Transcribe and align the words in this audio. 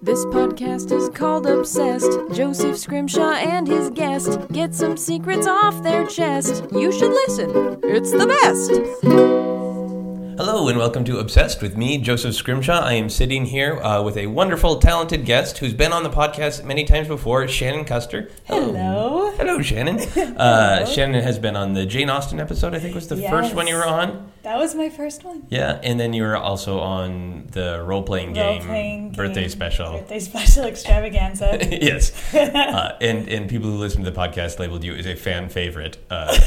This 0.00 0.24
podcast 0.26 0.92
is 0.92 1.08
called 1.08 1.44
Obsessed. 1.44 2.12
Joseph 2.32 2.78
Scrimshaw 2.78 3.32
and 3.32 3.66
his 3.66 3.90
guest 3.90 4.38
get 4.52 4.72
some 4.72 4.96
secrets 4.96 5.48
off 5.48 5.82
their 5.82 6.06
chest. 6.06 6.64
You 6.70 6.92
should 6.92 7.10
listen, 7.10 7.80
it's 7.82 8.12
the 8.12 8.28
best. 8.28 8.70
Hello 10.38 10.68
and 10.68 10.78
welcome 10.78 11.02
to 11.02 11.18
Obsessed 11.18 11.60
with 11.60 11.76
me, 11.76 11.98
Joseph 11.98 12.36
Scrimshaw. 12.36 12.78
I 12.78 12.92
am 12.92 13.10
sitting 13.10 13.46
here 13.46 13.82
uh, 13.82 14.00
with 14.00 14.16
a 14.16 14.28
wonderful, 14.28 14.78
talented 14.78 15.24
guest 15.24 15.58
who's 15.58 15.74
been 15.74 15.92
on 15.92 16.04
the 16.04 16.10
podcast 16.10 16.62
many 16.64 16.84
times 16.84 17.08
before, 17.08 17.42
Shanan 17.46 17.84
Custer. 17.84 18.30
Hello. 18.44 18.68
Hello, 18.72 19.17
Shanan. 19.38 19.98
Uh, 20.38 20.84
Shanan 20.84 21.22
has 21.22 21.38
been 21.38 21.56
on 21.56 21.72
the 21.72 21.84
Jane 21.84 22.08
Austen 22.08 22.38
episode, 22.38 22.74
I 22.74 22.78
think 22.78 22.94
was 22.94 23.08
the 23.08 23.16
first 23.16 23.54
one 23.54 23.66
you 23.66 23.74
were 23.74 23.86
on. 23.86 24.30
That 24.42 24.56
was 24.56 24.74
my 24.74 24.88
first 24.88 25.24
one. 25.24 25.46
Yeah, 25.50 25.80
and 25.82 25.98
then 25.98 26.12
you 26.12 26.22
were 26.22 26.36
also 26.36 26.78
on 26.78 27.48
the 27.50 27.82
role 27.84 28.02
playing 28.02 28.34
game, 28.34 28.60
Role-playing 28.60 29.12
birthday 29.12 29.42
game, 29.42 29.50
special. 29.50 29.92
Birthday 29.92 30.20
special 30.20 30.64
extravaganza. 30.64 31.58
yes, 31.70 32.12
uh, 32.34 32.96
and 33.00 33.28
and 33.28 33.48
people 33.48 33.68
who 33.68 33.76
listen 33.76 34.04
to 34.04 34.10
the 34.10 34.16
podcast 34.16 34.58
labeled 34.58 34.84
you 34.84 34.94
as 34.94 35.06
a 35.06 35.16
fan 35.16 35.48
favorite 35.48 35.98
uh, 36.10 36.38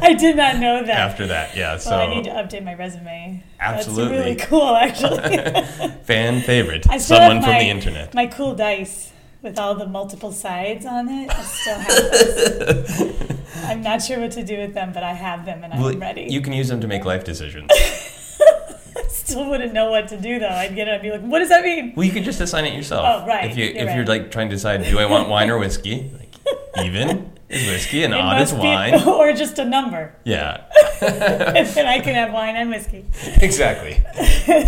I 0.00 0.14
did 0.18 0.36
not 0.36 0.56
know 0.56 0.82
that. 0.82 0.96
after 0.96 1.26
that. 1.26 1.54
Yeah, 1.54 1.76
so 1.76 1.96
I 1.96 2.12
need 2.14 2.24
to 2.24 2.30
update 2.30 2.64
my 2.64 2.74
resume. 2.74 3.44
Absolutely. 3.60 4.16
That's 4.16 4.26
really 4.26 4.36
cool, 4.36 4.74
actually. 4.74 5.98
fan 6.04 6.40
favorite, 6.42 6.86
I 6.88 6.98
someone 6.98 7.36
have 7.36 7.44
from 7.44 7.52
my, 7.52 7.58
the 7.58 7.68
internet. 7.68 8.14
My 8.14 8.26
cool 8.26 8.54
dice 8.54 9.12
with 9.46 9.58
all 9.58 9.76
the 9.76 9.86
multiple 9.86 10.32
sides 10.32 10.84
on 10.84 11.08
it. 11.08 11.30
I 11.30 11.42
still 11.42 11.78
have 11.78 12.10
those. 12.10 13.36
I'm 13.64 13.80
not 13.80 14.02
sure 14.02 14.20
what 14.20 14.32
to 14.32 14.44
do 14.44 14.58
with 14.58 14.74
them, 14.74 14.92
but 14.92 15.04
I 15.04 15.12
have 15.12 15.46
them 15.46 15.62
and 15.62 15.72
I'm 15.72 16.00
ready. 16.00 16.26
You 16.28 16.40
can 16.40 16.52
use 16.52 16.68
them 16.68 16.80
to 16.80 16.88
make 16.88 17.04
life 17.04 17.24
decisions. 17.24 17.70
still 19.08 19.48
wouldn't 19.48 19.72
know 19.72 19.90
what 19.90 20.08
to 20.08 20.20
do 20.20 20.38
though. 20.38 20.48
I'd 20.48 20.74
get 20.74 20.88
it 20.88 20.94
and 20.94 21.02
be 21.02 21.10
like, 21.10 21.22
"What 21.22 21.38
does 21.38 21.48
that 21.48 21.64
mean?" 21.64 21.94
Well, 21.96 22.04
you 22.04 22.12
can 22.12 22.24
just 22.24 22.40
assign 22.40 22.64
it 22.64 22.74
yourself. 22.74 23.22
Oh, 23.22 23.26
right. 23.26 23.50
If 23.50 23.56
you 23.56 23.66
You're 23.66 23.88
if 23.88 23.96
you're 23.96 24.06
like 24.06 24.30
trying 24.30 24.48
to 24.48 24.54
decide, 24.54 24.84
do 24.84 24.98
I 24.98 25.06
want 25.06 25.28
wine 25.28 25.48
or 25.48 25.58
whiskey? 25.58 26.10
Like, 26.18 26.84
even 26.84 27.32
is 27.48 27.66
whiskey 27.66 28.02
and 28.04 28.12
It 28.14 28.20
odd 28.20 28.40
is 28.42 28.52
must 28.52 28.62
be- 28.62 28.68
wine. 28.68 29.02
or 29.08 29.32
just 29.32 29.58
a 29.58 29.64
number, 29.64 30.14
Yeah, 30.24 30.64
and 31.00 31.66
then 31.68 31.86
I 31.86 32.00
can 32.00 32.14
have 32.14 32.32
wine 32.32 32.56
and 32.56 32.70
whiskey. 32.70 33.04
exactly. 33.40 34.02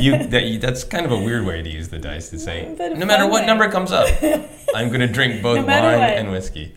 You, 0.00 0.24
that, 0.28 0.44
you 0.44 0.58
that's 0.58 0.84
kind 0.84 1.04
of 1.06 1.12
a 1.12 1.18
weird 1.18 1.44
way 1.46 1.62
to 1.62 1.68
use 1.68 1.88
the 1.88 1.98
dice 1.98 2.28
to 2.30 2.38
say, 2.38 2.74
no 2.78 3.04
matter 3.06 3.26
what 3.26 3.40
way. 3.40 3.46
number 3.46 3.68
comes 3.70 3.90
up, 3.92 4.06
I'm 4.74 4.88
going 4.88 5.00
to 5.00 5.08
drink 5.08 5.42
both 5.42 5.58
No 5.58 5.64
wine 5.66 5.98
what. 5.98 6.10
and 6.18 6.30
whiskey. 6.30 6.74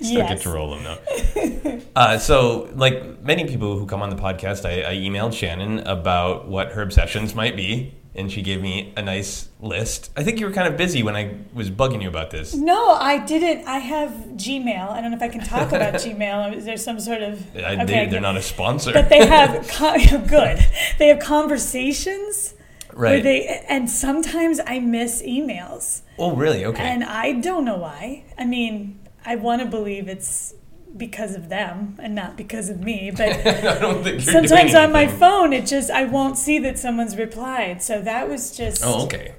Still 0.00 0.26
get 0.26 0.40
to 0.40 0.50
roll 0.50 0.74
them 0.76 0.82
though. 0.84 1.80
Uh, 1.94 2.18
so, 2.18 2.68
like 2.74 3.22
many 3.22 3.44
people 3.46 3.78
who 3.78 3.86
come 3.86 4.02
on 4.02 4.10
the 4.10 4.16
podcast, 4.16 4.64
I, 4.68 4.90
I 4.90 4.94
emailed 4.96 5.30
Shanan 5.30 5.86
about 5.86 6.48
what 6.48 6.72
her 6.72 6.82
obsessions 6.82 7.34
might 7.36 7.54
be, 7.54 7.94
and 8.14 8.30
she 8.30 8.42
gave 8.42 8.60
me 8.60 8.92
a 8.96 9.02
nice 9.02 9.48
list. 9.60 10.10
I 10.16 10.22
think 10.22 10.38
you 10.38 10.46
were 10.46 10.52
kind 10.52 10.68
of 10.68 10.76
busy 10.76 11.02
when 11.02 11.16
I 11.16 11.36
was 11.54 11.70
bugging 11.70 12.02
you 12.02 12.08
about 12.08 12.30
this. 12.30 12.54
No, 12.54 12.90
I 12.90 13.18
didn't. 13.18 13.66
I 13.66 13.78
have 13.78 14.10
Gmail. 14.34 14.90
I 14.90 15.00
don't 15.00 15.10
know 15.10 15.16
if 15.16 15.22
I 15.22 15.28
can 15.28 15.42
talk 15.42 15.68
about 15.72 15.94
Gmail. 15.94 16.54
Is 16.54 16.64
there 16.64 16.76
some 16.76 17.00
sort 17.00 17.22
of 17.22 17.56
I, 17.56 17.74
okay, 17.74 17.84
they, 17.84 18.06
they're 18.06 18.20
not 18.20 18.36
a 18.36 18.42
sponsor. 18.42 18.92
But 18.92 19.08
they 19.08 19.26
have 19.26 19.66
good. 20.28 20.66
They 20.98 21.08
have 21.08 21.20
conversations 21.20 22.54
where 22.92 23.14
right. 23.14 23.22
they 23.22 23.64
and 23.68 23.88
sometimes 23.88 24.60
I 24.66 24.78
miss 24.78 25.22
emails, 25.22 26.02
oh, 26.18 26.36
really? 26.36 26.66
Okay. 26.66 26.82
and 26.82 27.02
I 27.02 27.32
don't 27.32 27.64
know 27.64 27.78
why. 27.78 28.24
I 28.36 28.44
mean, 28.44 29.00
I 29.24 29.36
want 29.36 29.62
to 29.62 29.68
believe 29.68 30.08
it's 30.08 30.54
because 30.96 31.34
of 31.34 31.48
them 31.48 31.96
and 31.98 32.14
not 32.14 32.36
because 32.36 32.68
of 32.68 32.80
me, 32.80 33.10
but. 33.16 33.28
I 33.46 33.78
don't 33.78 34.02
think 34.02 34.24
you're 34.24 34.32
Sometimes 34.32 34.74
on 34.74 34.92
my 34.92 35.06
phone, 35.06 35.52
it 35.52 35.66
just 35.66 35.90
I 35.90 36.04
won't 36.04 36.36
see 36.38 36.58
that 36.60 36.78
someone's 36.78 37.16
replied. 37.16 37.82
So 37.82 38.00
that 38.02 38.28
was 38.28 38.56
just 38.56 38.82
Oh, 38.84 39.04
okay. 39.04 39.34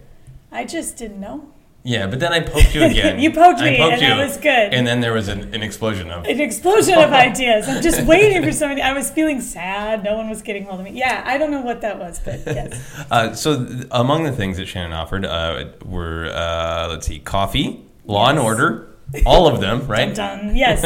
I 0.51 0.65
just 0.65 0.97
didn't 0.97 1.19
know. 1.19 1.49
Yeah, 1.85 2.07
but 2.07 2.21
then 2.21 2.31
I 2.31 2.39
poked 2.39 2.73
you 2.73 2.83
again. 2.83 3.19
You 3.23 3.31
poked 3.31 3.59
I 3.59 3.71
me, 3.71 3.77
poked 3.77 3.93
and 3.93 4.01
you, 4.01 4.07
that 4.07 4.17
was 4.25 4.37
good. 4.37 4.73
And 4.73 4.87
then 4.87 5.01
there 5.01 5.11
was 5.11 5.27
an, 5.27 5.53
an 5.53 5.61
explosion 5.61 6.09
of. 6.11 6.25
an 6.25 6.39
explosion 6.39 6.97
of 6.97 7.11
ideas. 7.27 7.67
I'm 7.67 7.81
just 7.83 8.03
waiting 8.03 8.41
for 8.41 8.53
somebody. 8.53 8.81
I 8.81 8.93
was 8.93 9.11
feeling 9.11 9.41
sad. 9.41 10.01
No 10.01 10.15
one 10.15 10.29
was 10.29 10.41
getting 10.41 10.63
hold 10.63 10.79
of 10.79 10.85
me. 10.85 10.91
Yeah, 10.93 11.21
I 11.25 11.37
don't 11.37 11.51
know 11.51 11.59
what 11.59 11.81
that 11.81 11.99
was, 11.99 12.19
but 12.19 12.39
yes. 12.45 13.05
Uh, 13.11 13.33
so, 13.33 13.65
th- 13.65 13.85
among 13.91 14.23
the 14.23 14.31
things 14.31 14.55
that 14.57 14.67
Shanan 14.67 14.95
offered 14.95 15.25
uh, 15.25 15.65
were, 15.83 16.31
uh, 16.33 16.87
let's 16.89 17.05
see, 17.05 17.19
coffee, 17.19 17.83
Law 18.05 18.29
and 18.29 18.39
Order, 18.39 18.95
all 19.25 19.47
of 19.47 19.59
them, 19.59 19.85
right? 19.85 20.15
Done. 20.15 20.55
Yes. 20.55 20.83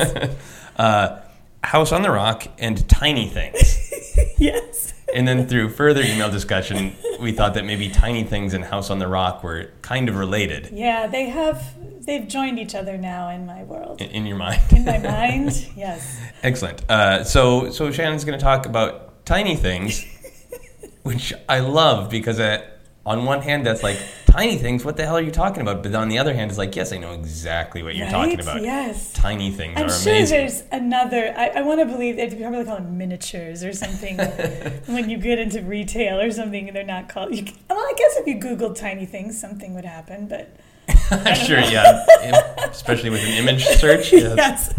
Uh, 0.77 1.19
House 1.63 1.91
on 1.91 2.01
the 2.01 2.11
Rock, 2.11 2.47
and 2.59 2.87
Tiny 2.87 3.27
Things. 3.27 3.91
yes. 4.37 4.93
and 5.13 5.27
then 5.27 5.47
through 5.47 5.69
further 5.69 6.01
email 6.01 6.29
discussion, 6.29 6.95
we 7.19 7.31
thought 7.31 7.55
that 7.55 7.65
maybe 7.65 7.89
Tiny 7.89 8.23
Things 8.23 8.53
and 8.53 8.63
House 8.63 8.89
on 8.89 8.99
the 8.99 9.07
Rock 9.07 9.43
were 9.43 9.71
kind 9.81 10.07
of 10.07 10.15
related 10.15 10.69
Yeah, 10.71 11.07
they 11.07 11.25
have. 11.29 11.73
They've 12.05 12.27
joined 12.27 12.57
each 12.59 12.73
other 12.75 12.97
now 12.97 13.29
in 13.29 13.45
my 13.45 13.63
world. 13.63 14.01
in, 14.01 14.09
in 14.11 14.25
your 14.25 14.37
mind. 14.37 14.61
In 14.71 14.85
my 14.85 14.97
mind, 14.99 15.67
yes. 15.75 16.19
Excellent. 16.43 16.89
Uh, 16.89 17.23
so, 17.25 17.69
so 17.71 17.91
Shanan's 17.91 18.23
going 18.23 18.37
to 18.37 18.43
talk 18.43 18.65
about 18.65 19.25
tiny 19.25 19.55
things, 19.57 20.05
which 21.03 21.33
I 21.49 21.59
love 21.59 22.09
because 22.09 22.39
uh, 22.39 22.65
on 23.07 23.23
one 23.23 23.41
hand, 23.41 23.65
that's 23.65 23.83
like 23.83 23.97
tiny 24.25 24.57
things. 24.57 24.83
What 24.83 24.97
the 24.97 25.05
hell 25.05 25.15
are 25.15 25.21
you 25.21 25.31
talking 25.31 25.61
about? 25.61 25.81
But 25.81 25.95
on 25.95 26.09
the 26.09 26.19
other 26.19 26.33
hand, 26.33 26.51
it's 26.51 26.57
like, 26.57 26.75
yes, 26.75 26.91
I 26.91 26.97
know 26.97 27.13
exactly 27.13 27.81
what 27.81 27.95
you're 27.95 28.09
talking 28.09 28.39
about. 28.39 28.61
Yes. 28.61 29.13
Tiny 29.13 29.49
things 29.49 29.75
I'm 29.77 29.85
are 29.85 29.89
sure 29.89 30.11
amazing. 30.11 30.37
there's 30.37 30.63
another. 30.73 31.33
I, 31.37 31.47
I 31.55 31.61
want 31.61 31.79
to 31.79 31.85
believe 31.85 32.17
they 32.17 32.27
probably 32.29 32.65
call 32.65 32.75
them 32.75 32.97
miniatures 32.97 33.63
or 33.63 33.71
something. 33.71 34.17
when 34.87 35.09
you 35.09 35.17
get 35.17 35.39
into 35.39 35.61
retail 35.61 36.19
or 36.19 36.31
something, 36.31 36.67
and 36.67 36.75
they're 36.75 36.83
not 36.83 37.07
called. 37.07 37.33
You, 37.33 37.45
well, 37.69 37.79
I 37.79 37.93
guess 37.97 38.17
if 38.17 38.27
you 38.27 38.35
Googled 38.35 38.75
tiny 38.75 39.05
things, 39.05 39.39
something 39.39 39.73
would 39.73 39.85
happen. 39.85 40.27
But 40.27 40.57
sure, 41.35 41.59
yeah. 41.59 42.05
Especially 42.69 43.09
with 43.09 43.23
an 43.23 43.33
image 43.33 43.65
search, 43.65 44.13
yeah, 44.13 44.35
yes, 44.35 44.73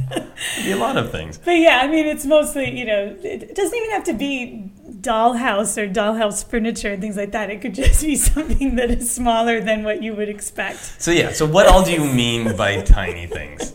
be 0.62 0.72
a 0.72 0.76
lot 0.76 0.96
of 0.96 1.10
things. 1.10 1.38
but 1.38 1.52
yeah, 1.52 1.80
I 1.82 1.88
mean, 1.88 2.06
it's 2.06 2.24
mostly 2.24 2.78
you 2.78 2.84
know, 2.84 3.16
it, 3.22 3.54
doesn't 3.54 3.76
even 3.76 3.90
have 3.90 4.04
to 4.04 4.12
be 4.14 4.70
dollhouse 5.00 5.76
or 5.76 5.88
dollhouse 5.88 6.44
furniture 6.44 6.92
and 6.92 7.00
things 7.00 7.16
like 7.16 7.32
that. 7.32 7.50
It 7.50 7.60
could 7.60 7.74
just 7.74 8.04
be 8.04 8.16
something 8.16 8.76
that 8.76 8.90
is 8.90 9.10
smaller 9.10 9.60
than 9.60 9.84
what 9.84 10.02
you 10.02 10.14
would 10.14 10.28
expect. 10.28 11.00
So 11.00 11.10
yeah. 11.10 11.32
So 11.32 11.46
what 11.46 11.66
all 11.66 11.82
do 11.82 11.92
you 11.92 12.04
mean 12.04 12.56
by 12.56 12.80
tiny 12.82 13.26
things? 13.26 13.74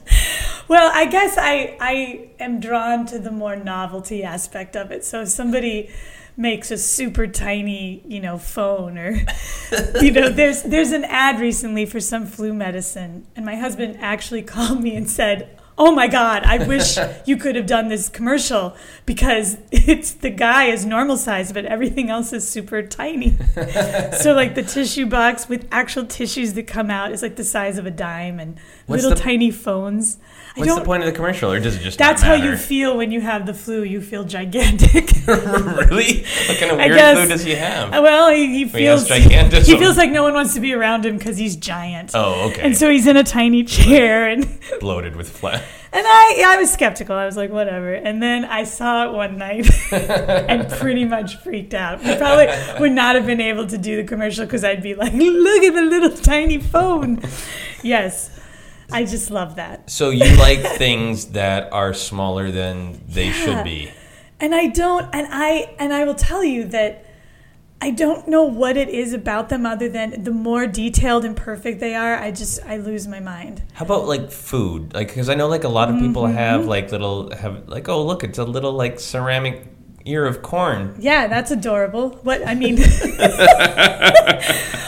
Well, 0.68 0.92
I 0.94 1.06
guess 1.06 1.36
I 1.38 1.78
I 1.80 2.30
am 2.40 2.60
drawn 2.60 3.06
to 3.08 3.20
the 3.20 3.32
more 3.32 3.56
novelty 3.56 4.24
aspect 4.24 4.76
of 4.76 4.92
it. 4.92 5.04
So 5.06 5.22
if 5.22 5.30
somebody 5.30 5.90
makes 6.36 6.72
a 6.72 6.78
super 6.78 7.28
tiny, 7.28 8.02
you 8.08 8.20
know, 8.20 8.38
phone 8.38 8.98
or 8.98 9.12
you 10.02 10.12
know, 10.12 10.30
there's 10.30 10.64
there's 10.64 10.92
an 10.92 11.04
ad 11.06 11.40
recently 11.40 11.86
for 11.86 12.00
some 12.00 12.26
flu 12.26 12.54
medicine 12.54 13.26
and 13.36 13.46
my 13.46 13.56
husband 13.56 13.98
actually 14.00 14.42
called 14.54 14.82
me 14.82 14.96
and 14.96 15.10
said, 15.10 15.60
"Oh 15.78 15.92
my 15.94 16.08
god, 16.08 16.44
I 16.44 16.66
wish 16.68 16.98
you 17.26 17.38
could 17.38 17.56
have 17.56 17.66
done 17.66 17.88
this 17.88 18.10
commercial 18.10 18.76
because 19.06 19.58
it's 19.72 20.12
the 20.12 20.30
guy 20.30 20.66
is 20.66 20.86
normal 20.86 21.18
size 21.18 21.52
but 21.54 21.66
everything 21.66 22.10
else 22.10 22.34
is 22.34 22.48
super 22.48 22.82
tiny." 22.82 23.38
so 24.18 24.34
like 24.34 24.56
the 24.56 24.64
tissue 24.64 25.06
box 25.06 25.48
with 25.48 25.68
actual 25.72 26.06
tissues 26.06 26.54
that 26.54 26.68
come 26.68 26.90
out 26.90 27.12
is 27.12 27.22
like 27.22 27.36
the 27.36 27.44
size 27.44 27.78
of 27.78 27.86
a 27.86 27.92
dime 27.92 28.40
and 28.40 28.58
What's 28.88 29.04
little 29.04 29.16
the- 29.18 29.24
tiny 29.24 29.52
phones. 29.52 30.18
What's 30.56 30.76
the 30.76 30.82
point 30.82 31.02
of 31.04 31.08
the 31.08 31.16
commercial, 31.16 31.52
or 31.52 31.60
does 31.60 31.76
it 31.76 31.80
just 31.80 31.98
that's 31.98 32.22
how 32.22 32.34
you 32.36 32.56
feel 32.58 32.96
when 32.96 33.12
you 33.12 33.22
have 33.22 33.46
the 33.46 33.54
flu. 33.54 33.84
You 33.84 34.02
feel 34.02 34.24
gigantic. 34.24 35.10
really? 35.28 36.24
What 36.48 36.58
kind 36.60 36.72
of 36.72 36.78
weird 36.78 36.92
guess- 36.96 37.18
flu 37.18 37.28
does 37.28 37.44
he 37.44 37.56
have? 37.56 37.94
Uh, 37.94 38.02
well, 38.04 38.30
he, 38.32 38.48
he 38.48 38.54
He 38.60 38.66
feels 38.70 39.08
gigantism. 39.08 39.66
he 39.66 39.78
feels 39.78 39.98
like 39.98 40.12
no 40.12 40.22
one 40.24 40.34
wants 40.34 40.54
to 40.54 40.60
be 40.60 40.74
around 40.74 41.06
him 41.06 41.18
because 41.18 41.38
he's 41.38 41.56
giant. 41.56 42.12
Oh, 42.14 42.50
okay. 42.52 42.62
And 42.62 42.78
so 42.78 42.90
he's 42.92 43.08
in 43.08 43.18
a 43.18 43.24
tiny 43.24 43.64
chair, 43.64 44.28
and 44.28 44.44
and 44.44 44.60
bloated 44.80 45.16
with 45.16 45.30
flesh. 45.30 45.64
And 45.92 46.04
I 46.08 46.36
yeah, 46.40 46.50
I 46.50 46.58
was 46.58 46.72
skeptical. 46.74 47.16
I 47.16 47.26
was 47.26 47.38
like, 47.38 47.52
whatever. 47.52 47.94
And 47.94 48.22
then 48.22 48.46
I 48.46 48.64
saw 48.64 49.06
it 49.08 49.14
one 49.14 49.38
night 49.38 49.70
and 49.92 50.68
pretty 50.80 51.06
much 51.06 51.38
freaked 51.38 51.76
out. 51.76 52.04
I 52.04 52.18
probably 52.18 52.48
would 52.80 52.92
not 52.94 53.14
have 53.16 53.28
been 53.28 53.40
able 53.42 53.68
to 53.68 53.78
do 53.78 53.98
the 53.98 54.04
commercial 54.04 54.46
because 54.46 54.64
I'd 54.64 54.82
be 54.82 54.96
like, 54.96 55.14
look 55.14 55.64
at 55.64 55.74
the 55.76 55.84
little 55.84 56.10
tiny 56.18 56.58
phone. 56.60 57.22
Yes, 57.84 58.32
I 58.94 59.06
just 59.06 59.32
love 59.32 59.56
that. 59.56 59.90
So 59.90 60.10
you 60.10 60.36
like 60.48 60.60
things 60.78 61.26
that 61.32 61.72
are 61.74 61.94
smaller 61.94 62.52
than 62.52 63.02
they 63.08 63.28
Yeah. 63.28 63.32
should 63.34 63.64
be. 63.64 63.92
and 64.40 64.54
I 64.56 64.68
don't 64.68 65.06
and 65.14 65.28
I 65.32 65.76
and 65.80 65.94
I 65.94 66.04
will 66.06 66.16
tell 66.16 66.44
you 66.44 66.66
that 66.66 67.06
I 67.82 67.90
don't 67.92 68.30
know 68.30 68.44
what 68.44 68.78
it 68.78 68.88
is 68.88 69.12
about 69.12 69.50
them 69.50 69.66
other 69.66 69.90
than 69.90 70.24
the 70.24 70.32
more 70.32 70.66
detailed 70.68 71.26
and 71.26 71.36
perfect 71.36 71.82
they 71.82 71.96
are, 71.96 72.16
I 72.16 72.32
just 72.32 72.64
I 72.66 72.78
lose 72.78 73.08
my 73.10 73.20
mind. 73.20 73.62
How 73.74 73.84
about 73.84 74.08
like 74.08 74.32
food? 74.32 74.94
Like, 74.94 75.10
because 75.10 75.28
I 75.28 75.36
know 75.36 75.50
like 75.50 75.66
a 75.66 75.70
lot 75.70 75.90
of 75.90 76.00
people 76.00 76.24
Mm-hmm. 76.24 76.38
have 76.38 76.66
like 76.66 76.92
little 76.94 77.36
have 77.36 77.68
like 77.68 77.90
oh 77.90 78.06
look, 78.06 78.24
it's 78.24 78.38
a 78.40 78.46
little 78.46 78.72
like 78.72 79.02
ceramic 79.02 79.68
ear 80.06 80.26
of 80.26 80.42
corn. 80.42 80.96
Yeah, 81.00 81.28
that's 81.28 81.52
adorable. 81.52 82.12
What 82.24 82.46
I 82.48 82.56
mean, 82.56 82.78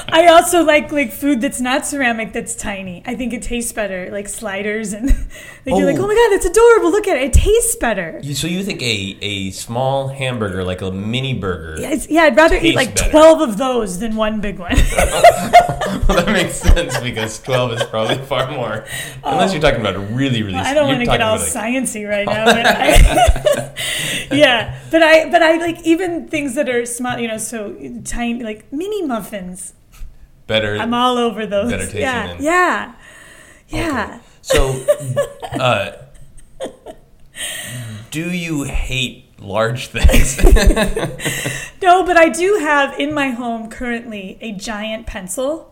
I 0.09 0.27
also 0.29 0.63
like 0.63 0.91
like 0.91 1.11
food 1.11 1.41
that's 1.41 1.59
not 1.61 1.85
ceramic 1.85 2.33
that's 2.33 2.55
tiny. 2.55 3.03
I 3.05 3.15
think 3.15 3.33
it 3.33 3.41
tastes 3.41 3.71
better, 3.71 4.09
like 4.11 4.27
sliders 4.29 4.93
and 4.93 5.07
like 5.65 5.75
you're 5.75 5.85
like, 5.85 5.97
Oh. 5.97 6.03
oh 6.03 6.07
my 6.07 6.15
god, 6.15 6.29
that's 6.31 6.45
adorable. 6.45 6.91
Look 6.91 7.07
at 7.07 7.17
it. 7.17 7.23
It 7.23 7.33
tastes 7.33 7.75
better. 7.75 8.19
You, 8.21 8.35
so 8.35 8.47
you 8.47 8.63
think 8.63 8.81
a, 8.81 9.17
a 9.21 9.51
small 9.51 10.07
hamburger, 10.09 10.63
like 10.63 10.81
a 10.81 10.91
mini 10.91 11.33
burger, 11.33 11.81
Yeah, 11.81 11.95
yeah, 12.09 12.21
I'd 12.23 12.35
rather 12.35 12.55
eat 12.57 12.75
like 12.75 12.95
better. 12.95 13.11
twelve 13.11 13.41
of 13.41 13.57
those 13.57 13.99
than 13.99 14.15
one 14.15 14.41
big 14.41 14.59
one. 14.59 14.75
well, 16.07 16.17
that 16.17 16.27
makes 16.27 16.55
sense 16.55 16.97
because 16.99 17.39
12 17.41 17.73
is 17.73 17.83
probably 17.83 18.17
far 18.25 18.51
more. 18.51 18.85
Unless 19.23 19.53
you're 19.53 19.59
oh. 19.59 19.69
talking 19.69 19.81
about 19.81 19.95
a 19.95 19.99
really, 19.99 20.43
really 20.43 20.57
I 20.57 20.73
don't 20.73 20.87
want 20.87 20.99
to 20.99 21.05
get 21.05 21.21
all 21.21 21.37
like- 21.37 21.47
sciency 21.47 22.07
right 22.07 22.25
now. 22.25 22.45
But 22.45 22.65
I, 22.65 24.35
yeah, 24.35 24.79
but 24.91 25.03
I 25.05 25.29
but 25.29 25.41
I 25.43 25.57
like 25.57 25.81
even 25.85 26.27
things 26.27 26.55
that 26.55 26.69
are 26.69 26.85
small, 26.85 27.17
you 27.19 27.27
know, 27.27 27.37
so 27.37 27.75
tiny 28.03 28.43
like 28.43 28.71
mini 28.71 29.01
muffins. 29.05 29.73
better. 30.47 30.77
I'm 30.77 30.93
all 30.93 31.17
over 31.17 31.45
those. 31.45 31.71
Better 31.71 31.83
tasting 31.83 32.01
yeah, 32.01 32.27
than- 32.27 32.43
yeah, 32.43 32.93
yeah. 33.69 34.19
So, 34.41 34.85
uh, 35.59 35.91
do 38.11 38.31
you 38.31 38.63
hate 38.63 39.25
large 39.39 39.87
things? 39.87 40.39
No, 41.81 42.03
but 42.03 42.17
I 42.17 42.29
do 42.29 42.57
have 42.61 42.99
in 42.99 43.13
my 43.13 43.29
home 43.29 43.69
currently 43.69 44.39
a 44.41 44.51
giant 44.53 45.05
pencil. 45.05 45.71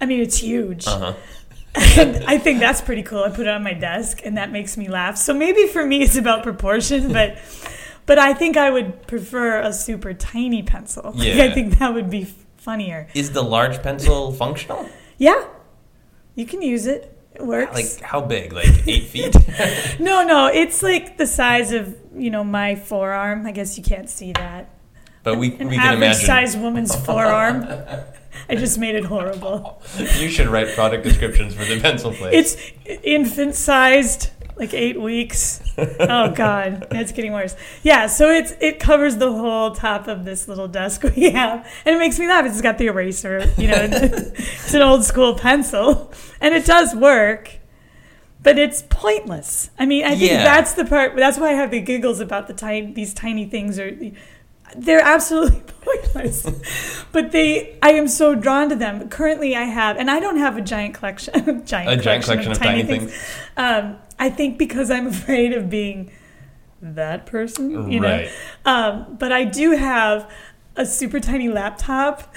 I 0.00 0.06
mean, 0.06 0.20
it's 0.20 0.38
huge. 0.38 0.86
uh-huh. 0.86 1.12
And 1.74 2.24
I 2.24 2.38
think 2.38 2.58
that's 2.58 2.80
pretty 2.80 3.02
cool. 3.02 3.22
I 3.22 3.28
put 3.28 3.40
it 3.40 3.48
on 3.48 3.62
my 3.62 3.74
desk, 3.74 4.20
and 4.24 4.38
that 4.38 4.50
makes 4.50 4.78
me 4.78 4.88
laugh. 4.88 5.18
So 5.18 5.34
maybe 5.34 5.66
for 5.66 5.84
me, 5.84 6.02
it's 6.02 6.16
about 6.16 6.42
proportion, 6.42 7.12
but 7.12 7.36
but 8.06 8.18
I 8.18 8.32
think 8.34 8.56
I 8.56 8.70
would 8.70 9.06
prefer 9.06 9.60
a 9.60 9.72
super 9.72 10.14
tiny 10.14 10.62
pencil. 10.62 11.12
Like, 11.14 11.34
Yeah. 11.34 11.44
I 11.44 11.50
think 11.52 11.78
that 11.78 11.92
would 11.94 12.08
be 12.10 12.26
funnier. 12.56 13.08
Is 13.14 13.32
the 13.32 13.42
large 13.42 13.82
pencil 13.82 14.32
functional? 14.32 14.88
Yeah, 15.18 15.44
you 16.34 16.46
can 16.46 16.62
use 16.62 16.86
it. 16.86 17.12
It 17.34 17.44
works. 17.44 17.74
Like 17.74 18.00
how 18.00 18.20
big? 18.22 18.52
Like 18.52 18.86
eight 18.88 19.04
feet? 19.12 19.34
no, 20.00 20.24
no, 20.24 20.46
it's 20.46 20.82
like 20.82 21.18
the 21.18 21.26
size 21.26 21.70
of 21.72 21.94
you 22.16 22.30
know 22.30 22.42
my 22.44 22.74
forearm. 22.76 23.46
I 23.46 23.52
guess 23.52 23.76
you 23.76 23.84
can't 23.84 24.08
see 24.08 24.32
that. 24.32 24.70
But 25.22 25.38
we, 25.38 25.54
An 25.58 25.68
we 25.68 25.76
can 25.76 25.94
imagine. 25.94 26.24
sized 26.24 26.58
woman's 26.60 26.94
forearm. 27.04 27.66
I 28.48 28.54
just 28.54 28.78
made 28.78 28.94
it 28.94 29.04
horrible. 29.04 29.82
You 30.20 30.28
should 30.28 30.46
write 30.48 30.68
product 30.74 31.02
descriptions 31.04 31.52
for 31.54 31.64
the 31.64 31.80
pencil 31.80 32.12
plate. 32.12 32.32
It's 32.34 32.56
infant 33.02 33.54
sized, 33.56 34.30
like 34.56 34.74
eight 34.74 35.00
weeks. 35.00 35.62
Oh 35.98 36.30
god, 36.30 36.86
it's 36.92 37.12
getting 37.12 37.32
worse. 37.32 37.54
Yeah, 37.82 38.06
so 38.06 38.30
it's 38.30 38.54
it 38.60 38.80
covers 38.80 39.16
the 39.16 39.30
whole 39.30 39.72
top 39.72 40.08
of 40.08 40.24
this 40.24 40.48
little 40.48 40.68
desk 40.68 41.02
we 41.16 41.30
have, 41.30 41.66
and 41.84 41.94
it 41.94 41.98
makes 41.98 42.18
me 42.18 42.26
laugh. 42.26 42.46
It's 42.46 42.60
got 42.62 42.78
the 42.78 42.86
eraser, 42.86 43.44
you 43.58 43.68
know. 43.68 43.76
it's 43.92 44.72
an 44.72 44.80
old 44.82 45.04
school 45.04 45.34
pencil, 45.34 46.12
and 46.40 46.54
it 46.54 46.64
does 46.64 46.94
work. 46.94 47.58
But 48.42 48.58
it's 48.58 48.82
pointless. 48.88 49.70
I 49.78 49.86
mean, 49.86 50.04
I 50.04 50.10
think 50.16 50.30
Yeah. 50.30 50.44
that's 50.44 50.74
the 50.74 50.84
part. 50.84 51.16
That's 51.16 51.36
why 51.36 51.48
I 51.50 51.54
have 51.54 51.70
the 51.72 51.80
giggles 51.80 52.20
about 52.20 52.46
the 52.46 52.54
tiny, 52.54 52.92
these 52.92 53.12
tiny 53.12 53.44
things 53.44 53.78
are. 53.78 53.90
They're 54.76 55.00
absolutely 55.00 55.60
pointless, 55.80 56.46
but 57.12 57.32
they. 57.32 57.78
I 57.82 57.92
am 57.92 58.08
so 58.08 58.34
drawn 58.34 58.68
to 58.68 58.76
them. 58.76 59.08
Currently, 59.08 59.56
I 59.56 59.62
have, 59.64 59.96
and 59.96 60.10
I 60.10 60.20
don't 60.20 60.38
have 60.38 60.56
a 60.56 60.60
giant 60.60 60.94
collection. 60.94 61.34
giant 61.66 62.00
a 62.00 62.02
giant 62.02 62.24
collection 62.24 62.52
of 62.52 62.58
tiny 62.58 62.82
things. 62.82 63.12
um, 63.56 63.96
I 64.18 64.30
think 64.30 64.58
because 64.58 64.90
I'm 64.90 65.06
afraid 65.16 65.52
of 65.52 65.70
being 65.70 66.10
that 66.82 67.26
person, 67.26 67.90
you 67.90 68.00
know. 68.00 68.28
Um, 68.64 69.16
but 69.18 69.32
I 69.32 69.44
do 69.44 69.72
have 69.72 70.30
a 70.76 70.84
super 70.84 71.20
tiny 71.20 71.48
laptop 71.48 72.34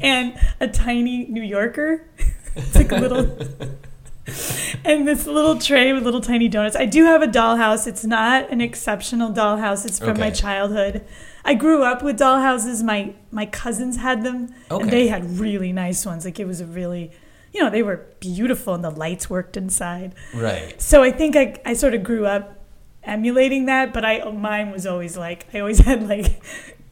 and 0.00 0.38
a 0.60 0.68
tiny 0.68 1.26
New 1.26 1.42
Yorker. 1.42 2.04
it's 2.54 2.74
like 2.74 2.92
a 2.92 2.96
little. 2.96 3.36
And 4.88 5.06
this 5.06 5.26
little 5.26 5.58
tray 5.58 5.92
with 5.92 6.02
little 6.04 6.22
tiny 6.22 6.48
donuts. 6.48 6.74
I 6.74 6.86
do 6.86 7.04
have 7.04 7.20
a 7.22 7.26
dollhouse. 7.26 7.86
It's 7.86 8.06
not 8.06 8.48
an 8.50 8.62
exceptional 8.62 9.30
dollhouse. 9.32 9.84
It's 9.84 9.98
from 9.98 10.18
my 10.18 10.30
childhood. 10.30 11.04
I 11.44 11.52
grew 11.54 11.82
up 11.82 12.02
with 12.02 12.18
dollhouses. 12.18 12.82
My 12.82 13.14
my 13.30 13.44
cousins 13.44 13.98
had 13.98 14.24
them, 14.24 14.48
Okay. 14.70 14.82
and 14.82 14.90
they 14.90 15.08
had 15.08 15.38
really 15.38 15.72
nice 15.72 16.06
ones. 16.06 16.24
Like 16.24 16.40
it 16.40 16.46
was 16.46 16.62
a 16.62 16.66
really, 16.66 17.10
you 17.52 17.62
know, 17.62 17.68
they 17.68 17.82
were 17.82 18.06
beautiful, 18.18 18.72
and 18.74 18.82
the 18.82 18.90
lights 18.90 19.28
worked 19.28 19.58
inside. 19.58 20.14
Right. 20.34 20.80
So 20.80 21.02
I 21.02 21.10
think 21.10 21.36
I, 21.36 21.60
I 21.66 21.74
sort 21.74 21.92
of 21.92 22.02
grew 22.02 22.24
up 22.26 22.58
emulating 23.04 23.66
that, 23.66 23.92
but 23.92 24.06
I 24.06 24.24
mine 24.30 24.70
was 24.70 24.86
always 24.86 25.18
like 25.18 25.46
I 25.52 25.60
always 25.60 25.78
had 25.90 26.08
like 26.08 26.42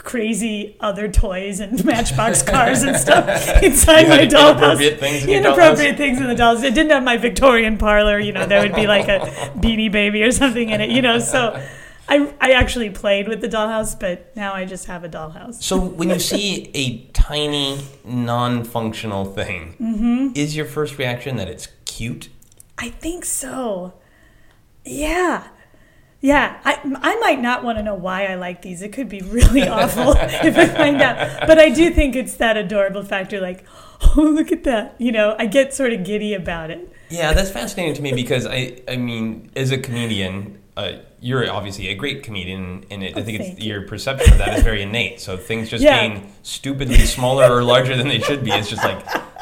crazy 0.06 0.76
other 0.80 1.08
toys 1.10 1.60
and 1.60 1.84
matchbox 1.92 2.42
cars 2.42 2.82
and 2.82 2.96
stuff 2.96 3.28
inside 3.62 4.08
my 4.08 4.18
dollhouse. 4.26 4.52
inappropriate 4.56 4.98
things 5.00 5.24
in 5.24 5.30
Inappropriate 5.30 5.96
things 5.98 6.18
in 6.18 6.26
the 6.28 6.34
dolls. 6.34 6.62
It 6.62 6.72
didn't 6.74 6.92
have 6.92 7.02
my 7.02 7.18
Victorian 7.18 7.76
parlor, 7.76 8.18
you 8.18 8.32
know, 8.32 8.46
there 8.46 8.62
would 8.62 8.74
be 8.74 8.86
like 8.86 9.08
a 9.08 9.20
beanie 9.58 9.92
baby 9.92 10.22
or 10.22 10.30
something 10.30 10.70
in 10.70 10.80
it, 10.80 10.88
you 10.90 11.02
know, 11.02 11.18
so 11.18 11.62
I, 12.08 12.32
I 12.40 12.52
actually 12.52 12.90
played 12.90 13.26
with 13.26 13.40
the 13.40 13.48
dollhouse, 13.48 13.98
but 13.98 14.34
now 14.36 14.54
I 14.54 14.64
just 14.64 14.86
have 14.86 15.02
a 15.02 15.08
dollhouse. 15.08 15.60
So 15.60 15.76
when 15.78 16.08
you 16.08 16.20
see 16.20 16.70
a 16.72 16.98
tiny, 17.12 17.80
non-functional 18.04 19.24
thing, 19.26 19.74
Mm-hmm. 19.80 20.28
is 20.36 20.56
your 20.56 20.66
first 20.66 20.98
reaction 20.98 21.36
that 21.36 21.48
it's 21.48 21.68
cute? 21.84 22.28
I 22.78 22.90
think 22.90 23.24
so. 23.24 23.94
Yeah. 24.84 25.48
Yeah, 26.20 26.58
I, 26.64 26.80
I 27.02 27.16
might 27.20 27.40
not 27.40 27.62
want 27.62 27.78
to 27.78 27.84
know 27.84 27.94
why 27.94 28.26
I 28.26 28.36
like 28.36 28.62
these. 28.62 28.82
It 28.82 28.92
could 28.92 29.08
be 29.08 29.20
really 29.20 29.62
awful 29.68 30.14
if 30.18 30.56
I 30.56 30.66
find 30.66 31.00
out. 31.00 31.46
But 31.46 31.58
I 31.58 31.68
do 31.68 31.90
think 31.90 32.16
it's 32.16 32.36
that 32.36 32.56
adorable 32.56 33.02
factor, 33.02 33.40
like, 33.40 33.64
oh, 34.16 34.22
look 34.22 34.50
at 34.50 34.64
that. 34.64 34.94
You 34.98 35.12
know, 35.12 35.36
I 35.38 35.46
get 35.46 35.74
sort 35.74 35.92
of 35.92 36.04
giddy 36.04 36.34
about 36.34 36.70
it. 36.70 36.92
Yeah, 37.10 37.32
that's 37.32 37.50
fascinating 37.50 37.94
to 37.94 38.02
me 38.02 38.12
because 38.12 38.46
I, 38.46 38.80
I 38.88 38.96
mean, 38.96 39.50
as 39.54 39.70
a 39.70 39.78
comedian, 39.78 40.60
uh, 40.76 40.92
you're 41.26 41.50
obviously 41.50 41.88
a 41.88 41.94
great 41.94 42.22
comedian, 42.22 42.84
and 42.90 43.02
it, 43.02 43.16
I 43.16 43.20
Oh, 43.20 43.24
think 43.24 43.40
it's 43.40 43.60
you. 43.60 43.72
your 43.74 43.82
perception 43.88 44.32
of 44.32 44.38
that 44.38 44.56
is 44.56 44.62
very 44.62 44.82
innate. 44.82 45.20
So 45.20 45.36
things 45.36 45.68
just 45.68 45.82
Yeah. 45.82 45.98
being 46.00 46.32
stupidly 46.42 46.98
smaller 47.16 47.50
or 47.52 47.62
larger 47.64 47.96
than 47.96 48.08
they 48.08 48.20
should 48.20 48.44
be 48.44 48.52
is 48.52 48.70
just 48.70 48.84
like 48.84 48.98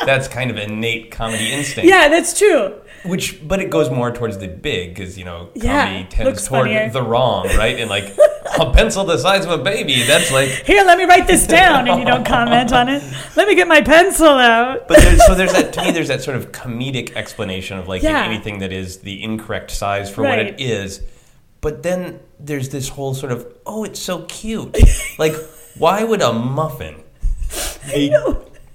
that's 0.06 0.26
kind 0.28 0.50
of 0.50 0.56
innate 0.58 1.10
comedy 1.10 1.52
instinct. 1.52 1.88
Yeah, 1.88 2.08
that's 2.08 2.36
true. 2.38 2.74
Which, 3.04 3.46
but 3.46 3.60
it 3.60 3.68
goes 3.70 3.90
more 3.90 4.10
towards 4.12 4.38
the 4.38 4.48
big 4.48 4.94
because 4.94 5.18
you 5.18 5.24
know 5.26 5.48
comedy 5.60 5.66
Yeah, 5.66 6.06
tends 6.08 6.46
toward 6.48 6.68
funnier. 6.68 6.88
the 6.90 7.02
wrong, 7.02 7.46
right? 7.56 7.78
And 7.78 7.90
like 7.90 8.16
a 8.58 8.70
pencil 8.72 9.04
the 9.04 9.18
size 9.18 9.44
of 9.44 9.50
a 9.50 9.58
baby, 9.62 10.02
that's 10.04 10.30
like. 10.32 10.48
Here, 10.66 10.84
let 10.84 10.96
me 10.96 11.04
write 11.04 11.26
this 11.26 11.46
down, 11.46 11.86
and 11.88 11.98
you 12.00 12.06
don't 12.06 12.24
comment 12.24 12.72
on 12.72 12.88
it. 12.88 13.02
Let 13.36 13.46
me 13.46 13.54
get 13.54 13.68
my 13.68 13.82
pencil 13.82 14.28
out. 14.28 14.88
But 14.88 14.98
there's, 15.00 15.26
so 15.26 15.34
there's 15.34 15.52
that 15.52 15.72
to 15.74 15.82
me. 15.84 15.90
There's 15.90 16.08
that 16.08 16.22
sort 16.22 16.36
of 16.38 16.50
comedic 16.52 17.14
explanation 17.14 17.76
of 17.78 17.88
like 17.88 18.02
Yeah. 18.02 18.24
anything 18.24 18.60
that 18.60 18.72
is 18.72 18.98
the 18.98 19.22
incorrect 19.22 19.70
size 19.70 20.08
for 20.10 20.22
what 20.22 20.38
it 20.38 20.58
is. 20.60 21.00
But 21.64 21.82
then 21.82 22.20
there's 22.38 22.68
this 22.68 22.90
whole 22.90 23.14
sort 23.14 23.32
of 23.32 23.50
oh, 23.64 23.84
it's 23.84 23.98
so 23.98 24.24
cute. 24.24 24.76
like, 25.18 25.34
why 25.78 26.04
would 26.04 26.20
a 26.20 26.30
muffin 26.30 27.02
be 27.86 28.14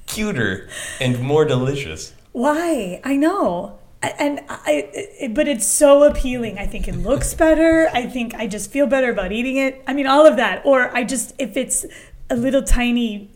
cuter 0.07 0.67
and 0.99 1.21
more 1.21 1.45
delicious? 1.45 2.13
Why? 2.31 2.99
I 3.03 3.15
know. 3.15 3.77
And 4.01 4.39
I, 4.49 4.89
it, 4.91 5.35
but 5.35 5.47
it's 5.47 5.67
so 5.67 6.03
appealing. 6.03 6.57
I 6.57 6.65
think 6.65 6.87
it 6.87 6.95
looks 6.95 7.35
better. 7.35 7.91
I 7.93 8.07
think 8.07 8.33
I 8.33 8.47
just 8.47 8.71
feel 8.71 8.87
better 8.87 9.11
about 9.11 9.31
eating 9.31 9.57
it. 9.57 9.83
I 9.85 9.93
mean, 9.93 10.07
all 10.07 10.25
of 10.25 10.37
that. 10.37 10.65
Or 10.65 10.89
I 10.95 11.03
just, 11.03 11.35
if 11.37 11.55
it's 11.55 11.85
a 12.31 12.35
little 12.35 12.63
tiny 12.63 13.29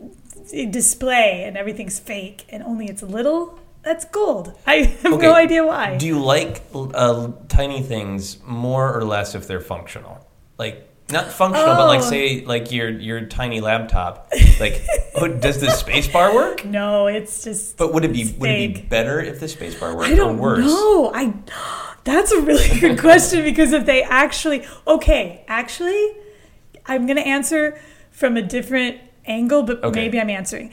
display 0.68 1.44
and 1.44 1.56
everything's 1.56 2.00
fake 2.00 2.44
and 2.48 2.60
only 2.64 2.86
it's 2.86 3.04
little, 3.04 3.60
that's 3.84 4.04
gold. 4.06 4.52
I 4.66 4.74
have 5.02 5.12
Okay. 5.12 5.26
no 5.26 5.34
idea 5.34 5.64
why. 5.64 5.96
Do 5.96 6.06
you 6.06 6.18
like 6.22 6.62
uh, 6.74 7.28
tiny 7.48 7.82
things 7.82 8.38
more 8.44 8.92
or 8.96 9.04
less 9.04 9.34
if 9.34 9.46
they're 9.46 9.60
functional? 9.60 10.26
Like 10.58 10.88
not 11.10 11.30
functional, 11.32 11.74
but 11.76 11.86
like 11.86 12.00
Oh. 12.00 12.04
say 12.10 12.44
like 12.46 12.72
your 12.72 12.88
your 12.88 13.26
tiny 13.26 13.60
laptop. 13.60 14.32
Like, 14.60 14.82
oh, 15.16 15.26
does 15.26 15.60
the 15.60 15.70
space 15.72 16.06
bar 16.06 16.32
work? 16.32 16.64
no, 16.64 17.08
it's 17.08 17.42
just. 17.42 17.76
But 17.76 17.92
would 17.92 18.04
it 18.04 18.12
be 18.12 18.32
would 18.38 18.50
it 18.50 18.74
be 18.74 18.80
better 18.82 19.20
if 19.20 19.40
the 19.40 19.48
space 19.48 19.74
bar 19.74 19.94
worked 19.96 20.10
I 20.12 20.14
don't 20.14 20.38
or 20.38 20.42
worse? 20.42 20.64
know. 20.64 21.10
I. 21.14 21.34
That's 22.04 22.30
a 22.32 22.40
really 22.40 22.78
good 22.80 22.98
question 23.00 23.42
because 23.42 23.72
if 23.72 23.84
they 23.86 24.02
actually 24.02 24.64
okay, 24.86 25.44
actually, 25.48 26.16
I'm 26.86 27.06
gonna 27.06 27.22
answer 27.22 27.78
from 28.10 28.36
a 28.36 28.42
different 28.42 28.98
angle, 29.26 29.62
but 29.64 29.82
Okay. 29.82 30.00
maybe 30.02 30.20
I'm 30.20 30.30
answering. 30.30 30.70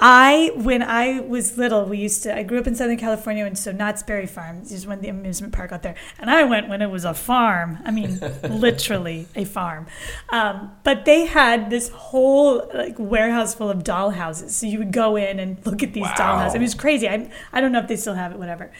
I 0.00 0.52
when 0.54 0.82
I 0.82 1.20
was 1.20 1.58
little, 1.58 1.84
we 1.84 1.98
used 1.98 2.22
to. 2.22 2.36
I 2.36 2.42
grew 2.42 2.58
up 2.58 2.66
in 2.66 2.74
Southern 2.74 2.96
California, 2.98 3.44
and 3.44 3.58
so 3.58 3.72
Knott's 3.72 4.02
Berry 4.02 4.26
Farm 4.26 4.62
is 4.62 4.86
when 4.86 5.00
the 5.00 5.08
amusement 5.08 5.52
park 5.52 5.72
out 5.72 5.82
there. 5.82 5.96
And 6.18 6.30
I 6.30 6.44
went 6.44 6.68
when 6.68 6.82
it 6.82 6.90
was 6.90 7.04
a 7.04 7.14
farm. 7.14 7.78
I 7.84 7.90
mean, 7.90 8.20
literally 8.48 9.26
a 9.34 9.44
farm. 9.44 9.86
Um, 10.30 10.72
but 10.84 11.04
they 11.04 11.26
had 11.26 11.70
this 11.70 11.88
whole 11.88 12.68
like 12.72 12.94
warehouse 12.98 13.54
full 13.54 13.70
of 13.70 13.82
doll 13.84 14.10
houses. 14.10 14.54
So 14.56 14.66
you 14.66 14.78
would 14.78 14.92
go 14.92 15.16
in 15.16 15.38
and 15.40 15.64
look 15.66 15.82
at 15.82 15.92
these 15.92 16.04
Wow. 16.04 16.38
houses. 16.38 16.54
It 16.54 16.60
was 16.60 16.74
crazy. 16.74 17.08
I 17.08 17.30
I 17.52 17.60
don't 17.60 17.72
know 17.72 17.80
if 17.80 17.88
they 17.88 17.96
still 17.96 18.14
have 18.14 18.32
it, 18.32 18.38
whatever. 18.38 18.70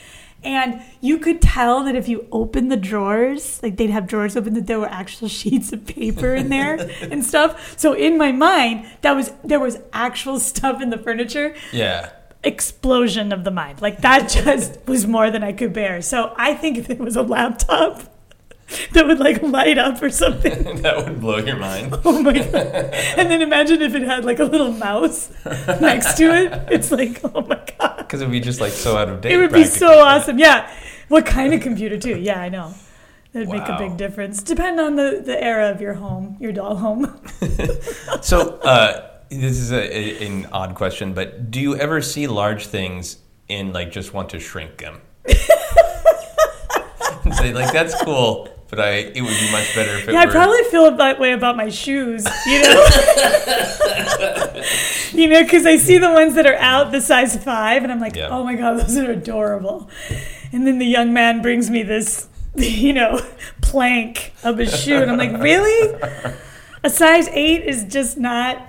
And 0.45 0.83
you 1.01 1.19
could 1.19 1.43
tell 1.43 1.83
that 1.85 1.97
if 1.97 2.09
you 2.09 2.29
opened 2.31 2.71
the 2.71 2.77
drawers, 2.77 3.61
like 3.63 3.77
they'd 3.77 3.91
have 3.91 4.07
drawers 4.07 4.37
open, 4.37 4.55
that 4.55 4.67
there 4.67 4.79
were 4.79 4.89
actual 4.89 5.29
sheets 5.41 5.73
of 5.73 5.87
paper 5.87 6.35
in 6.35 6.49
there 6.49 6.89
and 7.03 7.25
stuff. 7.25 7.79
So 7.79 7.93
in 7.93 8.17
my 8.19 8.33
mind, 8.33 8.87
that 9.03 9.13
was 9.13 9.33
there 9.45 9.61
was 9.61 9.79
actual 9.93 10.39
stuff 10.39 10.81
in 10.81 10.91
the 10.91 10.99
furniture. 10.99 11.55
Yeah. 11.73 12.11
Explosion 12.45 13.33
of 13.33 13.45
the 13.45 13.51
mind. 13.51 13.83
Like 13.83 14.01
that 14.03 14.29
just 14.45 14.87
was 14.87 15.07
more 15.07 15.31
than 15.31 15.43
I 15.43 15.53
could 15.53 15.73
bear. 15.73 16.01
So 16.03 16.35
I 16.37 16.55
think 16.55 16.79
if 16.79 16.89
it 16.89 16.99
was 16.99 17.17
a 17.17 17.23
laptop 17.23 18.03
that 18.93 19.07
would 19.07 19.19
like 19.19 19.43
light 19.43 19.79
up 19.79 20.03
or 20.03 20.11
something. 20.11 20.83
that 20.83 20.97
would 20.97 21.21
blow 21.21 21.39
your 21.39 21.57
mind. 21.69 21.95
Oh 22.05 22.21
my 22.23 22.35
god! 22.35 22.55
And 22.55 23.31
then 23.31 23.41
imagine 23.41 23.83
if 23.83 23.95
it 23.95 24.03
had 24.03 24.25
like 24.25 24.39
a 24.39 24.45
little 24.45 24.73
mouse 24.73 25.31
next 25.81 26.17
to 26.17 26.25
it. 26.35 26.53
It's 26.71 26.91
like, 26.91 27.21
oh 27.25 27.43
my 27.43 27.63
god! 27.79 27.97
Because 27.99 28.21
it 28.21 28.27
would 28.27 28.33
be 28.33 28.41
just 28.41 28.61
like 28.61 28.73
so 28.73 28.97
out 28.97 29.09
of 29.09 29.21
date. 29.21 29.33
It 29.33 29.39
would 29.39 29.53
be 29.53 29.65
so 29.65 30.01
awesome. 30.01 30.39
Yeah. 30.39 30.71
What 31.09 31.25
kind 31.25 31.55
of 31.55 31.63
computer 31.63 31.99
too? 31.99 32.19
Yeah, 32.19 32.41
I 32.41 32.51
know. 32.51 32.75
That 33.33 33.47
would 33.47 33.59
make 33.59 33.69
a 33.69 33.79
big 33.79 33.97
difference. 33.97 34.43
Depend 34.43 34.81
on 34.81 34.97
the 34.97 35.23
the 35.25 35.43
era 35.43 35.71
of 35.71 35.81
your 35.81 35.95
home, 35.95 36.37
your 36.41 36.53
doll 36.53 36.77
home. 36.77 37.21
So, 38.23 38.59
uh, 38.59 39.11
this 39.31 39.59
is 39.59 39.71
a, 39.73 39.97
a, 39.97 40.27
an 40.27 40.47
odd 40.53 40.75
question, 40.75 41.13
but 41.15 41.51
do 41.51 41.61
you 41.61 41.77
ever 41.77 42.01
see 42.01 42.27
large 42.27 42.67
things 42.67 43.19
and 43.49 43.73
like 43.73 43.93
just 43.93 44.13
want 44.13 44.31
to 44.31 44.41
shrink 44.41 44.79
them? 44.79 45.01
and 47.25 47.35
say 47.35 47.53
like 47.53 47.73
that's 47.73 47.95
cool, 48.03 48.49
but 48.69 48.81
I 48.81 48.91
it 48.91 49.23
would 49.23 49.39
be 49.39 49.53
much 49.53 49.75
better 49.75 49.97
if 49.97 50.09
it 50.09 50.13
Yeah, 50.13 50.21
I 50.21 50.27
probably 50.27 50.63
feel 50.65 50.91
that 50.97 51.19
way 51.19 51.33
about 51.33 51.57
my 51.57 51.69
shoes. 51.69 52.27
You 52.47 52.63
know, 52.63 52.87
you 55.13 55.29
know, 55.29 55.43
because 55.43 55.67
I 55.67 55.77
see 55.77 55.99
the 55.99 56.11
ones 56.13 56.35
that 56.35 56.47
are 56.47 56.57
out 56.57 56.93
the 56.93 57.01
size 57.01 57.43
five, 57.43 57.83
and 57.83 57.91
I'm 57.93 58.01
like, 58.01 58.17
Yeah. 58.17 58.29
oh 58.31 58.45
my 58.45 58.55
god, 58.55 58.79
those 58.81 58.97
are 58.97 59.11
adorable. 59.11 59.89
And 60.53 60.67
then 60.67 60.79
the 60.79 60.87
young 60.87 61.13
man 61.13 61.43
brings 61.43 61.71
me 61.71 61.83
this, 61.83 62.29
you 62.57 62.93
know, 62.93 63.21
plank 63.61 64.33
of 64.43 64.59
a 64.61 64.67
shoe, 64.67 64.97
and 64.97 65.11
I'm 65.11 65.19
like, 65.19 65.41
really? 65.43 65.99
A 66.85 66.91
size 66.91 67.29
eight 67.33 67.65
is 67.65 67.85
just 67.85 68.17
not 68.19 68.67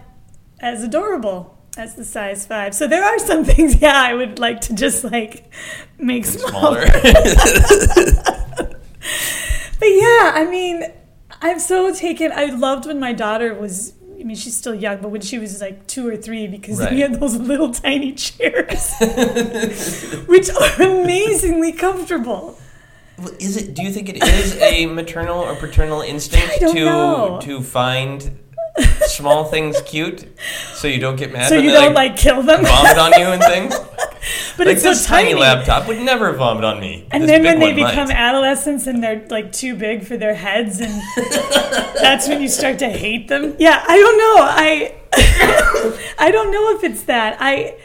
as 0.59 0.83
adorable 0.83 1.57
as 1.77 1.95
the 1.95 2.03
size 2.03 2.45
five. 2.45 2.73
So 2.75 2.87
there 2.87 3.03
are 3.03 3.19
some 3.19 3.45
things, 3.45 3.75
yeah, 3.81 4.01
I 4.01 4.13
would 4.13 4.39
like 4.39 4.61
to 4.61 4.73
just 4.73 5.03
like 5.03 5.51
make 5.97 6.25
smaller. 6.25 6.85
smaller. 6.87 8.35
But 9.79 9.87
yeah, 9.87 10.31
I 10.35 10.45
mean, 10.49 10.83
I'm 11.41 11.59
so 11.59 11.93
taken. 11.93 12.31
I 12.31 12.45
loved 12.45 12.85
when 12.85 12.99
my 12.99 13.13
daughter 13.13 13.53
was. 13.53 13.93
I 14.19 14.23
mean, 14.23 14.35
she's 14.35 14.57
still 14.57 14.75
young, 14.75 15.01
but 15.01 15.09
when 15.11 15.21
she 15.21 15.37
was 15.39 15.61
like 15.61 15.87
two 15.87 16.05
or 16.05 16.17
three, 16.17 16.45
because 16.47 16.77
Right. 16.79 16.91
we 16.91 16.99
had 16.99 17.19
those 17.21 17.35
little 17.37 17.71
tiny 17.73 18.11
chairs, 18.25 18.93
which 20.27 20.49
are 20.49 20.81
amazingly 20.81 21.71
comfortable. 21.71 22.57
Well, 23.17 23.31
Is 23.39 23.55
it? 23.55 23.73
Do 23.73 23.81
you 23.81 23.91
think 23.91 24.09
it 24.09 24.21
is 24.21 24.57
a 24.61 24.85
maternal 24.87 25.39
or 25.39 25.55
paternal 25.55 26.01
instinct 26.01 26.59
to 26.59 26.73
know. 26.73 27.39
to 27.43 27.61
find 27.61 28.37
small 29.07 29.45
things 29.45 29.81
cute, 29.85 30.25
so 30.73 30.87
you 30.87 30.99
don't 30.99 31.15
get 31.15 31.31
mad 31.31 31.49
So 31.49 31.55
you 31.57 31.71
don't 31.71 31.93
like, 31.93 32.11
like 32.11 32.17
kill 32.17 32.41
them, 32.43 32.63
vomit 32.63 32.97
on 32.97 33.13
you 33.19 33.27
and 33.27 33.41
things? 33.43 33.73
but 34.57 34.67
like 34.67 34.75
it's 34.75 34.83
so 34.83 34.89
this 34.89 35.05
tiny 35.05 35.29
tiny. 35.29 35.39
laptop 35.41 35.87
would 35.87 35.99
never 35.99 36.33
vomit 36.33 36.63
on 36.63 36.79
me. 36.79 37.07
And 37.11 37.23
This 37.23 37.29
then 37.31 37.43
when 37.43 37.59
they 37.59 37.71
one 37.73 37.79
might. 37.81 37.89
become 37.91 38.11
adolescents 38.11 38.87
and 38.87 39.03
they're 39.03 39.25
like 39.29 39.51
too 39.51 39.75
big 39.75 40.05
for 40.05 40.17
their 40.17 40.33
heads, 40.35 40.79
and 40.79 41.01
that's 41.95 42.27
when 42.27 42.41
you 42.41 42.47
start 42.47 42.79
to 42.79 42.89
hate 42.89 43.27
them. 43.27 43.55
Yeah, 43.59 43.83
I 43.87 43.97
don't 43.97 44.17
know. 44.17 44.43
I 44.43 44.95
I 46.27 46.31
don't 46.31 46.51
know 46.51 46.75
if 46.77 46.83
it's 46.83 47.03
that. 47.03 47.37
I 47.39 47.77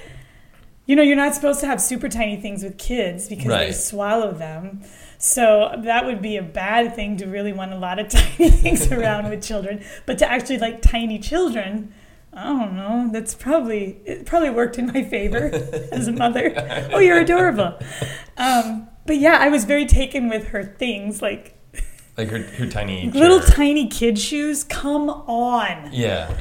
you 0.86 0.96
know, 0.96 1.02
you're 1.02 1.16
not 1.16 1.34
supposed 1.34 1.60
to 1.60 1.66
have 1.66 1.80
super 1.80 2.08
tiny 2.10 2.36
things 2.36 2.62
with 2.62 2.76
kids 2.76 3.28
because 3.28 3.46
they 3.46 3.72
swallow 3.72 4.32
them. 4.32 4.82
So 5.24 5.72
that 5.78 6.04
would 6.04 6.20
be 6.20 6.36
a 6.36 6.42
bad 6.42 6.94
thing 6.94 7.16
to 7.16 7.26
really 7.26 7.54
want 7.54 7.72
a 7.72 7.78
lot 7.78 7.98
of 7.98 8.08
tiny 8.10 8.50
things 8.50 8.92
around 8.92 9.30
with 9.30 9.42
children. 9.42 9.82
But 10.04 10.18
to 10.18 10.30
actually 10.30 10.58
like 10.58 10.82
tiny 10.82 11.18
children, 11.18 11.94
I 12.34 12.44
don't 12.44 12.76
know. 12.76 13.08
That's 13.10 13.34
probably 13.34 14.00
it 14.04 14.26
probably 14.26 14.50
worked 14.50 14.78
in 14.78 14.88
my 14.88 15.02
favor 15.02 15.46
as 15.92 16.08
a 16.08 16.12
mother. 16.12 16.52
Oh, 16.92 16.98
you're 16.98 17.20
adorable. 17.20 17.78
Um, 18.36 18.86
but 19.06 19.16
yeah, 19.16 19.38
I 19.40 19.48
was 19.48 19.64
very 19.64 19.86
taken 19.86 20.28
with 20.28 20.48
her 20.48 20.62
things 20.62 21.22
like 21.22 21.56
like 22.18 22.28
her, 22.28 22.40
her 22.42 22.66
tiny 22.66 23.10
little 23.10 23.40
chair. 23.40 23.48
tiny 23.48 23.88
kid 23.88 24.18
shoes. 24.18 24.62
Come 24.62 25.08
on. 25.08 25.88
yeah. 25.90 26.36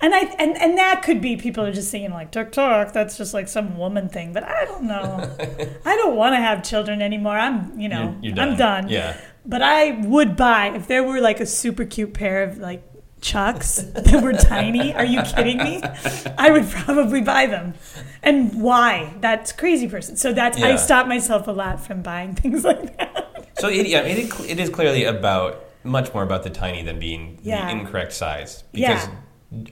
And 0.00 0.14
I 0.14 0.20
and, 0.38 0.56
and 0.56 0.78
that 0.78 1.02
could 1.02 1.20
be 1.20 1.36
people 1.36 1.64
are 1.64 1.72
just 1.72 1.90
saying 1.90 2.10
like 2.12 2.30
TikTok. 2.30 2.92
That's 2.92 3.16
just 3.16 3.34
like 3.34 3.48
some 3.48 3.76
woman 3.76 4.08
thing. 4.08 4.32
But 4.32 4.44
I 4.44 4.64
don't 4.64 4.84
know. 4.84 5.36
I 5.84 5.96
don't 5.96 6.14
want 6.16 6.34
to 6.34 6.38
have 6.38 6.62
children 6.62 7.02
anymore. 7.02 7.36
I'm 7.36 7.78
you 7.78 7.88
know 7.88 8.16
You're, 8.22 8.26
you're 8.26 8.34
done. 8.36 8.48
I'm 8.50 8.56
done. 8.56 8.88
Yeah. 8.88 9.20
But 9.44 9.62
I 9.62 9.92
would 10.06 10.36
buy 10.36 10.68
if 10.76 10.86
there 10.86 11.02
were 11.02 11.20
like 11.20 11.40
a 11.40 11.46
super 11.46 11.84
cute 11.84 12.14
pair 12.14 12.44
of 12.44 12.58
like 12.58 12.84
Chucks 13.20 13.76
that 13.82 14.22
were 14.22 14.32
tiny. 14.34 14.94
Are 14.94 15.04
you 15.04 15.22
kidding 15.22 15.58
me? 15.58 15.82
I 16.38 16.50
would 16.52 16.68
probably 16.68 17.20
buy 17.20 17.46
them. 17.46 17.74
And 18.22 18.62
why? 18.62 19.12
That's 19.20 19.50
crazy 19.50 19.88
person. 19.88 20.16
So 20.16 20.32
that's 20.32 20.62
I 20.62 20.76
stop 20.76 21.08
myself 21.08 21.48
a 21.48 21.52
lot 21.52 21.80
from 21.84 22.02
buying 22.02 22.34
things 22.36 22.62
like 22.62 22.96
that. 22.98 23.48
So 23.58 23.66
it, 23.68 23.88
yeah, 23.88 24.02
it, 24.02 24.30
it 24.48 24.60
is 24.60 24.70
clearly 24.70 25.02
about 25.02 25.64
much 25.82 26.14
more 26.14 26.22
about 26.22 26.44
the 26.44 26.50
tiny 26.50 26.84
than 26.84 27.00
being 27.00 27.40
Yeah. 27.42 27.64
the 27.66 27.72
incorrect 27.80 28.12
size 28.12 28.62
because 28.70 29.06
Yeah. 29.06 29.14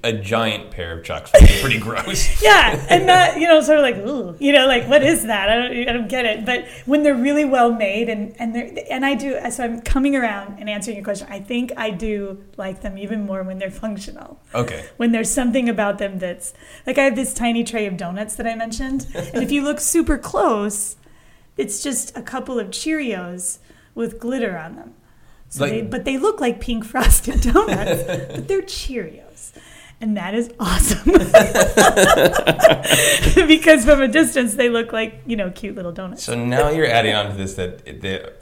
A 0.02 0.10
giant 0.14 0.70
pair 0.70 0.96
of 0.98 1.04
chucks 1.04 1.30
would 1.34 1.46
be 1.46 1.60
pretty 1.60 1.78
gross. 1.78 2.40
Yeah, 2.42 2.82
and 2.88 3.06
not 3.06 3.38
you 3.38 3.46
know 3.46 3.60
sort 3.60 3.78
of 3.78 3.82
like 3.82 3.96
ooh, 3.96 4.34
you 4.38 4.50
know 4.52 4.66
like 4.66 4.88
what 4.88 5.02
is 5.02 5.26
that? 5.26 5.50
I 5.50 5.56
don't 5.56 5.88
I 5.88 5.92
don't 5.92 6.08
get 6.08 6.24
it. 6.24 6.46
But 6.46 6.66
when 6.86 7.02
they're 7.02 7.14
really 7.14 7.44
well 7.44 7.70
made 7.72 8.08
and 8.08 8.34
and 8.38 8.54
they're 8.54 8.70
and 8.90 9.04
I 9.04 9.14
do 9.14 9.38
so 9.50 9.64
I'm 9.64 9.82
coming 9.82 10.16
around 10.16 10.58
and 10.58 10.70
answering 10.70 10.96
your 10.96 11.04
question. 11.04 11.26
I 11.30 11.40
think 11.40 11.72
I 11.76 11.90
do 11.90 12.42
like 12.56 12.80
them 12.80 12.96
even 12.96 13.26
more 13.26 13.42
when 13.42 13.58
they're 13.58 13.70
functional. 13.70 14.40
Okay. 14.54 14.86
When 14.96 15.12
there's 15.12 15.30
something 15.30 15.68
about 15.68 15.98
them 15.98 16.18
that's 16.20 16.54
like 16.86 16.96
I 16.96 17.02
have 17.04 17.16
this 17.16 17.34
tiny 17.34 17.62
tray 17.62 17.84
of 17.86 17.98
donuts 17.98 18.36
that 18.36 18.46
I 18.46 18.54
mentioned, 18.54 19.06
and 19.14 19.42
if 19.42 19.52
you 19.52 19.62
look 19.62 19.80
super 19.80 20.16
close, 20.16 20.96
it's 21.58 21.82
just 21.82 22.16
a 22.16 22.22
couple 22.22 22.58
of 22.58 22.68
Cheerios 22.68 23.58
with 23.94 24.18
glitter 24.18 24.56
on 24.56 24.76
them. 24.76 24.94
So 25.50 25.64
Like- 25.64 25.72
they, 25.72 25.82
but 25.82 26.04
they 26.06 26.16
look 26.16 26.40
like 26.40 26.60
pink 26.60 26.84
frosted 26.84 27.40
donuts, 27.52 28.02
but 28.04 28.48
they're 28.48 28.62
Cheerios. 28.62 29.22
And 30.00 30.16
that 30.16 30.34
is 30.34 30.52
awesome. 30.60 31.04
because 33.48 33.86
from 33.86 34.02
a 34.02 34.08
distance, 34.08 34.54
they 34.54 34.68
look 34.68 34.92
like, 34.92 35.22
you 35.26 35.36
know, 35.36 35.50
cute 35.50 35.74
little 35.74 35.92
donuts. 35.92 36.22
So 36.22 36.34
now 36.34 36.68
you're 36.68 36.86
adding 36.86 37.14
on 37.14 37.30
to 37.30 37.36
this 37.36 37.54
that 37.54 37.84
the 37.84 38.32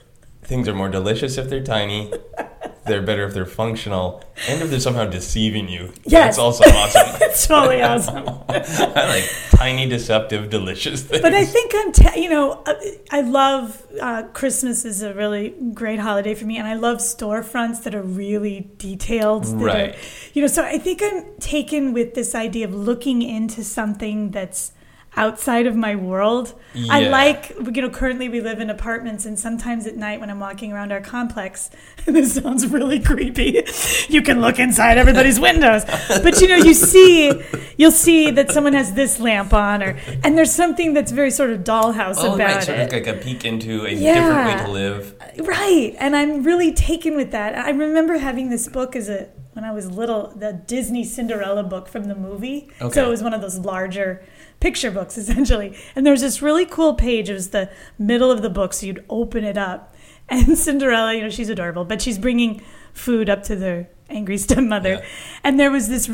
things 0.45 0.69
are 0.69 0.75
more 0.75 0.89
delicious 0.89 1.39
if 1.39 1.49
they're 1.49 1.63
tiny, 1.65 2.13
they're 2.87 3.03
better 3.03 3.25
if 3.25 3.33
they're 3.35 3.47
functional, 3.47 4.23
and 4.49 4.61
if 4.63 4.71
they're 4.71 4.79
somehow 4.81 5.07
deceiving 5.07 5.69
you. 5.69 5.93
Yes. 6.05 6.37
That's 6.37 6.39
also 6.39 6.65
awesome. 6.65 7.17
It's 7.35 7.47
totally 7.49 7.83
awesome. 7.83 8.19
I 8.49 9.07
like 9.09 9.25
tiny, 9.51 9.89
deceptive, 9.89 10.51
delicious 10.51 11.03
things. 11.03 11.21
But 11.23 11.35
I 11.35 11.45
think 11.45 11.73
I'm, 11.75 11.91
ta- 11.93 12.15
you 12.15 12.29
know, 12.31 12.63
uh, 12.67 12.75
I 13.11 13.23
love 13.23 13.83
uh, 14.01 14.23
Christmas 14.35 14.85
is 14.85 15.03
a 15.03 15.13
really 15.15 15.55
great 15.73 15.99
holiday 15.99 16.35
for 16.35 16.45
me, 16.45 16.59
and 16.59 16.67
I 16.69 16.75
love 16.75 16.99
storefronts 16.99 17.83
that 17.85 17.95
are 17.95 18.03
really 18.03 18.71
detailed. 18.79 19.45
that 19.45 19.55
are- 19.55 19.65
Right. 19.65 19.97
you 20.35 20.43
know, 20.43 20.49
so 20.49 20.63
I 20.65 20.79
think 20.79 21.01
I'm 21.03 21.25
taken 21.41 21.93
with 21.93 22.15
this 22.15 22.35
idea 22.35 22.67
of 22.69 22.75
looking 22.75 23.23
into 23.23 23.65
something 23.65 24.31
that's 24.31 24.73
outside 25.17 25.67
of 25.67 25.77
my 25.77 25.95
world. 25.95 26.55
I 26.91 27.01
like, 27.09 27.51
you 27.73 27.83
know, 27.83 27.91
currently 27.91 28.29
we 28.29 28.41
live 28.41 28.61
in 28.61 28.69
apartments, 28.69 29.25
and 29.25 29.39
sometimes 29.39 29.87
at 29.87 29.97
night 29.97 30.19
when 30.19 30.29
I'm 30.29 30.41
walking 30.41 30.73
around 30.73 30.91
our 30.91 31.01
complex, 31.01 31.71
this 32.05 32.35
sounds 32.35 32.67
really 32.67 32.99
creepy. 32.99 33.63
You 34.09 34.23
can 34.23 34.41
look 34.41 34.59
inside 34.59 34.99
everybody's 34.99 35.39
windows, 35.39 35.85
but 36.09 36.41
you 36.41 36.49
know, 36.49 36.57
you 36.57 36.75
see, 36.75 37.33
you'll 37.79 37.93
see 37.93 38.31
that 38.33 38.51
someone 38.51 38.73
has 38.73 38.95
this 38.95 39.21
lamp 39.21 39.53
on, 39.53 39.83
or 39.83 39.97
and 40.25 40.37
there's 40.37 40.53
something 40.53 40.95
that's 40.95 41.13
very 41.13 41.31
sort 41.31 41.51
of 41.51 41.61
dollhouse 41.61 42.17
oh, 42.19 42.35
about 42.35 42.55
right, 42.57 42.63
sort 42.65 42.79
it. 42.79 42.87
of 42.87 42.93
like 42.93 43.07
a 43.07 43.19
peek 43.21 43.45
into 43.45 43.87
a 43.87 43.91
Yeah. 43.91 44.15
different 44.15 44.47
way 44.47 44.67
to 44.67 44.71
live. 44.73 45.15
Right. 45.39 45.95
And 45.99 46.17
I'm 46.17 46.43
really 46.43 46.73
taken 46.73 47.17
with 47.17 47.31
that. 47.31 47.57
I 47.57 47.71
remember 47.71 48.19
having 48.19 48.51
this 48.51 48.69
book 48.69 48.97
as 48.97 49.09
a 49.09 49.29
when 49.55 49.65
I 49.65 49.71
was 49.71 49.89
little, 49.89 50.33
the 50.35 50.53
Disney 50.53 51.05
Cinderella 51.05 51.63
book 51.63 51.87
from 51.87 52.05
the 52.05 52.15
movie. 52.17 52.69
Okay. 52.81 52.93
So 52.95 53.07
it 53.07 53.09
was 53.09 53.23
one 53.23 53.33
of 53.33 53.41
those 53.41 53.59
larger 53.59 54.25
picture 54.61 54.91
books 54.91 55.17
essentially. 55.19 55.77
And 55.95 56.05
there 56.05 56.13
was 56.13 56.23
this 56.23 56.43
really 56.43 56.67
cool 56.67 56.95
page. 56.95 57.29
It 57.29 57.35
was 57.35 57.51
the 57.51 57.71
middle 57.99 58.31
of 58.31 58.43
the 58.43 58.51
book, 58.51 58.73
so 58.73 58.87
you'd 58.87 59.05
open 59.09 59.45
it 59.45 59.59
up. 59.59 59.95
And 60.29 60.57
Cinderella, 60.59 61.15
you 61.15 61.23
know, 61.23 61.31
she's 61.31 61.49
adorable, 61.49 61.85
but 61.85 62.01
she's 62.01 62.19
bringing 62.19 62.63
food 62.93 63.29
up 63.29 63.43
to 63.45 63.57
the 63.57 63.87
angry 64.09 64.39
stepmother. 64.39 64.95
Yeah. 64.95 65.05
And 65.43 65.59
there 65.59 65.71
was 65.71 65.89
this 65.89 66.11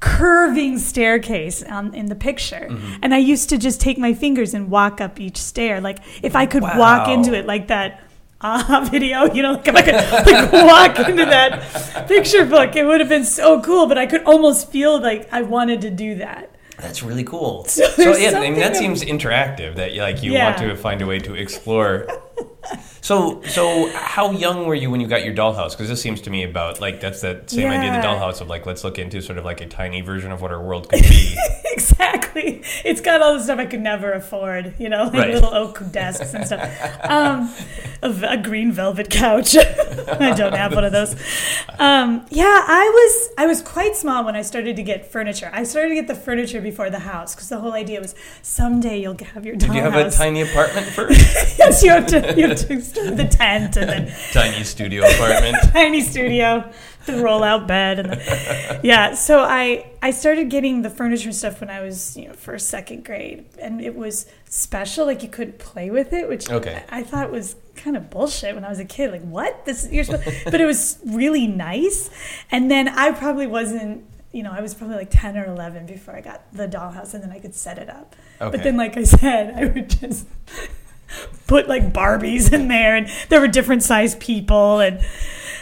curving 0.00 0.78
staircase 0.78 1.62
on, 1.62 1.94
in 1.94 2.06
the 2.06 2.14
picture. 2.14 2.68
Mm-hmm. 2.70 2.96
And 3.02 3.14
I 3.14 3.18
used 3.18 3.48
to 3.50 3.58
just 3.58 3.80
take 3.80 3.96
my 3.96 4.12
fingers 4.12 4.52
and 4.52 4.70
walk 4.70 5.00
up 5.00 5.18
each 5.18 5.38
stair. 5.38 5.80
Like 5.80 5.98
if 6.22 6.36
I 6.36 6.46
could 6.46 6.62
walk 6.62 7.08
into 7.08 7.32
it 7.32 7.46
like 7.46 7.68
that 7.68 8.02
aha 8.40 8.86
video, 8.90 9.32
you 9.32 9.42
know, 9.42 9.52
like 9.52 9.66
if 9.66 9.74
I 9.74 9.82
could 9.82 9.94
like 9.94 10.52
walk 10.52 11.08
into 11.08 11.24
that 11.24 12.06
picture 12.06 12.44
book, 12.44 12.76
it 12.76 12.84
would 12.84 13.00
have 13.00 13.08
been 13.08 13.24
so 13.24 13.62
cool. 13.62 13.86
But 13.86 13.96
I 13.96 14.04
could 14.04 14.24
almost 14.24 14.70
feel 14.70 15.00
like 15.00 15.26
I 15.32 15.40
wanted 15.40 15.80
to 15.82 15.90
do 15.90 16.16
that. 16.16 16.53
That's 16.78 17.02
really 17.02 17.24
cool. 17.24 17.64
So 17.64 17.84
So, 17.90 18.16
yeah, 18.16 18.36
I 18.38 18.40
mean 18.40 18.54
that 18.58 18.76
seems 18.76 19.02
interactive. 19.02 19.76
That 19.76 19.94
like 19.94 20.22
you 20.22 20.32
Yeah. 20.32 20.44
want 20.46 20.58
to 20.58 20.76
find 20.76 21.00
a 21.02 21.06
way 21.06 21.18
to 21.20 21.34
explore. 21.34 22.06
So, 23.04 23.42
so 23.42 23.90
how 23.94 24.30
young 24.30 24.64
were 24.64 24.74
you 24.74 24.90
when 24.90 24.98
you 24.98 25.06
got 25.06 25.26
your 25.26 25.34
dollhouse? 25.34 25.72
Because 25.72 25.90
this 25.90 26.00
seems 26.00 26.22
to 26.22 26.30
me 26.30 26.42
about 26.42 26.80
like 26.80 27.02
that's 27.02 27.20
that 27.20 27.50
same 27.50 27.68
idea 27.70 27.94
of 27.94 28.00
the 28.02 28.08
dollhouse 28.08 28.40
of 28.40 28.48
like 28.48 28.64
let's 28.64 28.82
look 28.82 28.98
into 28.98 29.20
sort 29.20 29.36
of 29.36 29.44
like 29.44 29.60
a 29.60 29.66
tiny 29.66 30.00
version 30.00 30.32
of 30.32 30.40
what 30.40 30.50
our 30.50 30.62
world 30.62 30.88
could 30.88 31.02
be. 31.02 31.36
exactly. 31.72 32.62
It's 32.82 33.02
got 33.02 33.20
all 33.20 33.34
the 33.34 33.42
stuff 33.42 33.58
I 33.58 33.66
could 33.66 33.82
never 33.82 34.12
afford, 34.12 34.72
you 34.78 34.88
know, 34.88 35.04
like 35.04 35.12
Right. 35.12 35.34
little 35.34 35.52
oak 35.52 35.82
desks 35.92 36.32
and 36.32 36.46
stuff. 36.46 36.62
Um, 37.02 37.52
a, 38.02 38.10
a 38.26 38.36
green 38.38 38.72
velvet 38.72 39.10
couch. 39.10 39.54
I 39.56 40.32
don't 40.34 40.54
have 40.54 40.74
one 40.74 40.84
of 40.84 40.92
those. 40.92 41.14
Um, 41.78 42.24
yeah, 42.30 42.44
I 42.66 42.90
was 42.90 43.34
I 43.36 43.46
was 43.46 43.60
quite 43.60 43.96
small 43.96 44.24
when 44.24 44.34
I 44.34 44.40
started 44.40 44.76
to 44.76 44.82
get 44.82 45.12
furniture. 45.12 45.50
I 45.52 45.64
started 45.64 45.90
to 45.90 45.94
get 45.94 46.06
the 46.06 46.14
furniture 46.14 46.62
before 46.62 46.88
the 46.88 47.00
house 47.00 47.34
because 47.34 47.50
the 47.50 47.58
whole 47.58 47.74
idea 47.74 48.00
was 48.00 48.14
someday 48.40 48.98
you'll 48.98 49.18
have 49.34 49.44
your 49.44 49.56
dollhouse. 49.56 49.60
Did 49.60 49.74
you 49.74 49.82
have 49.82 49.94
a 49.94 50.10
tiny 50.10 50.40
apartment 50.40 50.86
first? 50.86 51.20
yes, 51.58 51.82
you 51.82 51.90
have 51.90 52.06
to 52.06 52.34
you 52.34 52.48
have 52.48 52.56
to 52.66 52.80
the 53.16 53.28
tent 53.30 53.76
and 53.76 53.88
then 53.90 54.14
tiny 54.32 54.64
studio 54.64 55.04
apartment. 55.04 55.56
tiny 55.72 56.00
studio, 56.00 56.70
the 57.06 57.16
roll-out 57.22 57.66
bed, 57.66 57.98
and 57.98 58.10
the, 58.12 58.80
yeah. 58.82 59.14
So 59.14 59.40
I 59.40 59.90
I 60.02 60.10
started 60.10 60.50
getting 60.50 60.82
the 60.82 60.90
furniture 60.90 61.28
and 61.28 61.36
stuff 61.36 61.60
when 61.60 61.70
I 61.70 61.80
was 61.80 62.16
you 62.16 62.28
know 62.28 62.34
first 62.34 62.68
second 62.68 63.04
grade, 63.04 63.44
and 63.60 63.80
it 63.80 63.94
was 63.94 64.26
special. 64.48 65.06
Like 65.06 65.22
you 65.22 65.28
couldn't 65.28 65.58
play 65.58 65.90
with 65.90 66.12
it, 66.12 66.28
which 66.28 66.50
Okay. 66.50 66.82
I, 66.88 67.00
I 67.00 67.02
thought 67.02 67.30
was 67.30 67.56
kind 67.76 67.96
of 67.96 68.08
bullshit 68.10 68.54
when 68.54 68.64
I 68.64 68.68
was 68.68 68.78
a 68.78 68.84
kid. 68.84 69.10
Like 69.10 69.22
what 69.22 69.64
this 69.64 69.88
you're 69.90 70.04
supposed, 70.04 70.44
but 70.44 70.60
it 70.60 70.66
was 70.66 70.98
really 71.04 71.46
nice. 71.46 72.10
And 72.50 72.70
then 72.70 72.88
I 72.88 73.12
probably 73.12 73.46
wasn't. 73.46 74.04
You 74.32 74.42
know, 74.42 74.50
I 74.50 74.60
was 74.62 74.74
probably 74.74 74.96
like 74.96 75.10
10 75.12 75.36
or 75.36 75.44
11 75.44 75.86
before 75.86 76.16
I 76.16 76.20
got 76.20 76.42
the 76.52 76.66
dollhouse 76.66 77.14
and 77.14 77.22
then 77.22 77.30
I 77.30 77.38
could 77.38 77.54
set 77.54 77.78
it 77.78 77.88
up. 77.88 78.16
Okay. 78.40 78.50
But 78.50 78.64
then, 78.64 78.76
like 78.76 78.96
I 78.96 79.04
said, 79.04 79.54
I 79.56 79.66
would 79.66 79.88
just 79.88 80.26
put 81.46 81.68
like 81.68 81.92
Barbies 81.92 82.52
in 82.52 82.68
there, 82.68 82.96
and 82.96 83.08
there 83.28 83.40
were 83.40 83.48
different 83.48 83.82
sized 83.82 84.20
people, 84.20 84.80
and 84.80 85.00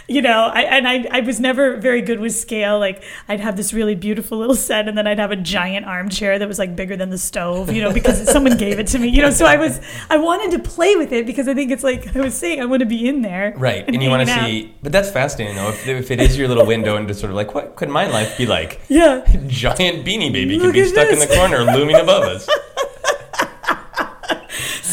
you 0.09 0.21
know, 0.21 0.51
I 0.53 0.63
and 0.63 0.87
I, 0.87 1.07
I 1.11 1.21
was 1.21 1.41
never 1.41 1.77
very 1.77 2.03
good 2.03 2.21
with 2.21 2.35
scale. 2.35 2.79
Like 2.79 3.03
I'd 3.29 3.41
have 3.41 3.57
this 3.57 3.73
really 3.73 3.95
beautiful 3.95 4.39
little 4.39 4.55
set, 4.55 4.89
and 4.89 4.97
then 4.97 5.07
I'd 5.07 5.19
have 5.19 5.31
a 5.31 5.37
giant 5.37 5.87
armchair 5.87 6.39
that 6.39 6.49
was 6.49 6.59
like 6.59 6.77
bigger 6.77 6.97
than 6.97 7.11
the 7.11 7.19
stove, 7.19 7.73
you 7.73 7.83
know, 7.83 7.93
because 7.93 8.29
someone 8.33 8.57
gave 8.57 8.79
it 8.79 8.87
to 8.89 8.99
me, 8.99 9.09
you 9.09 9.23
know. 9.23 9.31
So 9.31 9.47
I 9.47 9.57
was 9.57 9.81
I 10.11 10.19
wanted 10.19 10.51
to 10.53 10.69
play 10.69 10.97
with 10.97 11.13
it 11.13 11.27
because 11.27 11.49
I 11.49 11.55
think 11.55 11.71
it's 11.71 11.85
like 11.85 12.15
I 12.15 12.21
was 12.21 12.35
saying, 12.35 12.61
I 12.61 12.67
want 12.67 12.81
to 12.81 12.87
be 12.87 13.09
in 13.09 13.23
there, 13.23 13.55
Right, 13.57 13.85
and 13.87 14.03
you 14.03 14.11
want 14.11 14.29
to 14.29 14.35
see, 14.35 14.75
but 14.83 14.93
that's 14.93 15.11
fascinating 15.11 15.57
though. 15.57 15.71
If, 15.71 15.87
if 15.87 16.11
it 16.11 16.21
is 16.21 16.37
your 16.37 16.49
little 16.49 16.67
window 16.67 16.97
into 16.97 17.15
sort 17.15 17.31
of 17.31 17.37
like, 17.37 17.55
what 17.55 17.77
could 17.77 17.89
my 17.89 18.07
life 18.07 18.37
be 18.37 18.47
like? 18.47 18.81
Yeah, 18.89 19.25
Giant 19.47 20.05
beanie 20.05 20.33
baby 20.33 20.59
could 20.59 20.73
be 20.73 20.85
stuck 20.85 21.09
in 21.09 21.19
the 21.19 21.27
corner, 21.27 21.65
looming 21.65 21.97
above 21.97 22.25
us. 22.25 22.49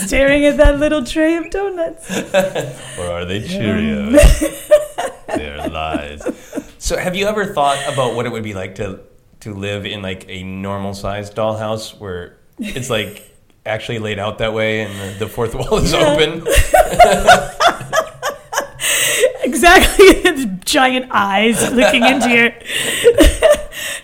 staring 0.10 0.44
at 0.46 0.58
that 0.58 0.80
little 0.80 1.04
tray 1.06 1.36
of 1.38 1.50
donuts. 1.52 2.10
Or 3.00 3.06
are 3.06 3.26
they 3.26 3.42
Cheerios? 3.42 4.18
They're 5.28 5.70
lies. 5.70 6.22
So, 6.80 6.98
have 6.98 7.16
you 7.16 7.28
ever 7.28 7.46
thought 7.54 7.78
about 7.94 8.16
what 8.16 8.26
it 8.26 8.32
would 8.32 8.44
be 8.44 8.54
like 8.56 8.76
to 8.76 9.00
to 9.42 9.54
live 9.54 9.86
in 9.86 10.02
like 10.02 10.26
a 10.28 10.44
normal 10.44 10.94
sized 10.94 11.36
dollhouse 11.36 11.98
where 12.00 12.38
it's 12.58 12.90
like 12.90 13.24
actually 13.66 14.00
laid 14.00 14.20
out 14.20 14.40
that 14.40 14.54
way 14.54 14.82
and 14.82 14.92
the, 15.00 15.20
the 15.26 15.32
fourth 15.32 15.54
wall 15.56 15.78
is 15.78 15.94
Yeah. 15.94 16.08
open? 16.10 16.42
exactly 19.44 20.46
giant 20.66 21.08
eyes 21.12 21.72
looking 21.72 22.04
into 22.06 22.30
your 22.30 22.52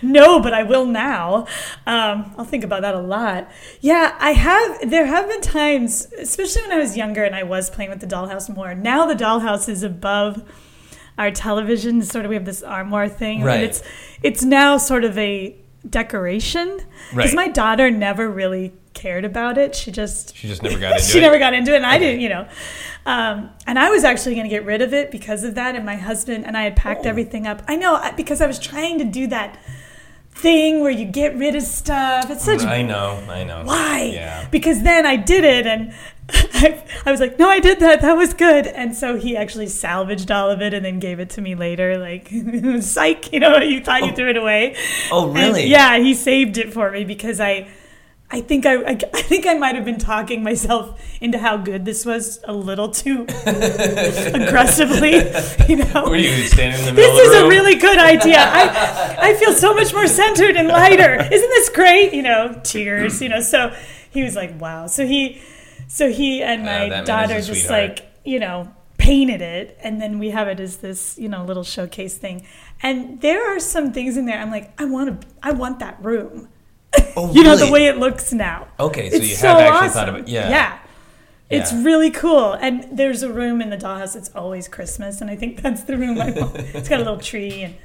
no 0.02 0.40
but 0.40 0.52
i 0.54 0.62
will 0.62 0.84
now 0.86 1.46
um, 1.86 2.32
i'll 2.38 2.44
think 2.44 2.64
about 2.64 2.82
that 2.82 2.94
a 2.94 3.00
lot 3.00 3.50
yeah 3.80 4.16
i 4.20 4.30
have 4.32 4.90
there 4.90 5.06
have 5.06 5.28
been 5.28 5.40
times 5.40 6.08
especially 6.18 6.62
when 6.62 6.72
i 6.72 6.78
was 6.78 6.96
younger 6.96 7.24
and 7.24 7.34
i 7.34 7.42
was 7.42 7.70
playing 7.70 7.90
with 7.90 8.00
the 8.00 8.06
dollhouse 8.06 8.54
more 8.54 8.74
now 8.74 9.06
the 9.06 9.14
dollhouse 9.14 9.68
is 9.68 9.82
above 9.82 10.42
our 11.18 11.30
television 11.30 12.02
sort 12.02 12.24
of 12.24 12.28
we 12.28 12.34
have 12.34 12.44
this 12.44 12.62
armoire 12.62 13.08
thing 13.08 13.42
Right. 13.42 13.54
and 13.56 13.62
it's 13.64 13.82
it's 14.22 14.42
now 14.42 14.76
sort 14.76 15.04
of 15.04 15.16
a 15.18 15.56
decoration 15.88 16.76
because 17.10 17.32
Right. 17.32 17.34
my 17.34 17.48
daughter 17.48 17.90
never 17.90 18.28
really 18.30 18.72
cared 18.92 19.24
about 19.24 19.56
it 19.58 19.74
she 19.74 19.90
just 19.90 20.34
She 20.36 20.48
just 20.48 20.62
never 20.62 20.78
got 20.78 20.92
into 20.96 21.02
it. 21.02 21.10
she 21.12 21.18
it. 21.18 21.22
never 21.22 21.38
got 21.38 21.54
into 21.54 21.72
it, 21.72 21.76
and 21.76 21.86
I 21.86 21.98
didn't, 21.98 22.20
you 22.20 22.28
know. 22.30 22.46
Um, 23.04 23.50
and 23.66 23.78
I 23.78 23.90
was 23.90 24.02
actually 24.04 24.34
going 24.34 24.46
to 24.46 24.50
get 24.50 24.64
rid 24.64 24.80
of 24.82 24.92
it 24.94 25.10
because 25.10 25.44
of 25.44 25.54
that. 25.54 25.76
And 25.76 25.84
my 25.86 25.96
husband 25.96 26.44
and 26.46 26.56
I 26.56 26.62
had 26.64 26.74
packed 26.76 27.04
Oh. 27.06 27.08
everything 27.10 27.46
up. 27.46 27.62
I 27.68 27.76
know 27.76 28.00
because 28.16 28.40
I 28.40 28.46
was 28.46 28.58
trying 28.58 28.98
to 28.98 29.04
do 29.04 29.26
that 29.28 29.58
thing 30.36 30.80
where 30.80 30.90
you 30.90 31.04
get 31.04 31.34
rid 31.36 31.54
of 31.56 31.62
stuff. 31.62 32.30
It's 32.30 32.44
such 32.44 32.62
I 32.62 32.82
know, 32.82 33.22
I 33.28 33.42
know. 33.44 33.62
why? 33.64 34.10
Yeah. 34.14 34.46
Because 34.50 34.82
then 34.82 35.06
I 35.06 35.16
did 35.16 35.44
it, 35.44 35.66
and 35.66 35.92
I, 36.30 36.82
I 37.06 37.10
was 37.10 37.20
like, 37.20 37.38
no, 37.38 37.48
I 37.48 37.60
did 37.60 37.80
that. 37.80 38.02
That 38.02 38.16
was 38.16 38.34
good. 38.34 38.66
And 38.66 38.94
so 38.94 39.16
he 39.16 39.36
actually 39.36 39.68
salvaged 39.68 40.30
all 40.30 40.50
of 40.50 40.60
it 40.60 40.74
and 40.74 40.84
then 40.84 40.98
gave 40.98 41.20
it 41.20 41.30
to 41.30 41.40
me 41.40 41.54
later. 41.54 41.98
Like, 41.98 42.28
psych, 42.80 43.32
you 43.32 43.40
know, 43.40 43.58
you 43.58 43.82
thought 43.82 44.04
you 44.04 44.12
threw 44.12 44.30
it 44.30 44.36
away. 44.36 44.76
Oh, 45.10 45.28
And, 45.28 45.36
really? 45.36 45.66
yeah, 45.66 45.98
he 45.98 46.14
saved 46.14 46.58
it 46.58 46.72
for 46.72 46.90
me 46.90 47.04
because 47.04 47.40
I, 47.40 47.68
I 48.28 48.40
think 48.40 48.66
I, 48.66 48.74
I, 48.82 48.98
I 49.14 49.22
think 49.22 49.46
I 49.46 49.54
might 49.54 49.76
have 49.76 49.84
been 49.84 49.98
talking 49.98 50.42
myself 50.42 51.00
into 51.20 51.38
how 51.38 51.56
good 51.58 51.84
this 51.84 52.04
was 52.04 52.40
a 52.44 52.52
little 52.52 52.88
too 52.90 53.24
aggressively. 54.34 55.16
You 55.68 55.76
know, 55.84 56.04
Were 56.08 56.16
you 56.16 56.30
standing 56.44 56.80
in 56.80 56.86
the 56.86 56.92
middle 56.92 57.16
this 57.16 57.28
is 57.28 57.34
a 57.42 57.48
really 57.48 57.76
good 57.76 57.98
idea. 57.98 58.38
I, 58.38 59.16
I 59.30 59.34
feel 59.34 59.52
so 59.52 59.74
much 59.74 59.92
more 59.92 60.06
centered 60.06 60.56
and 60.56 60.68
lighter. 60.68 61.14
Isn't 61.14 61.30
this 61.50 61.68
great? 61.70 62.12
You 62.12 62.22
know, 62.22 62.60
tears. 62.62 63.20
You 63.22 63.28
know, 63.28 63.40
so 63.40 63.74
he 64.10 64.22
was 64.22 64.34
like, 64.36 64.60
wow. 64.60 64.86
So 64.86 65.06
he, 65.06 65.40
so 65.88 66.10
he 66.10 66.42
and 66.42 66.62
Uh, 66.62 66.64
my 66.64 67.00
is 67.00 67.06
daughter 67.06 67.34
just 67.40 67.48
sweetheart. 67.66 67.88
like 68.00 68.12
you 68.24 68.40
know 68.40 68.72
painted 68.98 69.40
it 69.40 69.78
and 69.84 70.00
then 70.00 70.18
we 70.18 70.30
have 70.30 70.48
it 70.48 70.58
as 70.58 70.78
this 70.78 71.16
you 71.16 71.28
know 71.28 71.44
little 71.44 71.62
showcase 71.62 72.16
thing 72.18 72.44
and 72.82 73.20
there 73.20 73.54
are 73.54 73.60
some 73.60 73.92
things 73.92 74.16
in 74.16 74.24
there 74.24 74.38
i'm 74.40 74.50
like 74.50 74.72
i 74.80 74.84
want 74.84 75.20
to 75.20 75.28
i 75.44 75.52
want 75.52 75.78
that 75.78 75.96
room 76.02 76.48
Oh, 77.16 77.32
you 77.34 77.42
know 77.42 77.56
the 77.56 77.70
way 77.70 77.86
it 77.86 77.98
looks 77.98 78.32
now 78.32 78.68
Okay, 78.78 79.10
so 79.10 79.16
it's 79.16 79.28
you 79.30 79.34
so 79.36 79.48
have 79.48 79.58
actually 79.58 79.88
awesome. 79.88 79.92
thought 79.92 80.08
of 80.08 80.14
it. 80.16 80.28
Yeah. 80.28 80.48
yeah 80.50 80.78
it's 81.48 81.72
really 81.72 82.10
cool 82.10 82.54
and 82.54 82.84
there's 82.98 83.22
a 83.22 83.32
room 83.32 83.60
in 83.60 83.70
the 83.70 83.76
dollhouse 83.76 84.16
it's 84.16 84.30
always 84.34 84.66
christmas 84.66 85.20
and 85.20 85.30
i 85.30 85.36
think 85.36 85.62
that's 85.62 85.84
the 85.84 85.96
room 85.96 86.20
i 86.20 86.30
want 86.32 86.56
it's 86.74 86.88
got 86.88 86.96
a 86.96 87.04
little 87.04 87.20
tree 87.20 87.62
and 87.62 87.76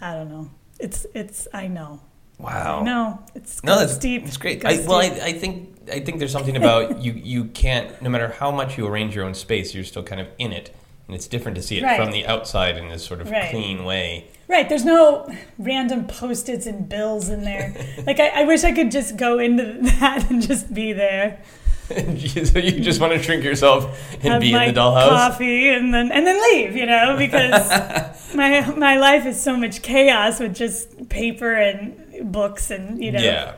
i 0.00 0.14
don't 0.14 0.28
know 0.30 0.48
it's 0.78 1.04
it's 1.14 1.48
i 1.52 1.66
know 1.66 2.00
Wow. 2.38 2.82
No, 2.82 3.22
it's 3.34 3.62
No, 3.62 3.78
that's 3.78 3.98
deep 3.98 4.24
It's 4.24 4.38
great. 4.38 4.64
I, 4.64 4.78
well, 4.86 4.94
I. 4.94 5.08
I 5.22 5.32
think 5.34 5.76
I 5.92 6.00
think 6.00 6.18
there's 6.20 6.32
something 6.32 6.56
about 6.62 7.02
you. 7.02 7.12
You 7.12 7.44
can't, 7.44 8.00
no 8.00 8.08
matter 8.08 8.28
how 8.28 8.50
much 8.50 8.78
you 8.78 8.86
arrange 8.86 9.14
your 9.14 9.26
own 9.26 9.34
space, 9.34 9.74
you're 9.74 9.84
still 9.84 10.02
kind 10.02 10.22
of 10.22 10.28
in 10.38 10.50
it, 10.52 10.74
and 11.10 11.14
it's 11.16 11.26
different 11.26 11.56
to 11.56 11.62
see 11.62 11.78
it 11.78 11.82
Right. 11.82 11.96
from 12.00 12.12
the 12.12 12.24
outside 12.24 12.76
in 12.76 12.88
this 12.88 13.04
sort 13.04 13.20
of 13.20 13.28
Right. 13.32 13.50
clean 13.50 13.84
way. 13.84 14.26
Right, 14.46 14.68
there's 14.68 14.84
no 14.84 15.28
random 15.58 16.06
post-its 16.06 16.66
and 16.66 16.88
bills 16.88 17.28
in 17.28 17.42
there. 17.42 17.74
Like 18.06 18.20
I, 18.20 18.28
I 18.28 18.44
wish 18.44 18.62
I 18.62 18.70
could 18.70 18.92
just 18.92 19.16
go 19.16 19.40
into 19.40 19.64
that 19.98 20.30
and 20.30 20.40
just 20.40 20.72
be 20.72 20.92
there, 20.92 21.40
so 21.90 22.58
you 22.60 22.80
just 22.80 23.00
want 23.00 23.12
to 23.12 23.20
shrink 23.20 23.42
yourself 23.42 23.86
and 24.22 24.34
have 24.34 24.40
be 24.40 24.52
in 24.52 24.72
the 24.72 24.80
dollhouse. 24.80 25.08
coffee, 25.08 25.68
and 25.70 25.92
then 25.92 26.12
and 26.12 26.24
then 26.24 26.40
leave. 26.52 26.76
You 26.76 26.86
know, 26.86 27.16
because 27.18 28.34
my 28.36 28.72
my 28.76 28.96
life 28.98 29.26
is 29.26 29.40
so 29.42 29.56
much 29.56 29.82
chaos 29.82 30.38
with 30.38 30.54
just 30.54 31.08
paper 31.08 31.52
and 31.52 32.30
books 32.32 32.70
and 32.70 33.02
you 33.02 33.10
know, 33.10 33.20
Yeah. 33.20 33.54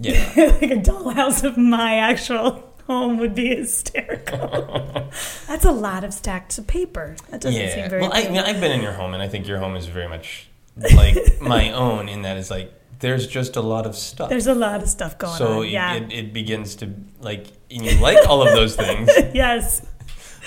Yeah. 0.00 0.32
like 0.60 0.70
a 0.72 0.76
dollhouse 0.90 1.44
of 1.44 1.56
my 1.56 1.94
actual 1.98 2.65
home 2.86 3.18
would 3.18 3.34
be 3.34 3.48
hysterical. 3.56 5.10
That's 5.46 5.64
a 5.64 5.72
lot 5.72 6.04
of 6.04 6.12
stacks 6.14 6.58
of 6.58 6.66
paper. 6.66 7.16
That 7.30 7.40
doesn't 7.40 7.60
yeah. 7.60 7.74
seem 7.74 7.90
very. 7.90 8.02
well, 8.02 8.12
I, 8.12 8.28
mean, 8.28 8.38
I've 8.38 8.60
been 8.60 8.72
in 8.72 8.82
your 8.82 8.92
home, 8.92 9.14
and 9.14 9.22
I 9.22 9.28
think 9.28 9.46
your 9.46 9.58
home 9.58 9.76
is 9.76 9.86
very 9.86 10.08
much 10.08 10.48
like 10.94 11.16
my 11.40 11.72
own 11.72 12.08
in 12.08 12.22
that 12.22 12.36
it's 12.36 12.50
like 12.50 12.72
there's 12.98 13.26
just 13.26 13.56
a 13.56 13.60
lot 13.60 13.86
of 13.86 13.94
stuff. 13.94 14.28
There's 14.30 14.46
a 14.46 14.54
lot 14.54 14.82
of 14.82 14.88
stuff 14.88 15.18
going 15.18 15.36
so 15.36 15.60
on. 15.60 15.66
it, 15.66 15.70
Yeah. 15.70 15.94
it, 15.94 16.12
it 16.12 16.32
begins 16.32 16.76
to 16.76 16.94
like, 17.20 17.48
and 17.70 17.84
you 17.84 17.98
like 18.00 18.26
all 18.28 18.42
of 18.42 18.54
those 18.54 18.76
things, 18.76 19.10
yes. 19.34 19.84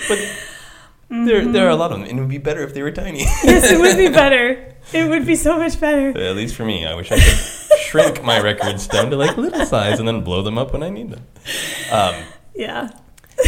but 0.08 0.18
there 1.08 1.44
there 1.46 1.66
are 1.66 1.70
a 1.70 1.76
lot 1.76 1.92
of 1.92 1.98
them, 1.98 2.08
and 2.08 2.18
it 2.18 2.20
would 2.22 2.30
be 2.30 2.38
better 2.38 2.62
if 2.62 2.74
they 2.74 2.82
were 2.82 2.90
tiny. 2.92 3.20
Yes, 3.44 3.70
it 3.70 3.78
would 3.78 3.96
be 3.96 4.08
better. 4.08 4.74
It 4.92 5.08
would 5.08 5.26
be 5.26 5.36
so 5.36 5.58
much 5.58 5.78
better. 5.78 6.08
At 6.08 6.36
least 6.36 6.54
for 6.56 6.64
me, 6.64 6.86
I 6.86 6.94
wish 6.94 7.12
I 7.12 7.16
could 7.16 7.38
shrink 7.90 8.22
my 8.22 8.40
records 8.40 8.86
down 8.86 9.10
to 9.10 9.16
like 9.16 9.36
little 9.36 9.66
size 9.66 9.98
and 9.98 10.06
then 10.08 10.22
blow 10.22 10.42
them 10.42 10.58
up 10.58 10.72
when 10.72 10.82
I 10.82 10.90
need 10.90 11.10
them. 11.10 11.26
Um, 11.92 12.14
Yeah. 12.54 12.90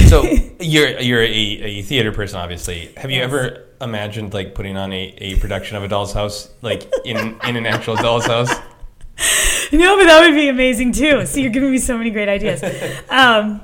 so 0.09 0.23
you're 0.61 0.99
you're 1.01 1.23
a, 1.23 1.27
a 1.27 1.83
theater 1.83 2.13
person, 2.13 2.39
obviously. 2.39 2.93
Have 2.97 3.11
you 3.11 3.19
Yes. 3.19 3.25
ever 3.25 3.65
imagined 3.81 4.33
like 4.35 4.55
putting 4.55 4.77
on 4.77 4.93
a, 4.93 5.15
a 5.19 5.37
production 5.39 5.77
of 5.77 5.83
a 5.85 5.89
Doll's 5.89 6.13
House, 6.13 6.49
like 6.63 6.91
in 7.05 7.17
in 7.45 7.57
an 7.57 7.67
actual 7.67 7.97
Doll's 7.97 8.27
House? 8.27 8.51
No, 9.73 9.97
but 9.97 10.05
that 10.05 10.21
would 10.21 10.35
be 10.35 10.49
amazing 10.49 10.93
too. 10.93 11.25
So 11.25 11.39
you're 11.41 11.51
giving 11.51 11.71
me 11.71 11.79
so 11.79 11.97
many 11.97 12.11
great 12.11 12.29
ideas. 12.29 12.63
Um, 13.09 13.63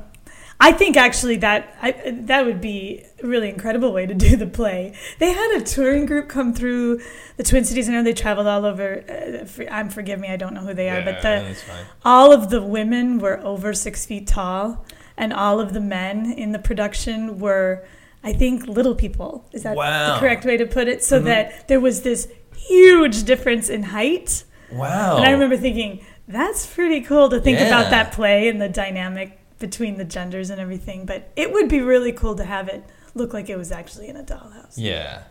I 0.59 0.73
think 0.73 0.97
actually 0.97 1.37
that 1.39 1.77
I, 1.83 1.91
that 2.31 2.47
would 2.47 2.61
be 2.63 3.05
really 3.23 3.49
incredible 3.49 3.93
way 3.93 4.07
to 4.07 4.15
do 4.15 4.37
the 4.37 4.47
play. 4.47 4.93
They 5.19 5.33
had 5.33 5.57
a 5.57 5.65
touring 5.65 6.07
group 6.07 6.29
come 6.29 6.53
through 6.55 7.01
the 7.37 7.43
Twin 7.43 7.65
Cities. 7.65 7.89
I 7.89 7.93
know 7.93 8.03
they 8.03 8.13
traveled 8.13 8.47
all 8.47 8.65
over. 8.65 9.05
Uh, 9.09 9.45
for, 9.45 9.69
I'm 9.71 9.89
forgive 9.89 10.21
me, 10.21 10.29
I 10.29 10.37
don't 10.37 10.55
know 10.55 10.61
who 10.61 10.75
they 10.75 10.89
are, 10.91 11.03
but 11.03 11.23
the 11.23 11.57
all 12.05 12.33
of 12.33 12.51
the 12.51 12.63
women 12.63 13.19
were 13.19 13.39
over 13.41 13.73
six 13.75 14.07
feet 14.07 14.27
tall, 14.27 14.85
and 15.17 15.33
all 15.33 15.61
of 15.61 15.73
the 15.73 15.81
men 15.81 16.31
in 16.33 16.53
the 16.53 16.59
production 16.59 17.39
were, 17.39 17.85
I 18.23 18.33
think, 18.33 18.67
little 18.67 18.95
people. 18.95 19.45
Is 19.53 19.63
that 19.65 19.77
Wow. 19.77 20.15
the 20.15 20.21
correct 20.21 20.45
way 20.45 20.57
to 20.57 20.67
put 20.67 20.89
it? 20.89 21.03
So 21.03 21.19
that 21.21 21.69
there 21.69 21.81
was 21.81 22.03
this 22.03 22.29
huge 22.57 23.25
difference 23.25 23.69
in 23.69 23.83
height. 23.85 24.45
Wow. 24.71 25.17
And 25.17 25.25
I 25.25 25.31
remember 25.31 25.57
thinking, 25.57 26.05
that's 26.27 26.67
pretty 26.67 27.01
cool 27.01 27.29
to 27.31 27.41
think 27.41 27.59
Yeah. 27.59 27.67
about 27.69 27.91
that 27.91 28.13
play 28.13 28.49
and 28.49 28.61
the 28.61 28.69
dynamic 28.69 29.39
between 29.59 29.97
the 29.97 30.05
genders 30.05 30.51
and 30.51 30.61
everything. 30.61 31.05
But 31.07 31.31
it 31.37 31.53
would 31.53 31.69
be 31.69 31.81
really 31.81 32.13
cool 32.13 32.35
to 32.37 32.45
have 32.45 32.69
it 32.69 32.85
look 33.15 33.33
like 33.33 33.49
it 33.49 33.57
was 33.57 33.73
actually 33.73 34.09
in 34.09 34.17
a 34.17 34.23
dollhouse. 34.23 34.75
Yeah. 34.77 35.23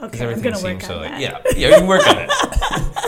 Okay, 0.00 0.26
I'm 0.26 0.40
gonna 0.40 0.60
work 0.60 0.74
on 0.74 0.80
so 0.80 0.96
like 0.96 1.10
that. 1.12 1.20
yeah, 1.20 1.38
yeah. 1.54 1.68
You 1.68 1.74
can 1.76 1.86
work 1.86 2.04
on 2.08 2.18
it, 2.18 2.30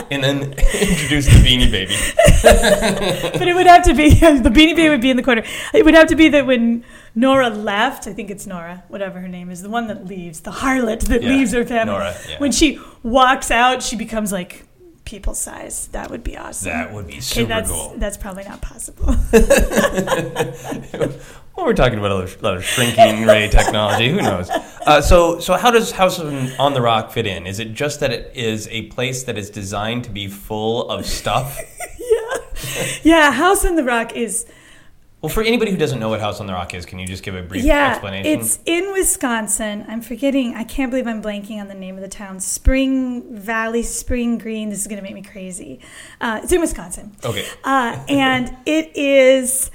and 0.11 0.23
then 0.23 0.43
introduce 0.53 1.25
the 1.25 1.41
Beanie 1.43 1.69
Baby. 1.69 1.93
but 3.37 3.47
it 3.47 3.53
would 3.53 3.67
have 3.67 3.83
to 3.83 3.93
be 3.93 4.09
the 4.13 4.49
Beanie 4.49 4.75
Baby 4.75 4.89
would 4.89 5.01
be 5.01 5.09
in 5.09 5.17
the 5.17 5.23
corner. 5.23 5.43
It 5.73 5.83
would 5.83 5.93
have 5.95 6.07
to 6.07 6.15
be 6.15 6.29
that 6.29 6.45
when 6.45 6.85
Nora 7.13 7.49
left, 7.49 8.07
I 8.07 8.13
think 8.13 8.29
it's 8.29 8.47
Nora, 8.47 8.83
whatever 8.87 9.19
her 9.19 9.27
name 9.27 9.49
is, 9.49 9.61
the 9.61 9.69
one 9.69 9.87
that 9.87 10.05
leaves, 10.05 10.41
the 10.41 10.51
harlot 10.51 11.01
that 11.07 11.21
Yeah, 11.21 11.29
leaves 11.29 11.51
her 11.51 11.65
family. 11.65 11.91
Nora, 11.93 12.15
yeah. 12.29 12.37
When 12.39 12.53
she 12.53 12.79
walks 13.03 13.51
out, 13.51 13.83
she 13.83 13.97
becomes 13.97 14.31
like 14.31 14.63
people 15.03 15.33
size. 15.33 15.87
That 15.87 16.09
would 16.11 16.23
be 16.23 16.37
awesome. 16.37 16.71
That 16.71 16.93
would 16.93 17.07
be 17.07 17.13
okay, 17.13 17.19
super 17.21 17.47
that's 17.49 17.69
cool. 17.71 17.93
that's 17.97 18.15
probably 18.15 18.45
not 18.45 18.61
possible. 18.61 19.13
Well, 21.55 21.65
we're 21.65 21.73
talking 21.73 21.97
about 21.99 22.11
a 22.11 22.43
lot 22.43 22.57
of, 22.57 22.65
shrinking 22.65 23.25
ray 23.25 23.47
technology. 23.51 24.09
Who 24.09 24.17
knows? 24.21 24.49
Uh, 24.49 25.01
so, 25.01 25.39
so 25.39 25.55
how 25.55 25.71
does 25.71 25.91
House 25.91 26.19
on 26.19 26.51
on 26.59 26.73
the 26.73 26.81
Rock 26.81 27.11
fit 27.11 27.25
in? 27.25 27.47
Is 27.47 27.59
it 27.59 27.73
just 27.73 28.01
that 28.01 28.11
it 28.11 28.31
is 28.35 28.67
a 28.69 28.83
place 28.87 29.23
that 29.23 29.37
is 29.37 29.49
designed 29.49 30.03
to 30.03 30.09
be 30.09 30.27
full 30.27 30.89
of 30.89 31.05
stuff? 31.05 31.59
Yeah, 31.97 32.85
yeah, 33.03 33.31
House 33.31 33.65
on 33.65 33.75
the 33.75 33.83
Rock 33.83 34.15
is 34.15 34.45
Well, 35.21 35.29
for 35.29 35.41
anybody 35.43 35.71
who 35.71 35.77
doesn't 35.77 35.99
know 35.99 36.09
what 36.09 36.19
House 36.19 36.39
on 36.39 36.45
the 36.45 36.53
Rock 36.53 36.73
is, 36.73 36.85
can 36.85 36.99
you 36.99 37.07
just 37.07 37.23
give 37.23 37.35
a 37.35 37.41
brief 37.41 37.63
yeah, 37.63 37.91
explanation? 37.91 38.39
it's 38.39 38.59
in 38.65 38.91
Wisconsin. 38.93 39.85
I'm 39.87 40.01
forgetting. 40.01 40.55
I 40.55 40.63
can't 40.63 40.91
believe 40.91 41.07
I'm 41.07 41.21
blanking 41.21 41.59
on 41.59 41.67
the 41.67 41.73
name 41.73 41.95
of 41.95 42.01
the 42.01 42.07
town. 42.07 42.39
Spring 42.39 43.35
Valley, 43.35 43.81
Spring 43.81 44.37
Green. 44.37 44.69
This 44.69 44.81
is 44.81 44.87
going 44.87 44.97
to 44.97 45.03
make 45.03 45.15
me 45.15 45.21
crazy. 45.23 45.79
Uh, 46.21 46.41
it's 46.43 46.51
in 46.51 46.61
Wisconsin. 46.61 47.15
okay. 47.23 47.45
uh, 47.63 48.03
and 48.07 48.55
it 48.65 48.95
is 48.95 49.71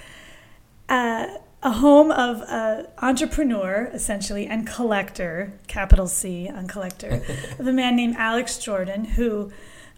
uh, 0.89 1.27
a 1.63 1.73
home 1.73 2.11
of 2.11 2.43
an 2.49 2.87
entrepreneur, 2.99 3.91
essentially, 3.93 4.47
and 4.47 4.67
collector, 4.67 5.53
capital 5.67 6.07
C 6.07 6.49
on 6.49 6.67
collector, 6.67 7.23
of 7.59 7.67
a 7.67 7.73
man 7.73 7.97
named 7.97 8.17
Alex 8.17 8.59
Jordan, 8.59 9.05
who 9.05 9.53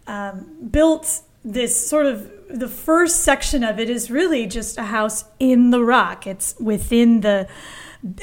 um, 0.07 0.67
built 0.69 1.21
this 1.45 1.87
sort 1.87 2.05
of 2.05 2.31
the 2.49 2.67
first 2.67 3.21
section 3.21 3.63
of 3.63 3.79
it 3.79 3.89
is 3.89 4.11
really 4.11 4.45
just 4.45 4.77
a 4.77 4.83
house 4.83 5.25
in 5.39 5.71
the 5.71 5.83
rock. 5.83 6.27
It's 6.27 6.55
within 6.59 7.21
the, 7.21 7.47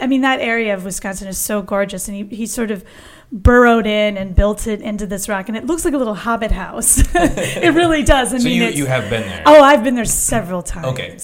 I 0.00 0.06
mean, 0.06 0.20
that 0.20 0.40
area 0.40 0.74
of 0.74 0.84
Wisconsin 0.84 1.28
is 1.28 1.38
so 1.38 1.62
gorgeous, 1.62 2.08
and 2.08 2.16
he, 2.16 2.36
he 2.36 2.46
sort 2.46 2.70
of 2.70 2.84
burrowed 3.32 3.86
in 3.86 4.16
and 4.16 4.34
built 4.34 4.66
it 4.66 4.80
into 4.80 5.06
this 5.06 5.28
rock, 5.28 5.48
and 5.48 5.56
it 5.56 5.64
looks 5.66 5.84
like 5.84 5.94
a 5.94 5.96
little 5.98 6.14
hobbit 6.14 6.50
house. 6.50 6.98
it 7.14 7.74
really 7.74 8.02
does. 8.02 8.34
I 8.34 8.38
So 8.38 8.44
mean, 8.44 8.62
you 8.62 8.68
you 8.68 8.86
have 8.86 9.08
been 9.08 9.22
there. 9.22 9.42
Oh, 9.46 9.62
I've 9.62 9.84
been 9.84 9.94
there 9.94 10.04
several 10.04 10.62
times. 10.62 10.86
Okay. 10.86 11.16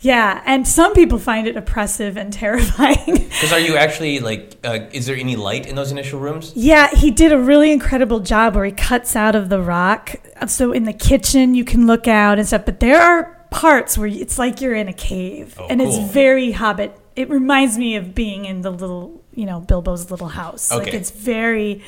Yeah, 0.00 0.42
and 0.46 0.66
some 0.68 0.94
people 0.94 1.18
find 1.18 1.46
it 1.48 1.56
oppressive 1.56 2.16
and 2.16 2.32
terrifying. 2.44 3.14
Because 3.14 3.52
are 3.52 3.58
you 3.60 3.76
actually 3.76 4.20
like? 4.20 4.56
Uh, 4.62 4.80
is 4.92 5.06
there 5.06 5.16
any 5.16 5.36
light 5.36 5.66
in 5.66 5.74
those 5.74 5.90
initial 5.92 6.20
rooms? 6.20 6.52
yeah, 6.54 6.88
he 6.94 7.10
did 7.10 7.32
a 7.32 7.38
really 7.38 7.72
incredible 7.72 8.20
job 8.20 8.54
where 8.54 8.64
he 8.64 8.72
cuts 8.72 9.16
out 9.16 9.34
of 9.34 9.48
the 9.48 9.60
rock. 9.60 10.14
So 10.46 10.72
in 10.72 10.84
the 10.84 10.92
kitchen, 10.92 11.54
you 11.54 11.64
can 11.64 11.86
look 11.86 12.06
out 12.06 12.38
and 12.38 12.46
stuff, 12.46 12.64
but 12.64 12.78
there 12.80 13.00
are 13.00 13.34
parts 13.50 13.96
where 13.98 14.06
it's 14.06 14.38
like 14.38 14.60
you're 14.60 14.74
in 14.74 14.88
a 14.88 14.92
cave, 14.92 15.56
Oh, 15.58 15.66
and 15.68 15.80
cool. 15.80 15.88
it's 15.88 16.12
very 16.12 16.52
Hobbit. 16.52 16.96
It 17.16 17.28
reminds 17.30 17.76
me 17.78 17.96
of 17.96 18.14
being 18.14 18.44
in 18.44 18.60
the 18.62 18.70
little, 18.70 19.17
you 19.38 19.46
know, 19.46 19.60
Bilbo's 19.60 20.10
little 20.10 20.28
house. 20.28 20.72
Okay. 20.72 20.84
Like 20.84 20.94
it's 20.94 21.10
very. 21.10 21.82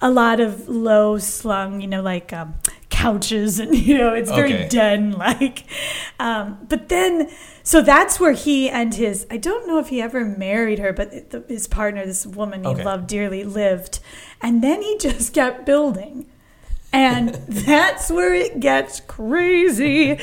A 0.00 0.10
lot 0.10 0.38
of 0.40 0.68
low 0.68 1.16
slung, 1.18 1.80
you 1.80 1.86
know, 1.86 2.02
like 2.02 2.30
um, 2.32 2.54
couches, 2.90 3.58
and 3.58 3.74
you 3.88 3.96
know, 3.96 4.12
it's 4.12 4.30
very 4.30 4.52
Okay. 4.52 4.68
den 4.68 5.12
like. 5.26 5.64
Um, 6.18 6.58
but 6.68 6.88
then, 6.90 7.30
so 7.62 7.80
that's 7.80 8.20
where 8.20 8.32
he 8.32 8.68
and 8.68 8.92
his, 8.92 9.26
I 9.30 9.38
don't 9.38 9.66
know 9.66 9.78
if 9.78 9.88
he 9.88 10.02
ever 10.02 10.24
married 10.24 10.78
her, 10.80 10.92
but 10.92 11.44
his 11.48 11.66
partner, 11.68 12.04
this 12.04 12.26
woman 12.26 12.64
he 12.64 12.70
Okay. 12.70 12.84
loved 12.84 13.06
dearly, 13.06 13.44
lived. 13.44 14.00
And 14.42 14.62
then 14.62 14.82
he 14.82 14.98
just 15.06 15.32
kept 15.32 15.64
building. 15.64 16.26
And 16.94 17.30
that's 17.48 18.08
where 18.08 18.32
it 18.32 18.60
gets 18.60 19.00
crazy. 19.00 20.14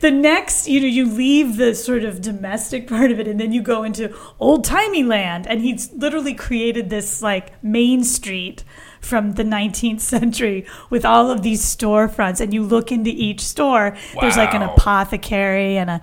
The 0.00 0.10
next, 0.10 0.66
you 0.66 0.80
know, 0.80 0.86
you 0.88 1.08
leave 1.08 1.56
the 1.56 1.72
sort 1.72 2.02
of 2.02 2.20
domestic 2.20 2.88
part 2.88 3.12
of 3.12 3.20
it 3.20 3.28
and 3.28 3.38
then 3.38 3.52
you 3.52 3.62
go 3.62 3.84
into 3.84 4.12
old 4.40 4.64
timey 4.64 5.04
land. 5.04 5.46
And 5.46 5.60
he's 5.60 5.92
literally 5.92 6.34
created 6.34 6.90
this 6.90 7.22
like 7.22 7.62
main 7.62 8.02
street 8.02 8.64
from 9.00 9.34
the 9.34 9.44
19th 9.44 10.00
century 10.00 10.66
with 10.90 11.04
all 11.04 11.30
of 11.30 11.42
these 11.42 11.62
storefronts. 11.62 12.40
And 12.40 12.52
you 12.52 12.64
look 12.64 12.90
into 12.90 13.10
each 13.10 13.40
store, 13.40 13.96
there's 14.20 14.36
like 14.36 14.52
an 14.52 14.62
apothecary 14.62 15.78
and 15.78 15.88
a 15.88 16.00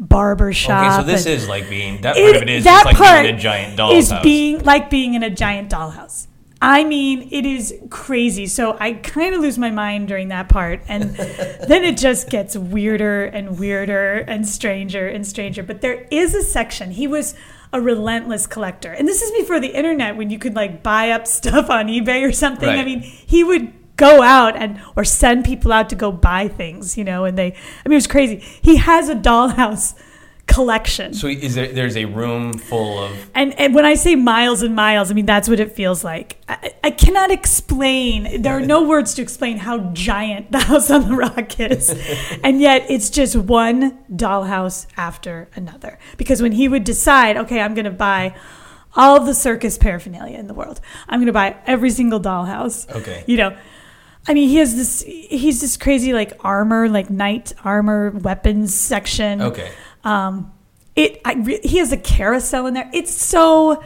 barber 0.00 0.52
shop. 0.52 1.00
Okay, 1.00 1.02
so 1.02 1.06
this 1.06 1.26
is 1.26 1.48
like 1.48 1.68
being 1.70 2.00
that 2.00 2.16
part 2.16 2.36
of 2.36 2.42
it 2.42 2.48
is 2.48 2.64
that 2.64 2.82
just 2.82 2.86
like 2.86 2.96
part 2.96 3.22
being 3.22 3.28
in 3.28 3.36
a 3.36 3.38
giant 3.38 3.76
doll's 3.76 3.94
is 3.94 4.10
house. 4.10 4.22
being 4.24 4.58
like 4.64 4.90
being 4.90 5.14
in 5.14 5.22
a 5.22 5.30
giant 5.30 5.70
dollhouse. 5.70 6.26
I 6.62 6.84
mean, 6.84 7.28
it 7.30 7.46
is 7.46 7.74
crazy. 7.88 8.46
So 8.46 8.76
I 8.78 8.92
kind 8.92 9.34
of 9.34 9.40
lose 9.40 9.56
my 9.56 9.70
mind 9.70 10.08
during 10.08 10.28
that 10.28 10.48
part, 10.48 10.82
and 10.88 11.14
then 11.14 11.84
it 11.84 11.96
just 11.96 12.28
gets 12.28 12.56
weirder 12.56 13.24
and 13.24 13.58
weirder 13.58 14.18
and 14.18 14.46
stranger 14.46 15.08
and 15.08 15.26
stranger. 15.26 15.62
But 15.62 15.80
there 15.80 16.06
is 16.10 16.34
a 16.34 16.42
section. 16.42 16.90
He 16.90 17.06
was 17.06 17.34
a 17.72 17.80
relentless 17.80 18.46
collector, 18.46 18.92
and 18.92 19.08
this 19.08 19.22
is 19.22 19.30
before 19.32 19.58
the 19.58 19.68
internet 19.68 20.16
when 20.16 20.28
you 20.28 20.38
could 20.38 20.54
like 20.54 20.82
buy 20.82 21.10
up 21.10 21.26
stuff 21.26 21.70
on 21.70 21.86
eBay 21.86 22.28
or 22.28 22.32
something. 22.32 22.68
I 22.68 22.84
mean, 22.84 23.00
he 23.00 23.42
would 23.42 23.72
go 23.96 24.22
out 24.22 24.56
and 24.56 24.80
or 24.96 25.04
send 25.04 25.44
people 25.44 25.72
out 25.72 25.88
to 25.90 25.94
go 25.94 26.12
buy 26.12 26.48
things, 26.48 26.98
you 26.98 27.04
know, 27.04 27.24
and 27.24 27.38
they. 27.38 27.46
I 27.84 27.88
mean, 27.88 27.92
it 27.92 27.94
was 27.94 28.06
crazy. 28.06 28.44
He 28.60 28.76
has 28.76 29.08
a 29.08 29.14
dollhouse 29.14 29.94
collection. 30.50 31.14
so 31.14 31.28
is 31.28 31.54
there? 31.54 31.68
There's 31.68 31.96
a 31.96 32.04
room 32.06 32.52
full 32.54 33.02
of 33.02 33.30
And, 33.34 33.58
and 33.58 33.74
when 33.74 33.84
I 33.84 33.94
say 33.94 34.16
miles 34.16 34.62
and 34.62 34.74
miles, 34.74 35.10
I 35.10 35.14
mean 35.14 35.26
that's 35.26 35.48
what 35.48 35.60
it 35.60 35.72
feels 35.72 36.02
like. 36.04 36.38
I, 36.48 36.72
I 36.84 36.90
cannot 36.90 37.30
explain. 37.30 38.42
There 38.42 38.56
are 38.56 38.60
no 38.60 38.82
words 38.82 39.14
to 39.14 39.22
explain 39.22 39.58
how 39.58 39.78
giant 39.92 40.50
the 40.50 40.58
house 40.70 40.90
on 40.90 41.08
the 41.08 41.16
rock 41.16 41.60
is, 41.60 41.90
and 42.44 42.60
yet 42.60 42.86
it's 42.90 43.10
just 43.10 43.36
one 43.36 43.98
dollhouse 44.14 44.86
after 44.96 45.48
another. 45.54 45.98
Because 46.16 46.42
when 46.42 46.52
he 46.52 46.68
would 46.68 46.84
decide, 46.84 47.36
okay, 47.36 47.60
I'm 47.60 47.74
going 47.74 47.84
to 47.84 47.90
buy 47.90 48.34
all 48.96 49.20
the 49.20 49.34
circus 49.34 49.78
paraphernalia 49.78 50.36
in 50.36 50.48
the 50.48 50.54
world, 50.54 50.80
I'm 51.08 51.20
going 51.20 51.26
to 51.26 51.32
buy 51.32 51.56
every 51.66 51.90
single 51.90 52.20
dollhouse. 52.20 52.90
Okay. 52.90 53.24
you 53.26 53.36
know. 53.36 53.56
I 54.28 54.34
mean, 54.34 54.50
he 54.50 54.56
has 54.56 54.76
this. 54.76 55.02
He's 55.02 55.62
this 55.62 55.78
crazy 55.78 56.12
like 56.12 56.32
armor, 56.40 56.90
like 56.90 57.08
knight 57.08 57.54
armor 57.64 58.10
weapons 58.10 58.74
section. 58.74 59.40
okay. 59.40 59.72
Um, 60.04 60.52
it 60.96 61.20
I 61.24 61.34
re- 61.34 61.60
he 61.62 61.78
has 61.78 61.92
a 61.92 61.96
carousel 61.96 62.66
in 62.66 62.74
there. 62.74 62.90
It's 62.92 63.12
so 63.12 63.82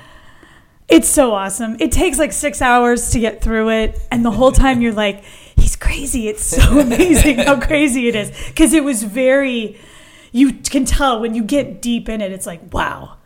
it's 0.88 1.09
so 1.09 1.33
awesome. 1.33 1.77
It 1.81 1.92
takes 1.92 2.18
like 2.18 2.33
six 2.33 2.61
hours 2.61 3.11
to 3.11 3.20
get 3.20 3.40
through 3.42 3.70
it, 3.70 4.00
and 4.11 4.24
the 4.24 4.31
whole 4.31 4.53
time 4.53 4.81
you're 4.81 4.92
like, 4.92 5.24
he's 5.57 5.77
crazy. 5.77 6.29
It's 6.29 6.44
so 6.44 6.79
amazing 6.81 7.38
how 7.38 7.61
crazy 7.61 8.09
it 8.09 8.14
is 8.14 8.31
because 8.48 8.72
it 8.72 8.85
was 8.85 9.03
very. 9.03 9.79
You 10.33 10.53
can 10.53 10.85
tell 10.85 11.20
when 11.20 11.35
you 11.35 11.44
get 11.44 11.81
deep 11.81 12.09
in 12.09 12.20
it. 12.20 12.33
It's 12.33 12.46
like 12.46 12.72
wow. 12.72 13.16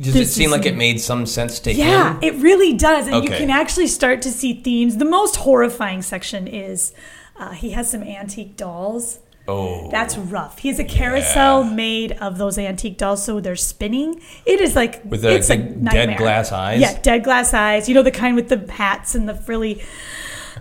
Does 0.00 0.14
it 0.14 0.26
seem 0.26 0.46
is- 0.46 0.52
like 0.52 0.66
it 0.66 0.76
made 0.76 1.00
some 1.00 1.26
sense 1.26 1.58
to 1.60 1.72
you? 1.72 1.78
Yeah, 1.84 2.14
him? 2.14 2.22
it 2.22 2.34
really 2.36 2.72
does, 2.74 3.08
and 3.08 3.24
you 3.24 3.30
can 3.30 3.50
actually 3.50 3.88
start 3.88 4.22
to 4.22 4.30
see 4.30 4.54
themes. 4.54 4.96
The 4.96 5.04
most 5.04 5.36
horrifying 5.36 6.02
section 6.02 6.46
is 6.46 6.92
uh, 7.36 7.50
he 7.50 7.70
has 7.70 7.90
some 7.90 8.02
antique 8.02 8.56
dolls. 8.56 9.18
Oh, 9.48 9.88
That's 9.90 10.18
rough. 10.18 10.58
He 10.58 10.68
has 10.68 10.78
a 10.78 10.84
carousel 10.84 11.64
Yeah. 11.64 11.70
made 11.72 12.12
of 12.12 12.36
those 12.36 12.58
antique 12.58 12.98
dolls, 12.98 13.24
so 13.24 13.40
they're 13.40 13.56
spinning. 13.56 14.20
It 14.44 14.60
is 14.60 14.76
like 14.76 15.00
With 15.06 15.22
the- 15.22 15.34
it's 15.36 15.48
the 15.48 15.56
dead 15.56 15.82
nightmare. 15.82 16.18
glass 16.18 16.52
eyes? 16.52 16.80
Yeah, 16.80 16.98
dead 17.00 17.24
glass 17.24 17.54
eyes. 17.54 17.88
You 17.88 17.94
know 17.94 18.02
the 18.02 18.10
kind 18.10 18.36
with 18.36 18.48
the 18.50 18.70
hats 18.70 19.14
and 19.14 19.26
the 19.28 19.34
frilly. 19.34 19.82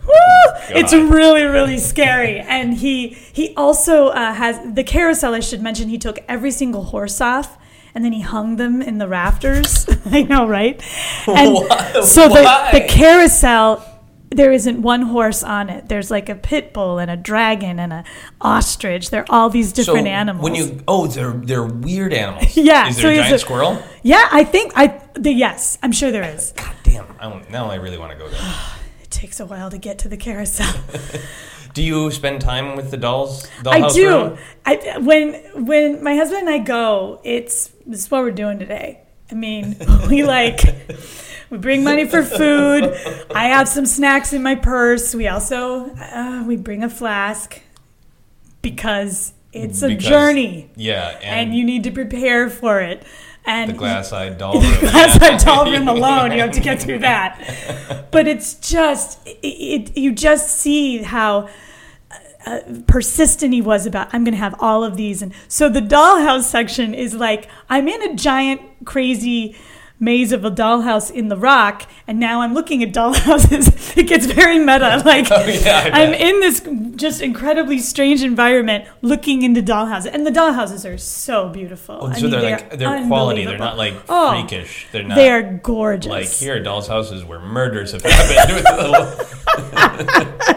Woo! 0.05 0.53
It's 0.69 0.93
really 0.93 1.43
really 1.43 1.77
scary. 1.79 2.39
And 2.47 2.75
he 2.75 3.09
he 3.33 3.53
also 3.57 4.07
uh, 4.07 4.33
has 4.33 4.57
the 4.73 4.83
carousel. 4.83 5.33
I 5.33 5.41
should 5.41 5.61
mention 5.61 5.89
he 5.89 5.97
took 5.97 6.19
every 6.29 6.51
single 6.51 6.85
horse 6.85 7.19
off. 7.19 7.57
And 7.95 8.05
then 8.05 8.11
he 8.13 8.21
hung 8.21 8.57
them 8.57 8.81
in 8.81 8.99
the 8.99 9.07
rafters. 9.07 9.87
I 10.05 10.21
know, 10.21 10.47
right? 10.47 10.79
And 11.27 11.53
Why? 11.67 12.01
so 12.03 12.27
the, 12.29 12.43
Why? 12.43 12.69
the 12.71 12.81
carousel 12.87 13.83
there 14.29 14.51
isn't 14.51 14.81
one 14.81 15.03
horse 15.03 15.41
on 15.43 15.69
it. 15.69 15.87
There's 15.87 16.11
like 16.11 16.29
a 16.29 16.35
pit 16.35 16.73
bull 16.73 16.99
and 16.99 17.09
a 17.09 17.15
dragon 17.15 17.79
and 17.79 17.93
a 17.93 18.03
ostrich. 18.41 19.09
They're 19.09 19.25
all 19.29 19.49
these 19.49 19.71
different 19.73 20.05
so 20.05 20.11
animals. 20.11 20.43
When 20.43 20.55
you 20.55 20.83
oh, 20.87 21.07
they're 21.07 21.31
they're 21.33 21.63
weird 21.65 22.13
animals. 22.13 22.55
Yeah, 22.57 22.89
Is 22.89 22.95
so 22.97 23.03
there 23.03 23.11
a 23.11 23.13
is 23.13 23.19
giant 23.19 23.35
it- 23.35 23.39
squirrel? 23.39 23.81
yeah, 24.03 24.27
I 24.31 24.43
think 24.43 24.73
I 24.75 25.01
the, 25.13 25.31
yes, 25.31 25.77
I'm 25.81 25.91
sure 25.91 26.11
there 26.11 26.23
is. 26.35 26.51
God 26.55 26.75
damn! 26.83 27.05
I 27.19 27.43
now 27.49 27.69
I 27.69 27.75
really 27.75 27.97
want 27.97 28.11
to 28.11 28.17
go 28.17 28.27
there. 28.29 28.39
It 29.01 29.09
takes 29.11 29.39
a 29.39 29.45
while 29.45 29.71
to 29.71 29.77
get 29.77 29.99
to 29.99 30.09
the 30.09 30.17
carousel. 30.17 30.71
Do 31.73 31.81
you 31.81 32.11
spend 32.11 32.41
time 32.41 32.75
with 32.75 32.91
the 32.91 32.97
dolls? 32.97 33.47
I 33.65 33.87
do. 33.89 34.07
room? 34.09 34.37
I 34.65 34.97
when 34.99 35.33
when 35.65 36.03
my 36.03 36.15
husband 36.15 36.41
and 36.41 36.49
I 36.49 36.57
go, 36.57 37.21
it's 37.23 37.71
this 37.85 38.01
is 38.05 38.11
what 38.11 38.21
we're 38.21 38.31
doing 38.31 38.59
today. 38.59 39.01
I 39.31 39.35
mean, 39.35 39.75
we 40.09 40.23
like 40.23 40.61
we 41.49 41.57
bring 41.57 41.83
money 41.83 42.05
for 42.05 42.23
food. 42.23 42.83
I 43.33 43.45
have 43.49 43.67
some 43.67 43.85
snacks 43.85 44.33
in 44.33 44.41
my 44.43 44.55
purse. 44.55 45.13
We 45.15 45.27
also 45.27 45.89
uh, 45.95 46.43
we 46.47 46.55
bring 46.57 46.83
a 46.83 46.89
flask 46.89 47.61
because 48.61 49.33
it's 49.53 49.81
a 49.81 49.89
Because- 49.89 50.05
journey 50.05 50.69
Yeah, 50.75 51.09
and, 51.21 51.49
and 51.49 51.55
you 51.57 51.63
need 51.63 51.83
to 51.85 51.91
prepare 51.91 52.49
for 52.49 52.81
it. 52.81 53.03
And 53.45 53.69
the 53.69 53.75
glass-eyed 53.75 54.37
doll 54.37 54.59
room. 54.59 54.79
glass 54.81 55.21
eye 55.21 55.37
doll 55.37 55.71
room 55.71 55.87
alone, 55.87 56.33
you 56.33 56.39
have 56.41 56.51
to 56.51 56.59
get 56.59 56.81
through 56.81 56.99
that. 56.99 58.09
But 58.11 58.27
it's 58.27 58.55
just, 58.55 59.25
it, 59.25 59.37
it, 59.41 59.97
you 59.97 60.11
just 60.11 60.49
see 60.59 60.97
how 61.01 61.47
uh, 62.45 62.59
persistent 62.87 63.53
he 63.53 63.61
was 63.61 63.85
about, 63.85 64.09
I'm 64.13 64.23
going 64.23 64.33
to 64.33 64.39
have 64.39 64.55
all 64.59 64.83
of 64.83 64.95
these. 64.97 65.21
And 65.21 65.33
so 65.47 65.69
the 65.69 65.81
dollhouse 65.81 66.43
section 66.43 66.93
is 66.93 67.13
like, 67.13 67.47
I'm 67.69 67.87
in 67.87 68.01
a 68.01 68.15
giant, 68.15 68.61
crazy 68.85 69.55
maze 69.99 70.31
of 70.31 70.45
a 70.45 70.51
dollhouse 70.51 71.09
in 71.09 71.27
the 71.27 71.35
rock, 71.35 71.81
and 72.05 72.19
now 72.19 72.41
I'm 72.41 72.53
looking 72.53 72.83
at 72.83 72.93
dollhouses. 72.93 73.97
it 73.97 74.03
gets 74.07 74.27
very 74.27 74.59
meta. 74.59 75.01
Like, 75.05 75.25
Oh, 75.31 75.43
yeah, 75.47 75.89
I'm 75.91 76.13
in 76.13 76.39
this 76.39 76.61
just 76.95 77.19
incredibly 77.19 77.79
strange 77.79 78.21
environment 78.21 78.85
looking 79.01 79.41
into 79.41 79.63
dollhouses. 79.63 80.11
And 80.13 80.23
the 80.25 80.29
dollhouses 80.29 80.87
are 80.87 80.99
so 80.99 81.49
beautiful. 81.49 81.97
Oh, 82.01 82.07
I 82.09 82.13
so 82.13 82.21
mean, 82.23 82.31
they're 82.31 82.41
they 82.41 82.51
like 82.51 82.77
they're 82.77 83.07
quality. 83.07 83.45
They're 83.45 83.57
not 83.57 83.77
like 83.77 83.95
Oh, 84.07 84.29
freakish. 84.39 84.85
They're 84.91 85.01
not 85.03 85.15
They 85.15 85.31
are 85.31 85.41
gorgeous. 85.63 86.11
like 86.11 86.27
here 86.27 86.57
are 86.57 86.59
dolls' 86.59 86.87
houses 86.87 87.25
where 87.25 87.39
murders 87.39 87.93
have 87.93 88.03
happened. 88.03 88.65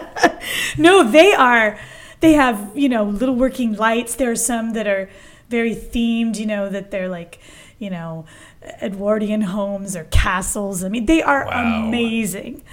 No, 0.77 1.03
they 1.09 1.33
are. 1.33 1.77
They 2.19 2.33
have 2.33 2.71
you 2.75 2.89
know 2.89 3.03
little 3.03 3.35
working 3.35 3.73
lights. 3.75 4.15
There 4.15 4.31
are 4.31 4.35
some 4.35 4.73
that 4.73 4.87
are 4.87 5.09
very 5.49 5.75
themed. 5.75 6.37
You 6.37 6.45
know 6.45 6.69
that 6.69 6.91
they're 6.91 7.09
like 7.09 7.39
you 7.79 7.89
know 7.89 8.25
Edwardian 8.81 9.41
homes 9.41 9.95
or 9.95 10.03
castles. 10.05 10.83
I 10.83 10.89
mean, 10.89 11.05
they 11.07 11.21
are 11.23 11.45
Wow. 11.45 11.87
amazing. 11.87 12.63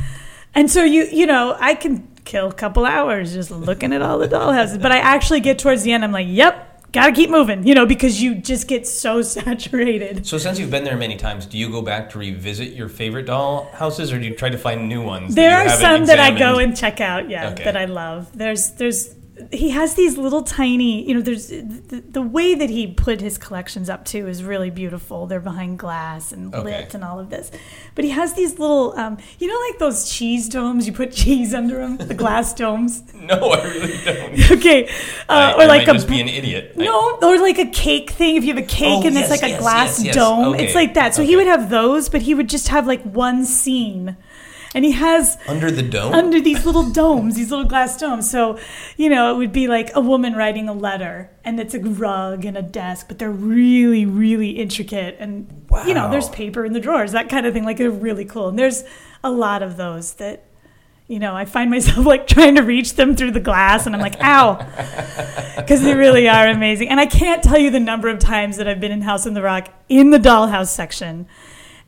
And 0.55 0.71
so 0.71 0.85
you 0.85 1.05
you 1.11 1.27
know 1.27 1.57
I 1.59 1.75
can 1.75 2.07
kill 2.25 2.49
a 2.49 2.53
couple 2.53 2.85
hours 2.85 3.33
just 3.33 3.51
looking 3.51 3.93
at 3.95 4.03
all 4.03 4.19
the 4.19 4.29
dollhouses, 4.29 4.81
but 4.83 4.93
I 4.93 4.99
actually 4.99 5.41
get 5.41 5.59
towards 5.59 5.83
the 5.83 5.93
end. 5.93 6.05
I'm 6.05 6.13
like, 6.13 6.27
yep. 6.29 6.68
Gotta 6.91 7.13
keep 7.13 7.29
moving, 7.29 7.67
you 7.67 7.75
know, 7.75 7.85
because 7.85 8.23
you 8.23 8.35
just 8.37 8.67
get 8.67 8.87
so 8.87 9.21
saturated. 9.37 10.27
so 10.27 10.39
since 10.39 10.59
you've 10.59 10.71
been 10.71 10.85
there 10.85 10.97
many 10.97 11.17
times, 11.17 11.45
do 11.45 11.59
you 11.59 11.69
go 11.71 11.83
back 11.83 12.09
to 12.11 12.19
revisit 12.19 12.73
your 12.73 12.89
favorite 12.89 13.27
doll 13.27 13.71
houses, 13.75 14.11
or 14.13 14.19
do 14.19 14.25
you 14.25 14.35
try 14.35 14.49
to 14.49 14.57
find 14.59 14.89
new 14.89 15.03
ones? 15.03 15.35
There 15.35 15.57
are 15.57 15.69
some 15.69 16.07
that 16.07 16.19
I 16.19 16.37
go 16.39 16.59
and 16.59 16.77
check 16.77 17.01
out, 17.01 17.29
yeah, 17.29 17.51
Okay. 17.51 17.65
that 17.65 17.77
I 17.77 17.85
love. 17.85 18.31
There's 18.37 18.71
there's 18.73 19.15
he 19.53 19.71
has 19.71 19.95
these 19.95 20.19
little 20.19 20.43
tiny, 20.43 21.07
you 21.07 21.15
know, 21.15 21.21
there's 21.21 21.49
the, 21.49 22.03
the 22.09 22.23
way 22.23 22.55
that 22.55 22.71
he 22.71 22.87
put 22.87 23.21
his 23.21 23.39
collections 23.39 23.89
up 23.89 24.05
to 24.07 24.27
is 24.27 24.43
really 24.43 24.71
beautiful. 24.71 25.27
They're 25.27 25.41
behind 25.41 25.79
glass 25.79 26.33
and 26.33 26.55
Okay. 26.55 26.65
lit 26.83 26.95
and 26.95 27.05
all 27.05 27.19
of 27.21 27.31
this. 27.31 27.51
But 27.95 28.05
he 28.05 28.11
has 28.11 28.35
these 28.35 28.59
little 28.59 28.95
um, 28.99 29.19
you 29.39 29.47
know 29.47 29.59
like 29.71 29.79
those 29.79 30.11
cheese 30.11 30.49
domes, 30.49 30.87
you 30.87 30.93
put 30.93 31.13
cheese 31.23 31.55
under 31.55 31.79
them, 31.79 31.97
the 31.99 32.15
glass 32.15 32.53
domes. 32.55 33.03
No, 33.15 33.35
I 33.53 33.65
really 33.65 34.05
don't. 34.05 34.51
Okay. 34.59 34.89
Uh, 35.29 35.33
I, 35.33 35.53
or 35.55 35.63
I 35.63 35.67
like 35.67 35.87
might 35.87 36.03
a 36.03 36.07
be 36.07 36.21
an 36.21 36.29
idiot. 36.29 36.77
No, 36.77 37.19
or 37.23 37.39
like 37.39 37.59
a 37.59 37.67
cake 37.71 38.11
thing. 38.11 38.37
If 38.37 38.45
you 38.45 38.55
have 38.55 38.63
a 38.63 38.67
cake 38.67 39.03
Oh, 39.05 39.07
and 39.07 39.15
yes, 39.15 39.31
it's 39.31 39.43
like 39.43 39.53
a 39.53 39.59
glass 39.59 39.99
yes, 39.99 40.07
yes. 40.07 40.15
dome, 40.15 40.55
Okay. 40.55 40.65
it's 40.67 40.75
like 40.75 40.95
that. 40.95 41.15
So 41.15 41.23
he 41.23 41.37
would 41.37 41.47
have 41.47 41.71
those, 41.71 42.09
but 42.09 42.23
he 42.23 42.35
would 42.35 42.49
just 42.49 42.69
have 42.69 42.87
like 42.87 43.03
one 43.03 43.45
scene. 43.45 44.17
And 44.75 44.85
he 44.85 44.93
has 44.93 45.39
under 45.49 45.71
the 45.71 45.83
dome. 45.83 46.13
under 46.13 46.41
these 46.41 46.67
little 46.67 46.91
domes, 46.91 47.37
these 47.37 47.51
little 47.51 47.65
glass 47.65 47.97
domes. 47.97 48.31
So, 48.31 48.59
you 48.97 49.09
know, 49.09 49.33
it 49.35 49.39
would 49.39 49.53
be 49.53 49.67
like 49.67 49.91
a 49.95 50.01
woman 50.01 50.35
writing 50.35 50.69
a 50.69 50.75
letter, 50.75 51.31
and 51.45 51.59
it's 51.59 51.75
a 51.75 51.81
rug 51.81 52.45
and 52.45 52.57
a 52.57 52.63
desk, 52.63 53.09
but 53.09 53.19
they're 53.19 53.31
really, 53.31 54.05
really 54.05 54.51
intricate. 54.51 55.17
And, 55.19 55.67
you 55.87 55.95
know, 55.95 56.11
there's 56.11 56.29
paper 56.29 56.65
in 56.67 56.75
the 56.75 56.81
drawers, 56.81 57.13
that 57.13 57.29
kind 57.31 57.47
of 57.47 57.55
thing. 57.55 57.65
Like, 57.65 57.79
they're 57.79 57.91
really 57.91 58.27
cool. 58.27 58.49
And 58.49 58.59
there's 58.59 58.85
a 59.25 59.31
lot 59.31 59.63
of 59.63 59.79
those 59.79 60.15
that, 60.15 60.45
you 61.07 61.19
know, 61.19 61.35
I 61.35 61.47
find 61.47 61.71
myself 61.71 62.05
like 62.05 62.27
trying 62.27 62.57
to 62.57 62.63
reach 62.63 62.95
them 62.95 63.17
through 63.17 63.31
the 63.31 63.41
glass, 63.41 63.87
and 63.87 63.95
I'm 63.95 64.03
like, 64.03 64.17
ow. 64.21 64.59
Because 65.59 65.83
they 65.83 65.95
really 65.95 66.29
are 66.29 66.47
amazing. 66.47 66.89
And 66.89 67.01
I 67.01 67.05
can't 67.07 67.43
tell 67.43 67.59
you 67.59 67.71
the 67.71 67.81
number 67.81 68.09
of 68.09 68.19
times 68.21 68.57
that 68.59 68.69
I've 68.69 68.81
been 68.81 68.93
in 68.93 69.03
House 69.03 69.27
in 69.27 69.35
the 69.35 69.43
Rock 69.43 69.69
in 69.89 70.11
the 70.11 70.19
dollhouse 70.19 70.69
section. 70.69 71.27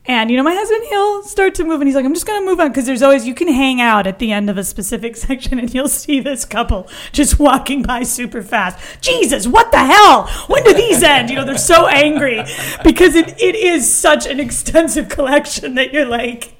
And 0.05 0.31
you 0.31 0.37
know, 0.37 0.43
my 0.43 0.55
husband, 0.55 0.83
he'll 0.89 1.23
start 1.23 1.53
to 1.55 1.63
move, 1.63 1.79
and 1.79 1.87
he's 1.87 1.95
like, 1.95 2.05
"I'm 2.05 2.13
just 2.13 2.25
gonna 2.25 2.45
move 2.45 2.59
on," 2.59 2.69
because 2.69 2.87
there's 2.87 3.03
always 3.03 3.27
you 3.27 3.35
can 3.35 3.47
hang 3.47 3.79
out 3.79 4.07
at 4.07 4.17
the 4.17 4.31
end 4.31 4.49
of 4.49 4.57
a 4.57 4.63
specific 4.63 5.15
section, 5.27 5.59
and 5.59 5.71
you'll 5.73 5.87
see 5.87 6.19
this 6.19 6.43
couple 6.43 6.87
just 7.11 7.39
walking 7.39 7.83
by 7.83 8.01
super 8.03 8.41
fast. 8.41 8.79
Jesus, 9.01 9.47
what 9.47 9.71
the 9.71 9.85
hell? 9.85 10.27
When 10.47 10.63
do 10.63 10.73
these 10.73 11.03
end? 11.03 11.29
You 11.29 11.35
know, 11.35 11.45
they're 11.45 11.57
so 11.57 11.87
angry 11.87 12.43
because 12.83 13.13
it, 13.15 13.39
it 13.39 13.55
is 13.55 13.93
such 13.93 14.25
an 14.25 14.39
extensive 14.39 15.07
collection 15.09 15.75
that 15.75 15.93
you're 15.93 16.05
like, 16.05 16.55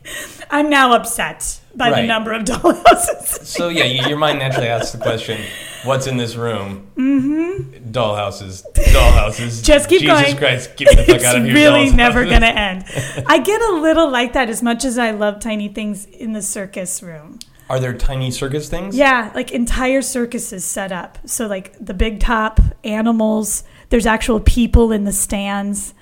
I'm 0.51 0.69
now 0.69 0.93
upset 0.93 1.60
by 1.75 2.01
the 2.01 2.07
number 2.07 2.33
of 2.33 2.43
dollhouses. 2.45 3.45
So 3.45 3.69
yeah, 3.69 3.85
you, 3.85 4.07
your 4.07 4.17
mind 4.17 4.39
naturally 4.39 4.67
asks 4.67 4.91
the 4.91 4.97
question, 4.97 5.41
"What's 5.83 6.07
in 6.07 6.17
this 6.17 6.35
room?" 6.35 6.87
Mm-hmm. 6.95 7.91
Dollhouses, 7.91 8.63
dollhouses. 8.73 9.63
Just 9.63 9.89
keep 9.89 10.01
Jesus 10.01 10.21
going. 10.21 10.37
Christ, 10.37 10.75
get 10.77 10.97
the 10.97 11.03
fuck 11.03 11.15
it's 11.15 11.25
out 11.25 11.37
of 11.37 11.45
here! 11.45 11.53
really 11.53 11.85
dolls 11.85 11.93
never 11.93 12.25
gonna 12.25 12.45
end. 12.47 12.85
I 13.27 13.39
get 13.39 13.61
a 13.61 13.73
little 13.75 14.09
like 14.09 14.33
that 14.33 14.49
as 14.49 14.61
much 14.61 14.85
as 14.85 14.97
I 14.97 15.11
love 15.11 15.39
tiny 15.39 15.67
things 15.67 16.05
in 16.05 16.33
the 16.33 16.41
circus 16.41 17.01
room. 17.01 17.39
Are 17.69 17.79
there 17.79 17.93
tiny 17.93 18.31
circus 18.31 18.67
things? 18.67 18.97
Yeah, 18.97 19.31
like 19.33 19.51
entire 19.51 20.01
circuses 20.01 20.65
set 20.65 20.91
up. 20.91 21.17
So 21.25 21.47
like 21.47 21.73
the 21.79 21.93
big 21.93 22.19
top 22.19 22.59
animals, 22.83 23.63
there's 23.89 24.05
actual 24.05 24.41
people 24.41 24.91
in 24.91 25.05
the 25.05 25.13
stands, 25.13 25.93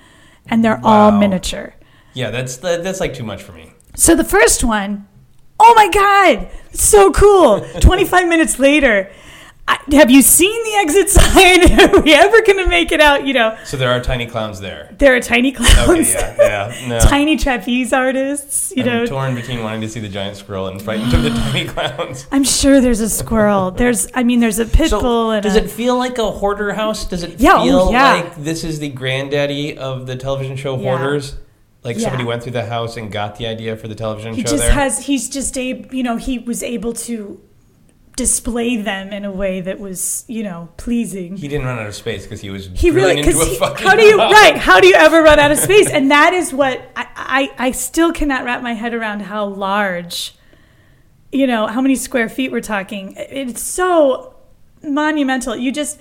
and 0.46 0.64
they're 0.64 0.80
all 0.82 1.12
miniature. 1.12 1.74
Yeah, 2.12 2.30
that's 2.30 2.56
that's 2.56 2.98
like 2.98 3.14
too 3.14 3.22
much 3.22 3.42
for 3.42 3.52
me. 3.52 3.72
So 3.94 4.14
the 4.16 4.24
first 4.24 4.64
one, 4.64 5.06
oh 5.62 5.74
my 5.76 5.88
god, 5.88 6.48
it's 6.72 6.82
so 6.82 7.10
cool. 7.12 7.60
25 7.80 8.28
minutes 8.28 8.58
later, 8.58 9.10
I, 9.68 9.78
have 9.92 10.10
you 10.10 10.20
seen 10.20 10.64
the 10.64 10.74
exit 10.78 11.08
sign? 11.10 11.80
Are 11.94 12.00
we 12.00 12.12
ever 12.12 12.40
going 12.42 12.58
to 12.58 12.66
make 12.66 12.90
it 12.90 13.00
out? 13.00 13.24
You 13.24 13.34
know, 13.34 13.56
So 13.64 13.76
there 13.76 13.90
are 13.92 14.00
tiny 14.00 14.26
clowns 14.26 14.58
there. 14.58 14.92
there 14.98 15.14
are 15.14 15.20
tiny 15.20 15.52
clowns, 15.52 15.88
Okay, 16.12 16.34
yeah, 16.40 16.74
yeah, 16.74 16.88
no. 16.88 16.98
tiny 17.00 17.36
trapeze 17.36 17.92
artists, 17.92 18.72
you 18.76 18.82
I'm 18.82 18.88
know. 18.88 19.06
torn 19.06 19.34
between 19.36 19.62
wanting 19.62 19.80
to 19.82 19.88
see 19.88 20.00
the 20.00 20.08
giant 20.08 20.36
squirrel 20.38 20.66
and 20.66 20.82
frightened 20.82 21.14
of 21.14 21.22
the 21.22 21.30
tiny 21.52 21.66
clowns. 21.68 22.26
I'm 22.32 22.42
sure 22.42 22.80
there's 22.80 22.98
a 23.00 23.08
squirrel. 23.08 23.70
There's, 23.70 24.08
I 24.12 24.24
mean, 24.24 24.40
there's 24.40 24.58
a 24.58 24.66
pit 24.66 24.90
bull 24.90 25.30
and 25.30 25.42
does 25.42 25.54
a, 25.54 25.62
it 25.64 25.70
feel 25.70 25.96
like 25.96 26.18
a 26.18 26.30
hoarder 26.32 26.72
house? 26.72 27.04
Does 27.04 27.22
it 27.22 27.38
Yeah, 27.38 27.54
oh, 27.58 27.64
feel 27.64 27.92
yeah. 27.92 28.12
like 28.14 28.36
this 28.42 28.64
is 28.64 28.80
the 28.80 28.88
granddaddy 28.88 29.78
of 29.78 30.06
the 30.08 30.16
television 30.16 30.56
show 30.56 30.76
Yeah. 30.76 30.82
Hoarders? 30.98 31.36
Like 31.82 31.96
Yeah. 31.96 32.02
somebody 32.04 32.24
went 32.24 32.42
through 32.42 32.52
the 32.52 32.66
house 32.66 32.96
and 32.96 33.10
got 33.10 33.36
the 33.36 33.46
idea 33.46 33.76
for 33.76 33.88
the 33.88 33.94
television 33.94 34.32
show. 34.32 34.36
he 34.36 34.42
show 34.42 34.50
just 34.50 34.62
there? 34.64 34.72
has 34.72 35.06
he's 35.06 35.28
just 35.28 35.56
a 35.56 35.86
you 35.90 36.02
know 36.02 36.16
he 36.16 36.38
was 36.38 36.62
able 36.62 36.92
to 36.92 37.40
display 38.16 38.76
them 38.76 39.12
in 39.14 39.24
a 39.24 39.30
way 39.32 39.62
that 39.62 39.80
was 39.80 40.24
you 40.28 40.42
know 40.42 40.68
pleasing 40.76 41.36
he 41.38 41.48
didn't 41.48 41.64
run 41.64 41.78
out 41.78 41.86
of 41.86 41.94
space 41.94 42.24
because 42.24 42.40
he 42.42 42.50
was 42.50 42.68
he 42.74 42.90
really 42.90 43.16
into 43.18 43.30
a 43.30 43.32
because 43.32 43.56
fucking 43.56 43.86
how 43.86 43.96
do 43.96 44.02
you 44.02 44.18
house. 44.18 44.32
right 44.32 44.56
how 44.58 44.78
do 44.78 44.86
you 44.88 44.94
ever 44.94 45.22
run 45.22 45.38
out 45.38 45.50
of 45.50 45.56
space 45.68 45.88
and 45.88 46.10
that 46.10 46.34
is 46.34 46.52
what 46.52 46.82
I, 46.96 47.06
I 47.16 47.66
i 47.68 47.70
still 47.70 48.12
cannot 48.12 48.44
wrap 48.44 48.62
my 48.62 48.74
head 48.74 48.92
around 48.92 49.20
how 49.20 49.46
large 49.46 50.34
you 51.32 51.46
know 51.46 51.66
how 51.66 51.80
many 51.80 51.94
square 51.96 52.28
feet 52.28 52.52
we're 52.52 52.60
talking 52.60 53.14
it's 53.16 53.62
so 53.62 54.34
monumental 54.82 55.56
you 55.56 55.72
just 55.72 55.98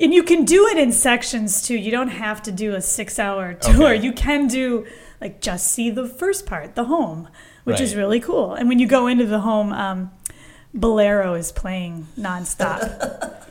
and 0.00 0.12
you 0.12 0.22
can 0.22 0.44
do 0.44 0.66
it 0.66 0.78
in 0.78 0.92
sections 0.92 1.62
too. 1.62 1.76
You 1.76 1.90
don't 1.90 2.08
have 2.08 2.42
to 2.42 2.52
do 2.52 2.74
a 2.74 2.80
six 2.80 3.18
hour 3.18 3.54
tour. 3.54 3.94
Okay. 3.94 4.04
you 4.04 4.12
can 4.12 4.46
do 4.46 4.86
like 5.20 5.40
just 5.40 5.68
see 5.68 5.90
the 5.90 6.06
first 6.06 6.46
part 6.46 6.74
the 6.74 6.84
home 6.84 7.28
which 7.64 7.80
is 7.80 7.94
really 7.94 8.18
cool. 8.18 8.54
And 8.54 8.68
when 8.68 8.80
you 8.80 8.88
go 8.88 9.06
into 9.06 9.24
the 9.24 9.40
home 9.40 9.72
um, 9.72 10.10
bolero 10.74 11.34
is 11.34 11.52
playing 11.52 12.08
nonstop. 12.18 13.38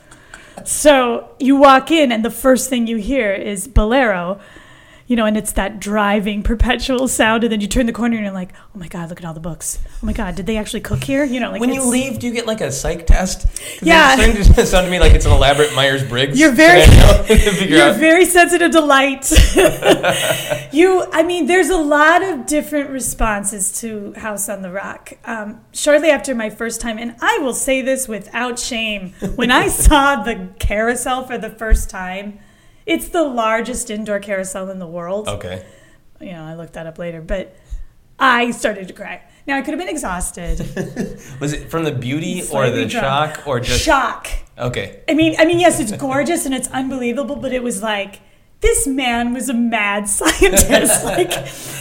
So 0.64 1.30
you 1.40 1.56
walk 1.56 1.90
in 1.90 2.12
and 2.12 2.24
the 2.24 2.30
first 2.30 2.68
thing 2.70 2.86
you 2.86 2.96
hear 2.96 3.32
is 3.32 3.66
bolero 3.66 4.38
you 5.12 5.16
know, 5.16 5.26
and 5.26 5.36
it's 5.36 5.52
that 5.52 5.78
driving 5.78 6.42
perpetual 6.42 7.06
sound, 7.06 7.44
and 7.44 7.52
then 7.52 7.60
you 7.60 7.66
turn 7.66 7.84
the 7.84 7.92
corner 7.92 8.16
and 8.16 8.24
you're 8.24 8.32
like, 8.32 8.48
oh 8.74 8.78
my 8.78 8.88
god, 8.88 9.10
look 9.10 9.20
at 9.20 9.26
all 9.26 9.34
the 9.34 9.40
books. 9.40 9.78
Oh 10.02 10.06
my 10.06 10.14
god, 10.14 10.36
did 10.36 10.46
they 10.46 10.56
actually 10.56 10.80
cook 10.80 11.04
here? 11.04 11.22
You 11.22 11.38
know, 11.38 11.50
like 11.50 11.60
when 11.60 11.70
you 11.70 11.84
leave, 11.84 12.18
do 12.18 12.26
you 12.26 12.32
get 12.32 12.46
like 12.46 12.62
a 12.62 12.72
psych 12.72 13.06
test? 13.06 13.46
Yeah. 13.82 14.14
It's 14.14 14.46
starting 14.46 14.54
to 14.54 14.66
sound 14.72 14.86
to 14.86 14.90
me 14.90 14.98
like 14.98 15.12
it's 15.12 15.26
an 15.26 15.32
elaborate 15.32 15.74
Myers 15.74 16.02
Briggs. 16.02 16.40
You're 16.40 16.52
very- 16.52 16.80
You're 17.68 17.90
out. 17.90 17.96
very 17.96 18.24
sensitive 18.24 18.70
to 18.70 18.80
light. 18.80 19.30
you, 20.72 21.04
I 21.12 21.22
mean, 21.26 21.44
there's 21.44 21.68
a 21.68 21.76
lot 21.76 22.22
of 22.22 22.46
different 22.46 22.88
responses 22.88 23.70
to 23.82 24.14
House 24.14 24.48
on 24.48 24.62
the 24.62 24.70
Rock. 24.70 25.12
Um, 25.26 25.60
shortly 25.74 26.08
after 26.08 26.34
my 26.34 26.48
first 26.48 26.80
time, 26.80 26.96
and 26.96 27.16
I 27.20 27.36
will 27.42 27.52
say 27.52 27.82
this 27.82 28.08
without 28.08 28.58
shame, 28.58 29.12
when 29.34 29.50
I 29.50 29.68
saw 29.68 30.22
the 30.22 30.48
carousel 30.58 31.26
for 31.26 31.36
the 31.36 31.50
first 31.50 31.90
time, 31.90 32.38
it's 32.86 33.08
the 33.08 33.22
largest 33.22 33.90
indoor 33.90 34.18
carousel 34.20 34.70
in 34.70 34.78
the 34.78 34.86
world. 34.86 35.28
okay. 35.28 35.64
You 36.20 36.32
know, 36.32 36.44
I 36.44 36.54
looked 36.54 36.74
that 36.74 36.86
up 36.86 36.98
later, 36.98 37.20
but 37.20 37.56
I 38.18 38.52
started 38.52 38.86
to 38.88 38.94
cry. 38.94 39.22
Now 39.46 39.56
I 39.56 39.62
could 39.62 39.74
have 39.74 39.80
been 39.80 39.88
exhausted, 39.88 40.60
Was 41.40 41.52
it 41.52 41.68
from 41.68 41.82
the 41.82 41.90
beauty 41.90 42.42
or 42.52 42.70
the 42.70 42.86
drunk. 42.86 43.34
shock 43.36 43.46
or 43.46 43.58
just 43.58 43.82
shock. 43.82 44.28
okay? 44.56 45.02
I 45.08 45.14
mean, 45.14 45.34
I 45.38 45.44
mean, 45.46 45.58
yes, 45.58 45.80
it's 45.80 45.90
gorgeous 45.92 46.46
and 46.46 46.54
it's 46.54 46.68
unbelievable, 46.68 47.34
but 47.36 47.52
it 47.52 47.62
was 47.62 47.82
like 47.82 48.20
this 48.62 48.86
man 48.86 49.34
was 49.34 49.48
a 49.48 49.54
mad 49.54 50.08
scientist. 50.18 51.04
like 51.04 51.32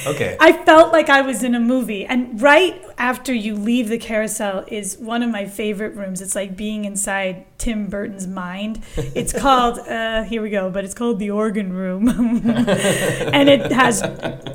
Okay. 0.07 0.35
I 0.39 0.51
felt 0.51 0.91
like 0.91 1.09
I 1.09 1.21
was 1.21 1.43
in 1.43 1.53
a 1.53 1.59
movie. 1.59 2.05
And 2.07 2.41
right 2.41 2.83
after 2.97 3.31
you 3.33 3.55
leave 3.55 3.87
the 3.87 3.99
carousel 3.99 4.65
is 4.67 4.97
one 4.97 5.21
of 5.21 5.29
my 5.29 5.45
favorite 5.45 5.95
rooms. 5.95 6.21
It's 6.21 6.33
like 6.35 6.57
being 6.57 6.85
inside 6.85 7.45
Tim 7.59 7.85
Burton's 7.87 8.25
mind. 8.25 8.81
It's 8.97 9.31
called 9.45 9.77
uh, 9.79 10.23
here 10.23 10.41
we 10.41 10.49
go, 10.49 10.71
but 10.71 10.83
it's 10.83 10.95
called 10.95 11.19
the 11.19 11.29
organ 11.29 11.71
room, 11.71 12.09
and 12.09 13.47
it 13.47 13.71
has 13.71 14.01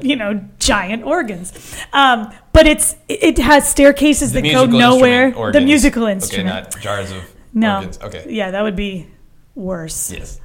you 0.03 0.17
know 0.17 0.45
giant 0.59 1.05
organs. 1.05 1.53
Um, 1.93 2.33
but 2.53 2.67
it's 2.67 2.97
it 3.09 3.39
has 3.39 3.69
staircases 3.69 4.33
The 4.33 4.41
that 4.43 4.53
go 4.53 4.67
nowhere. 4.67 5.27
instrument 5.29 5.35
The 5.35 5.41
organs. 5.41 5.65
musical 5.65 6.03
Okay, 6.05 6.13
instrument. 6.13 6.49
not 6.75 6.81
jars 6.83 7.13
of 7.13 7.23
No. 7.55 7.77
organs. 7.77 7.99
Okay. 8.03 8.27
Yeah, 8.29 8.51
that 8.51 8.63
would 8.63 8.75
be 8.77 9.07
worse, 9.55 10.11
Yes. 10.11 10.41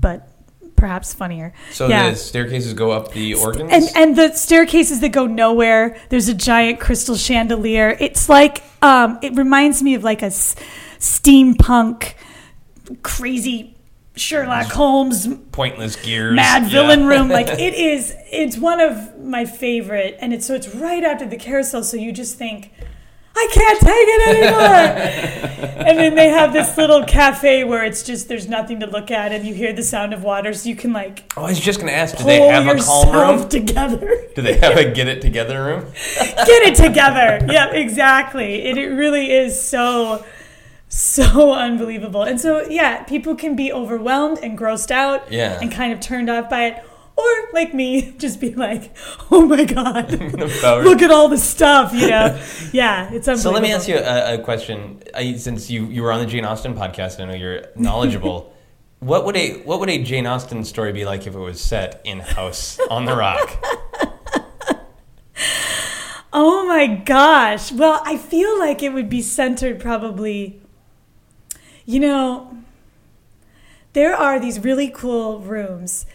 but 0.00 0.26
perhaps 0.80 1.14
funnier. 1.14 1.52
So 1.72 1.86
Yeah. 1.88 2.10
the 2.10 2.16
staircases 2.16 2.72
go 2.74 2.90
up 2.90 3.12
the 3.12 3.34
organs. 3.34 3.70
And 3.72 3.84
and 3.94 4.16
the 4.16 4.32
staircases 4.34 5.00
that 5.00 5.10
go 5.10 5.26
nowhere. 5.26 5.96
There's 6.08 6.28
a 6.28 6.34
giant 6.34 6.80
crystal 6.80 7.14
chandelier. 7.16 7.96
It's 8.00 8.28
like 8.28 8.62
um, 8.82 9.18
it 9.22 9.36
reminds 9.36 9.82
me 9.82 9.94
of 9.94 10.02
like 10.02 10.22
a 10.22 10.26
s- 10.32 10.56
steampunk, 10.98 12.14
crazy 13.02 13.76
Sherlock 14.16 14.66
Holmes 14.72 15.28
pointless 15.52 15.96
gears. 15.96 16.34
mad 16.34 16.64
Yeah. 16.64 16.68
villain 16.68 17.06
room. 17.06 17.28
Like 17.38 17.48
it 17.48 17.74
is. 17.74 18.14
It's 18.32 18.56
one 18.56 18.80
of 18.80 19.18
my 19.20 19.44
favorite, 19.44 20.16
and 20.20 20.32
it's 20.32 20.46
so 20.46 20.54
it's 20.54 20.74
right 20.74 21.04
after 21.04 21.26
the 21.26 21.36
carousel. 21.36 21.84
So 21.84 21.96
you 21.96 22.10
just 22.12 22.36
think. 22.36 22.72
I 23.36 23.48
can't 23.52 23.80
take 23.80 23.90
it 23.92 24.28
anymore. 24.28 25.84
and 25.86 25.98
then 25.98 26.14
they 26.14 26.28
have 26.28 26.52
this 26.52 26.76
little 26.76 27.04
cafe 27.04 27.64
where 27.64 27.84
it's 27.84 28.02
just 28.02 28.28
there's 28.28 28.48
nothing 28.48 28.80
to 28.80 28.86
look 28.86 29.10
at, 29.10 29.32
and 29.32 29.46
you 29.46 29.54
hear 29.54 29.72
the 29.72 29.82
sound 29.82 30.12
of 30.12 30.22
water, 30.22 30.52
so 30.52 30.68
you 30.68 30.76
can 30.76 30.92
like 30.92 31.32
Oh, 31.36 31.42
I 31.44 31.48
was 31.50 31.60
just 31.60 31.80
gonna 31.80 31.92
ask. 31.92 32.16
Do 32.18 32.24
they 32.24 32.40
have 32.40 32.66
a 32.66 32.78
calm 32.82 33.12
room? 33.38 33.48
together. 33.48 34.24
Do 34.34 34.42
they 34.42 34.58
have 34.58 34.76
a 34.76 34.90
get 34.90 35.08
it 35.08 35.22
together 35.22 35.64
room? 35.64 35.86
Get 36.16 36.62
it 36.64 36.74
together. 36.74 37.46
yeah, 37.50 37.70
exactly. 37.72 38.62
It, 38.64 38.76
it 38.76 38.88
really 38.88 39.30
is 39.32 39.60
so 39.60 40.24
so 40.88 41.52
unbelievable. 41.54 42.24
And 42.24 42.40
so 42.40 42.66
yeah, 42.68 43.04
people 43.04 43.36
can 43.36 43.54
be 43.56 43.72
overwhelmed 43.72 44.38
and 44.42 44.58
grossed 44.58 44.90
out 44.90 45.30
Yeah. 45.32 45.58
and 45.62 45.70
kind 45.70 45.92
of 45.92 46.00
turned 46.00 46.28
off 46.28 46.50
by 46.50 46.64
it. 46.66 46.84
Or 47.20 47.52
like 47.52 47.74
me, 47.74 48.12
just 48.18 48.40
be 48.40 48.54
like, 48.54 48.96
"Oh 49.30 49.46
my 49.46 49.64
god, 49.64 50.10
look 50.42 51.02
at 51.02 51.10
all 51.10 51.28
the 51.28 51.38
stuff!" 51.38 51.92
You 51.92 52.08
know? 52.08 52.42
Yeah, 52.72 53.12
it's 53.12 53.28
unbelievable. 53.28 53.36
So 53.36 53.50
let 53.50 53.62
me 53.62 53.72
ask 53.72 53.88
you 53.88 53.96
a, 53.96 54.34
a 54.34 54.38
question. 54.38 55.02
I, 55.14 55.36
since 55.36 55.70
you, 55.70 55.86
you 55.86 56.02
were 56.02 56.12
on 56.12 56.20
the 56.20 56.26
Jane 56.26 56.44
Austen 56.44 56.74
podcast, 56.74 57.20
I 57.20 57.26
know 57.26 57.34
you're 57.34 57.64
knowledgeable. 57.76 58.54
what 59.00 59.24
would 59.24 59.36
a 59.36 59.60
what 59.62 59.80
would 59.80 59.90
a 59.90 60.02
Jane 60.02 60.26
Austen 60.26 60.64
story 60.64 60.92
be 60.92 61.04
like 61.04 61.26
if 61.26 61.34
it 61.34 61.38
was 61.38 61.60
set 61.60 62.00
in 62.04 62.20
House 62.20 62.78
on 62.90 63.04
the 63.04 63.16
Rock? 63.16 63.64
Oh 66.32 66.64
my 66.66 66.86
gosh. 66.86 67.72
Well, 67.72 68.00
I 68.04 68.16
feel 68.16 68.58
like 68.58 68.82
it 68.82 68.92
would 68.92 69.08
be 69.08 69.20
centered 69.20 69.80
probably, 69.80 70.60
you 71.84 71.98
know, 71.98 72.56
there 73.94 74.14
are 74.14 74.38
these 74.38 74.60
really 74.60 74.88
cool 74.88 75.40
rooms. 75.40 76.06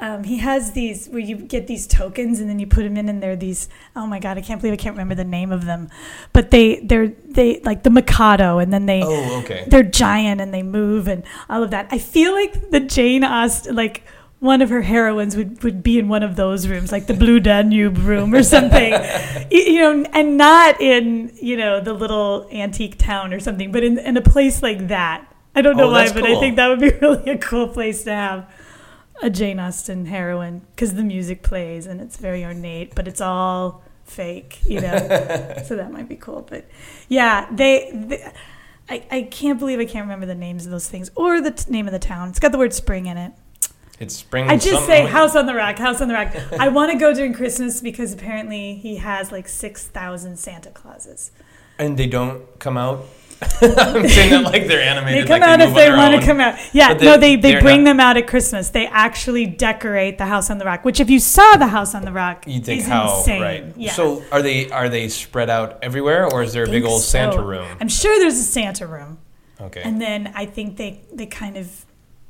Um, 0.00 0.24
he 0.24 0.38
has 0.38 0.72
these 0.72 1.06
where 1.08 1.20
you 1.20 1.36
get 1.36 1.68
these 1.68 1.86
tokens 1.86 2.40
and 2.40 2.50
then 2.50 2.58
you 2.58 2.66
put 2.66 2.82
them 2.82 2.96
in 2.96 3.08
and 3.08 3.22
they're 3.22 3.36
these 3.36 3.68
oh 3.94 4.06
my 4.08 4.18
god 4.18 4.36
I 4.36 4.40
can't 4.40 4.60
believe 4.60 4.74
I 4.74 4.76
can't 4.76 4.94
remember 4.94 5.14
the 5.14 5.24
name 5.24 5.52
of 5.52 5.66
them 5.66 5.88
but 6.32 6.50
they 6.50 6.80
they're 6.80 7.08
they 7.08 7.60
like 7.60 7.84
the 7.84 7.90
Mikado 7.90 8.58
and 8.58 8.72
then 8.72 8.86
they 8.86 9.02
Oh, 9.04 9.38
okay. 9.44 9.64
they're 9.68 9.84
giant 9.84 10.40
and 10.40 10.52
they 10.52 10.64
move 10.64 11.06
and 11.06 11.22
all 11.48 11.62
of 11.62 11.70
that. 11.70 11.86
I 11.92 11.98
feel 11.98 12.32
like 12.32 12.70
the 12.72 12.80
Jane 12.80 13.22
Austen, 13.22 13.76
like 13.76 14.02
one 14.40 14.60
of 14.62 14.68
her 14.68 14.82
heroines 14.82 15.36
would, 15.36 15.62
would 15.62 15.82
be 15.82 15.98
in 16.00 16.08
one 16.08 16.22
of 16.24 16.34
those 16.36 16.66
rooms, 16.66 16.90
like 16.92 17.06
the 17.06 17.14
Blue 17.14 17.38
Danube 17.40 17.96
room 17.98 18.34
or 18.34 18.42
something, 18.42 18.92
you 19.50 19.78
know, 19.80 20.04
and 20.12 20.36
not 20.36 20.80
in, 20.82 21.30
you 21.40 21.56
know, 21.56 21.80
the 21.80 21.94
little 21.94 22.46
antique 22.52 22.98
town 22.98 23.32
or 23.32 23.38
something, 23.40 23.70
but 23.72 23.82
in, 23.84 23.96
in 23.98 24.16
a 24.16 24.20
place 24.20 24.60
like 24.62 24.88
that. 24.88 25.24
I 25.54 25.62
don't 25.62 25.76
know 25.76 25.88
Oh, 25.88 25.92
why, 25.92 26.12
but 26.12 26.24
I 26.24 26.38
think 26.40 26.56
that 26.56 26.66
would 26.68 26.80
be 26.80 26.90
really 27.00 27.30
a 27.30 27.38
cool 27.38 27.68
place 27.68 28.02
to 28.04 28.12
have 28.12 28.50
a 29.22 29.30
Jane 29.30 29.58
Austen 29.60 30.06
heroine 30.06 30.62
because 30.74 30.94
the 30.94 31.04
music 31.04 31.42
plays 31.42 31.86
and 31.86 32.00
it's 32.00 32.16
very 32.16 32.44
ornate, 32.44 32.94
but 32.94 33.08
it's 33.08 33.20
all 33.20 33.82
fake, 34.04 34.60
you 34.66 34.80
know. 34.80 34.98
so 35.66 35.76
that 35.76 35.92
might 35.92 36.08
be 36.08 36.16
cool. 36.16 36.46
But 36.48 36.66
yeah, 37.08 37.48
they, 37.50 37.90
they 37.92 38.32
I, 38.88 39.06
I 39.10 39.22
can't 39.22 39.58
believe 39.58 39.80
I 39.80 39.86
can't 39.86 40.04
remember 40.04 40.26
the 40.26 40.34
names 40.34 40.66
of 40.66 40.72
those 40.72 40.88
things 40.88 41.10
or 41.14 41.40
the 41.40 41.52
t- 41.52 41.70
name 41.70 41.86
of 41.86 41.92
the 41.92 41.98
town. 41.98 42.28
It's 42.28 42.38
got 42.38 42.52
the 42.52 42.58
word 42.58 42.74
spring 42.74 43.06
in 43.06 43.16
it. 43.16 43.32
It's 44.00 44.16
spring. 44.16 44.50
I 44.50 44.58
just 44.58 44.86
say 44.86 45.06
House 45.06 45.36
on 45.36 45.46
the 45.46 45.54
Rock, 45.54 45.78
House 45.78 46.00
on 46.00 46.08
the 46.08 46.14
Rock. 46.14 46.34
I 46.58 46.68
want 46.68 46.92
to 46.92 46.98
go 46.98 47.14
during 47.14 47.32
Christmas 47.32 47.80
because 47.80 48.12
apparently 48.12 48.74
he 48.74 48.96
has 48.96 49.30
like 49.30 49.48
6,000 49.48 50.36
Santa 50.36 50.70
Clauses. 50.70 51.30
and 51.78 51.96
they 51.96 52.06
don't 52.06 52.58
come 52.58 52.76
out. 52.76 53.04
I'm 53.42 54.08
saying 54.08 54.30
that 54.30 54.42
like 54.44 54.66
they're 54.66 54.80
animated. 54.80 55.24
They 55.24 55.28
come 55.28 55.40
like 55.40 55.48
out 55.50 55.58
move 55.58 55.68
if 55.70 55.74
they 55.74 55.90
want 55.90 56.14
own. 56.14 56.20
to 56.20 56.26
come 56.26 56.40
out. 56.40 56.58
Yeah, 56.72 56.94
they- 56.94 57.04
no, 57.04 57.16
they, 57.18 57.36
they 57.36 57.60
bring 57.60 57.84
not- 57.84 57.90
them 57.90 58.00
out 58.00 58.16
at 58.16 58.26
Christmas. 58.26 58.70
They 58.70 58.86
actually 58.86 59.46
decorate 59.46 60.18
the 60.18 60.26
House 60.26 60.50
on 60.50 60.58
the 60.58 60.64
Rock, 60.64 60.84
which 60.84 61.00
if 61.00 61.10
you 61.10 61.18
saw 61.18 61.56
the 61.56 61.66
House 61.66 61.94
on 61.94 62.04
the 62.04 62.12
Rock, 62.12 62.44
You 62.46 62.60
think 62.60 62.82
how 62.84 63.18
insane. 63.18 63.42
right? 63.42 63.64
Yeah. 63.76 63.92
So 63.92 64.22
are 64.32 64.42
they 64.42 64.70
are 64.70 64.88
they 64.88 65.08
spread 65.08 65.50
out 65.50 65.78
everywhere, 65.82 66.26
or 66.32 66.42
is 66.42 66.52
there 66.52 66.64
a 66.64 66.68
big 66.68 66.84
old 66.84 67.02
Santa 67.02 67.42
room? 67.42 67.66
I'm 67.80 67.88
sure 67.88 68.18
there's 68.18 68.38
a 68.38 68.42
Santa 68.42 68.86
room. 68.86 69.18
Okay. 69.60 69.82
And 69.84 70.00
then 70.00 70.32
I 70.34 70.46
think 70.46 70.76
they, 70.76 71.02
they 71.12 71.26
kind 71.26 71.56
of 71.56 71.84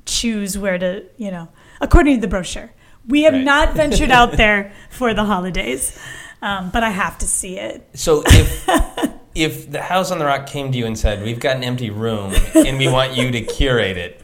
choose 0.04 0.58
where 0.58 0.76
to, 0.78 1.04
you 1.16 1.30
know, 1.30 1.48
according 1.80 2.16
to 2.16 2.20
the 2.20 2.28
brochure. 2.28 2.70
We 3.08 3.22
have 3.22 3.32
Right. 3.34 3.44
not 3.44 3.74
ventured 3.74 4.10
out 4.10 4.32
there 4.36 4.72
for 4.90 5.14
the 5.14 5.24
holidays, 5.24 5.98
um, 6.42 6.70
but 6.70 6.82
I 6.84 6.90
have 6.90 7.18
to 7.18 7.26
see 7.26 7.58
it. 7.58 7.88
So 7.94 8.22
if 8.26 8.68
if 9.34 9.70
the 9.70 9.82
House 9.82 10.10
on 10.10 10.18
the 10.18 10.24
Rock 10.24 10.46
came 10.46 10.70
to 10.72 10.78
you 10.78 10.86
and 10.86 10.98
said, 10.98 11.22
"We've 11.22 11.40
got 11.40 11.56
an 11.56 11.64
empty 11.64 11.90
room 11.90 12.34
and 12.54 12.78
we 12.78 12.88
want 12.88 13.16
you 13.16 13.30
to 13.30 13.40
curate 13.40 13.96
it," 13.96 14.20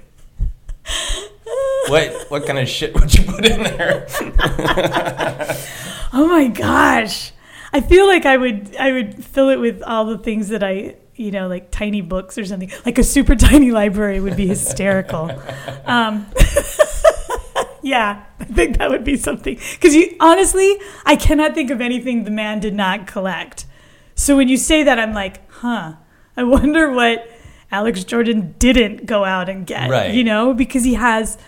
what 1.88 2.26
what 2.30 2.46
kind 2.46 2.58
of 2.58 2.68
shit 2.68 2.94
would 2.94 3.12
you 3.14 3.24
put 3.24 3.44
in 3.44 3.62
there? 3.62 4.06
Oh 6.12 6.26
my 6.26 6.48
gosh. 6.48 7.30
I 7.72 7.80
feel 7.80 8.04
like 8.08 8.26
I 8.26 8.36
would 8.36 8.74
I 8.76 8.90
would 8.90 9.24
fill 9.24 9.48
it 9.48 9.58
with 9.60 9.80
all 9.82 10.04
the 10.06 10.18
things 10.18 10.48
that 10.48 10.64
I 10.64 10.96
you 11.14 11.30
know 11.30 11.46
like 11.46 11.70
tiny 11.70 12.00
books 12.00 12.36
or 12.36 12.44
something 12.44 12.70
like 12.84 12.98
a 12.98 13.04
super 13.04 13.36
tiny 13.48 13.70
library 13.70 14.18
would 14.20 14.36
be 14.36 14.48
hysterical. 14.48 15.30
um, 15.84 16.26
yeah, 17.82 18.24
I 18.40 18.44
think 18.44 18.78
that 18.78 18.90
would 18.90 19.04
be 19.04 19.16
something 19.16 19.54
because 19.72 19.94
you 19.94 20.16
honestly 20.18 20.78
I 21.06 21.14
cannot 21.14 21.54
think 21.54 21.70
of 21.70 21.80
anything 21.80 22.24
the 22.24 22.30
man 22.32 22.58
did 22.58 22.74
not 22.74 23.06
collect. 23.06 23.66
So 24.20 24.36
when 24.36 24.48
you 24.48 24.58
say 24.58 24.82
that, 24.82 24.98
I'm 24.98 25.14
like, 25.14 25.50
huh. 25.50 25.94
I 26.36 26.44
wonder 26.44 26.90
what 26.90 27.26
Alex 27.72 28.04
Jordan 28.04 28.54
didn't 28.58 29.06
go 29.06 29.24
out 29.24 29.48
and 29.48 29.66
get. 29.66 29.88
Right. 29.88 30.12
You 30.12 30.24
know, 30.24 30.52
because 30.52 30.84
he 30.84 30.92
has 30.92 31.38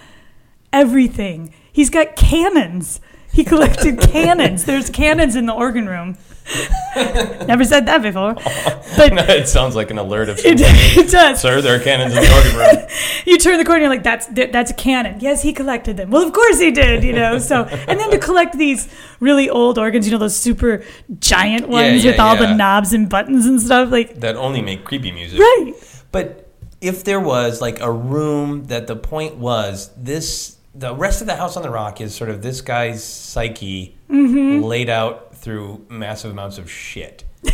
everything. 0.72 1.52
He's 1.70 1.90
got 1.90 2.16
cannons. 2.16 2.98
He 3.30 3.44
collected 3.44 4.00
cannons. 4.10 4.64
There's 4.64 4.88
cannons 4.88 5.36
in 5.36 5.44
the 5.44 5.52
organ 5.52 5.86
room. 5.86 6.16
Never 7.46 7.64
said 7.64 7.86
that 7.86 8.02
before. 8.02 8.34
But 8.34 9.12
it 9.30 9.48
sounds 9.48 9.74
like 9.76 9.90
an 9.90 9.98
alert 9.98 10.28
of 10.28 10.38
it, 10.44 10.60
it 10.60 11.10
does. 11.10 11.40
Sir, 11.40 11.60
there 11.60 11.76
are 11.76 11.78
cannons 11.82 12.14
in 12.14 12.22
the 12.22 12.34
organ 12.34 12.56
room. 12.56 12.88
You 13.26 13.38
turn 13.38 13.58
the 13.58 13.64
corner, 13.64 13.80
you're 13.82 13.88
like, 13.88 14.02
that's 14.02 14.26
that's 14.26 14.70
a 14.70 14.74
cannon. 14.74 15.20
Yes, 15.20 15.42
he 15.42 15.52
collected 15.52 15.96
them. 15.96 16.10
Well, 16.10 16.26
of 16.26 16.32
course 16.32 16.58
he 16.58 16.70
did, 16.70 17.04
you 17.04 17.12
know. 17.12 17.38
So, 17.38 17.64
and 17.64 17.98
then 17.98 18.10
to 18.10 18.18
collect 18.18 18.58
these 18.58 18.88
really 19.20 19.48
old 19.48 19.78
organs, 19.78 20.06
you 20.06 20.12
know, 20.12 20.18
those 20.18 20.36
super 20.36 20.84
giant 21.18 21.68
ones 21.68 22.04
yeah, 22.04 22.10
with 22.10 22.20
all 22.20 22.34
yeah. 22.34 22.46
the 22.46 22.54
knobs 22.54 22.92
and 22.92 23.08
buttons 23.08 23.46
and 23.46 23.60
stuff, 23.60 23.90
like, 23.90 24.20
That 24.20 24.36
only 24.36 24.60
make 24.62 24.84
creepy 24.84 25.12
music. 25.12 25.38
right. 25.38 25.72
But 26.10 26.50
if 26.80 27.04
there 27.04 27.20
was 27.20 27.60
like 27.60 27.80
a 27.80 27.90
room 27.90 28.64
that 28.64 28.86
the 28.88 28.96
point 28.96 29.36
was 29.36 29.90
this 29.96 30.56
the 30.74 30.94
rest 30.94 31.20
of 31.20 31.26
the 31.26 31.36
House 31.36 31.56
on 31.56 31.62
the 31.62 31.70
Rock 31.70 32.00
is 32.00 32.14
sort 32.14 32.30
of 32.30 32.42
this 32.42 32.60
guy's 32.60 33.04
psyche 33.04 33.96
Mm-hmm. 34.10 34.62
laid 34.62 34.90
out 34.90 35.31
through 35.42 35.84
massive 35.90 36.30
amounts 36.30 36.56
of 36.58 36.70
shit. 36.70 37.24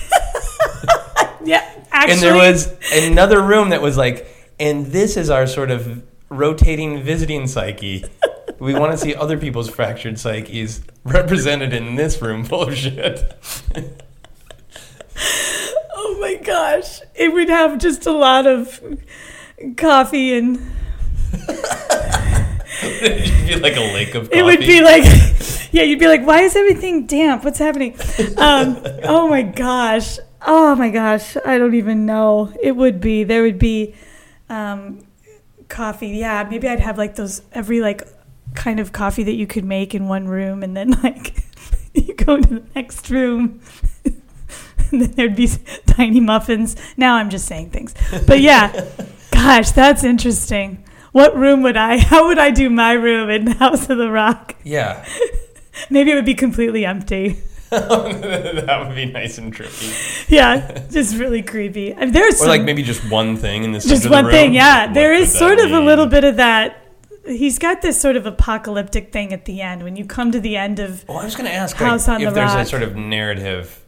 Yeah, 1.44 1.64
actually. 1.92 2.12
and 2.14 2.20
there 2.22 2.35
was 2.35 2.74
another 2.92 3.40
room 3.40 3.68
that 3.70 3.81
was 3.81 3.96
like, 3.96 4.27
and 4.59 4.87
this 4.87 5.16
is 5.16 5.31
our 5.31 5.46
sort 5.46 5.70
of 5.70 6.03
rotating 6.29 7.01
visiting 7.05 7.46
psyche. 7.46 8.05
We 8.59 8.74
want 8.74 8.90
to 8.92 8.98
see 8.98 9.14
other 9.14 9.38
people's 9.38 9.70
fractured 9.70 10.18
psyches 10.18 10.83
represented 11.05 11.72
in 11.72 11.94
this 11.94 12.20
room 12.20 12.44
full 12.44 12.62
of 12.62 12.74
shit. 12.77 13.35
Oh 16.01 16.18
my 16.20 16.34
gosh. 16.36 17.01
It 17.14 17.32
would 17.32 17.49
have 17.49 17.78
just 17.78 18.07
a 18.07 18.12
lot 18.12 18.47
of 18.47 18.80
coffee 19.76 20.36
and 20.36 20.57
It'd 22.83 23.47
be 23.47 23.57
like 23.57 23.76
a 23.76 23.93
lake 23.93 24.14
of 24.14 24.24
coffee. 24.24 24.39
it 24.39 24.45
would 24.45 24.61
be 24.61 24.83
like 24.83 25.05
yeah, 25.70 25.83
you'd 25.83 25.99
be 25.99 26.07
like, 26.07 26.26
why 26.26 26.43
is 26.43 26.57
everything 26.57 27.07
damp? 27.07 27.45
What's 27.45 27.59
happening? 27.59 27.95
Um, 28.37 28.79
oh 29.05 29.29
my 29.29 29.43
gosh. 29.43 30.18
Oh 30.47 30.74
my 30.74 30.91
gosh. 30.91 31.37
I 31.45 31.59
don't 31.59 31.74
even 31.74 32.07
know. 32.07 32.53
It 32.62 32.72
would 32.72 33.01
be. 33.01 33.24
There 33.24 33.43
would 33.43 33.59
be 33.59 33.95
um, 34.49 35.07
coffee. 35.68 36.09
Yeah, 36.09 36.47
maybe 36.49 36.68
I'd 36.68 36.81
have 36.81 36.97
like 36.97 37.16
those 37.16 37.43
every 37.53 37.81
like 37.81 38.03
kind 38.55 38.81
of 38.81 38.93
coffee 38.93 39.22
that 39.24 39.35
you 39.35 39.47
could 39.47 39.64
make 39.64 39.95
in 39.95 40.09
one 40.09 40.26
room 40.26 40.62
and 40.62 40.76
then 40.76 40.91
like 41.03 41.45
you 41.93 42.14
go 42.14 42.37
into 42.37 42.61
the 42.61 42.64
next 42.74 43.11
room 43.11 43.61
and 44.05 45.03
then 45.03 45.11
there'd 45.12 45.37
be 45.37 45.49
tiny 45.87 46.20
muffins. 46.20 46.76
Now 46.97 47.16
I'm 47.16 47.31
just 47.31 47.47
saying 47.47 47.70
things. 47.70 47.95
But 48.26 48.41
yeah, 48.41 48.89
gosh, 49.31 49.72
that's 49.72 50.03
interesting. 50.03 50.85
What 51.18 51.36
room 51.36 51.62
would 51.62 51.76
I, 51.76 51.98
how 52.12 52.28
would 52.28 52.38
I 52.38 52.52
do 52.52 52.70
my 52.70 52.92
room 52.92 53.28
in 53.28 53.48
House 53.48 53.90
of 53.90 53.98
the 53.98 54.08
Rock? 54.08 54.54
yeah. 54.62 55.04
Maybe 55.90 56.12
it 56.12 56.14
would 56.14 56.24
be 56.24 56.34
completely 56.34 56.84
empty. 56.86 57.40
that 57.70 58.84
would 58.86 58.94
be 58.94 59.06
nice 59.06 59.36
and 59.38 59.52
trippy. 59.54 60.28
Yeah, 60.28 60.86
just 60.90 61.16
really 61.16 61.42
creepy. 61.42 61.92
And 61.92 62.12
there's 62.14 62.34
Or 62.34 62.38
some, 62.38 62.48
like 62.48 62.62
maybe 62.62 62.82
just 62.82 63.08
one 63.10 63.36
thing 63.36 63.62
in 63.64 63.72
this. 63.72 63.84
just 63.84 64.08
one 64.10 64.28
thing. 64.30 64.54
Yeah, 64.54 64.86
What 64.86 64.94
there 64.94 65.12
is 65.12 65.32
sort 65.36 65.58
of 65.60 65.70
a 65.72 65.80
little 65.80 66.06
bit 66.06 66.24
of 66.24 66.36
that. 66.36 66.84
He's 67.26 67.58
got 67.60 67.82
this 67.82 68.00
sort 68.00 68.16
of 68.16 68.26
apocalyptic 68.26 69.12
thing 69.12 69.32
at 69.32 69.44
the 69.44 69.60
end 69.60 69.82
when 69.84 69.94
you 69.96 70.04
come 70.04 70.32
to 70.32 70.40
the 70.40 70.56
end 70.56 70.78
of 70.80 71.06
Well, 71.08 71.18
I 71.18 71.24
was 71.24 71.36
going 71.36 71.48
to 71.48 71.54
ask 71.54 71.76
House 71.76 72.08
like, 72.08 72.16
on 72.16 72.22
if 72.22 72.28
the 72.30 72.34
there's 72.40 72.54
a 72.54 72.64
sort 72.64 72.82
of 72.82 72.96
narrative. 72.96 73.84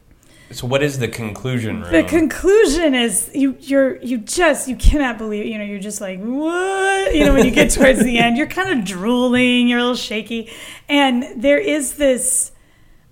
So, 0.52 0.66
what 0.66 0.82
is 0.82 0.98
the 0.98 1.06
conclusion 1.08 1.82
room? 1.82 1.92
The 1.92 2.02
conclusion 2.02 2.94
is 2.94 3.30
you 3.34 3.56
you're 3.60 3.96
you 4.02 4.18
just 4.18 4.66
you 4.68 4.74
cannot 4.76 5.16
believe 5.16 5.46
you 5.46 5.56
know 5.58 5.64
you're 5.64 5.78
just 5.78 6.00
like 6.00 6.18
what 6.20 7.14
you 7.14 7.24
know 7.24 7.34
when 7.34 7.44
you 7.44 7.52
get 7.52 7.70
towards 7.76 8.02
the 8.02 8.18
end 8.18 8.36
you're 8.36 8.48
kind 8.48 8.68
of 8.78 8.84
drooling 8.84 9.68
you're 9.68 9.78
a 9.78 9.82
little 9.82 9.94
shaky 9.96 10.50
and 10.88 11.24
there 11.40 11.58
is 11.58 11.94
this 11.94 12.50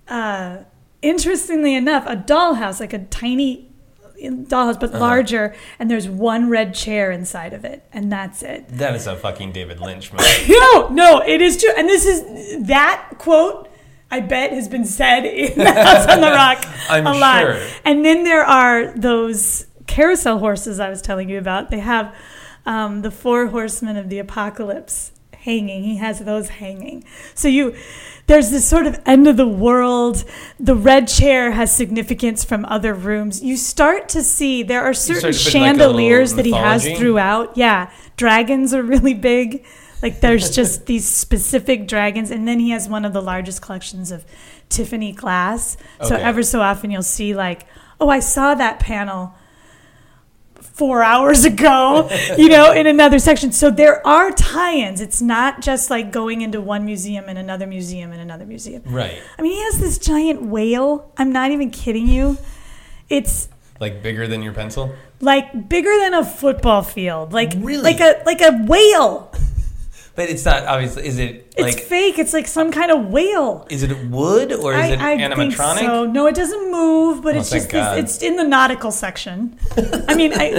uh, 0.09 0.57
interestingly 1.01 1.75
enough 1.75 2.03
a 2.07 2.15
dollhouse 2.17 2.79
like 2.81 2.91
a 2.93 2.99
tiny 3.05 3.67
dollhouse 4.21 4.77
but 4.77 4.89
Uh-huh. 4.89 4.99
larger 4.99 5.55
and 5.79 5.89
there's 5.89 6.09
one 6.09 6.49
red 6.49 6.73
chair 6.73 7.09
inside 7.09 7.53
of 7.53 7.63
it 7.63 7.83
and 7.93 8.11
that's 8.11 8.43
it 8.43 8.67
that 8.67 8.93
is 8.95 9.07
a 9.07 9.15
fucking 9.15 9.53
David 9.53 9.79
Lynch 9.79 10.11
movie. 10.13 10.25
no 10.49 10.89
no 10.89 11.21
it 11.25 11.41
is 11.41 11.55
true 11.61 11.71
and 11.77 11.87
this 11.87 12.05
is 12.05 12.67
that 12.67 13.11
quote 13.17 13.68
I 14.11 14.21
bet 14.21 14.51
has 14.51 14.67
been 14.67 14.85
said 14.85 15.25
in 15.25 15.57
the 15.57 15.71
House 15.71 16.07
on 16.07 16.21
the 16.21 16.31
Rock 16.31 16.65
I'm 16.89 17.05
a 17.07 17.13
lot. 17.13 17.41
sure. 17.41 17.67
And 17.85 18.03
then 18.03 18.23
there 18.23 18.43
are 18.43 18.91
those 18.97 19.67
carousel 19.87 20.39
horses 20.39 20.79
I 20.79 20.89
was 20.89 21.01
telling 21.01 21.29
you 21.29 21.37
about. 21.37 21.69
They 21.69 21.79
have 21.79 22.15
um, 22.65 23.01
the 23.01 23.11
four 23.11 23.47
horsemen 23.47 23.97
of 23.97 24.09
the 24.09 24.19
apocalypse 24.19 25.11
hanging. 25.33 25.83
He 25.83 25.97
has 25.97 26.19
those 26.19 26.49
hanging. 26.49 27.03
So 27.33 27.47
you, 27.47 27.75
there's 28.27 28.51
this 28.51 28.67
sort 28.67 28.85
of 28.85 28.99
end 29.05 29.27
of 29.27 29.37
the 29.37 29.47
world. 29.47 30.23
The 30.59 30.75
red 30.75 31.07
chair 31.07 31.51
has 31.51 31.75
significance 31.75 32.43
from 32.43 32.65
other 32.65 32.93
rooms. 32.93 33.41
You 33.41 33.57
start 33.57 34.09
to 34.09 34.21
see 34.21 34.63
there 34.63 34.83
are 34.83 34.93
certain 34.93 35.31
put, 35.31 35.45
like, 35.45 35.51
chandeliers 35.53 36.33
that 36.35 36.45
he 36.45 36.51
has 36.51 36.85
throughout. 36.97 37.57
Yeah, 37.57 37.91
dragons 38.17 38.73
are 38.73 38.83
really 38.83 39.13
big. 39.13 39.65
Like 40.01 40.21
there's 40.21 40.49
just 40.55 40.85
these 40.91 41.07
specific 41.07 41.87
dragons, 41.87 42.31
and 42.31 42.47
then 42.47 42.59
he 42.59 42.69
has 42.71 42.87
one 42.89 43.05
of 43.05 43.13
the 43.13 43.21
largest 43.21 43.61
collections 43.61 44.11
of 44.11 44.25
Tiffany 44.69 45.11
glass. 45.11 45.77
So 46.03 46.15
Okay. 46.15 46.23
ever 46.23 46.43
so 46.43 46.61
often 46.61 46.91
you'll 46.91 47.03
see 47.03 47.35
like, 47.35 47.65
oh, 47.99 48.09
I 48.09 48.19
saw 48.19 48.55
that 48.55 48.79
panel 48.79 49.33
four 50.61 51.03
hours 51.03 51.43
ago, 51.53 52.09
you 52.37 52.47
know, 52.49 52.71
in 52.71 52.87
another 52.87 53.19
section. 53.19 53.51
So 53.51 53.69
there 53.69 54.05
are 54.07 54.31
tie-ins. 54.31 55.01
It's 55.01 55.21
not 55.21 55.61
just 55.61 55.89
like 55.89 56.11
going 56.11 56.41
into 56.41 56.61
one 56.61 56.85
museum 56.85 57.25
and 57.27 57.37
another 57.37 57.67
museum 57.67 58.11
and 58.11 58.21
another 58.21 58.45
museum. 58.45 58.81
right. 58.85 59.21
I 59.37 59.41
mean, 59.41 59.53
he 59.53 59.61
has 59.63 59.79
this 59.79 59.97
giant 59.97 60.41
whale. 60.43 61.11
I'm 61.17 61.31
not 61.33 61.51
even 61.51 61.69
kidding 61.71 62.07
you. 62.07 62.37
It's 63.09 63.49
Like 63.79 64.01
bigger 64.03 64.27
than 64.27 64.41
your 64.41 64.53
pencil? 64.53 64.93
like 65.21 65.67
bigger 65.67 65.93
than 65.99 66.13
a 66.13 66.23
football 66.23 66.81
field. 66.81 67.33
Like 67.33 67.51
Really? 67.57 67.83
like 67.83 67.99
a 67.99 68.21
like 68.25 68.39
a 68.41 68.63
whale. 68.65 69.33
But 70.19 70.29
it's 70.29 70.43
not 70.43 70.65
obviously. 70.65 71.07
Is 71.07 71.17
it 71.17 71.53
It's 71.55 71.77
like. 71.77 71.79
fake. 71.79 72.19
It's 72.19 72.33
like 72.33 72.45
some 72.45 72.71
kind 72.73 72.91
of 72.91 73.05
whale. 73.07 73.65
Is 73.69 73.83
it 73.83 73.91
wood 74.09 74.51
or 74.51 74.73
is 74.73 74.89
it 74.91 74.99
think 74.99 75.21
animatronic? 75.21 75.79
so. 75.79 76.05
No, 76.07 76.27
it 76.27 76.35
doesn't 76.35 76.69
move, 76.69 77.23
but 77.23 77.37
Oh, 77.37 77.39
it's 77.39 77.49
just 77.49 77.69
this, 77.69 77.97
it's 77.97 78.21
in 78.21 78.35
the 78.35 78.43
nautical 78.43 78.91
section. 78.91 79.57
I 80.09 80.15
mean, 80.15 80.33
I, 80.33 80.49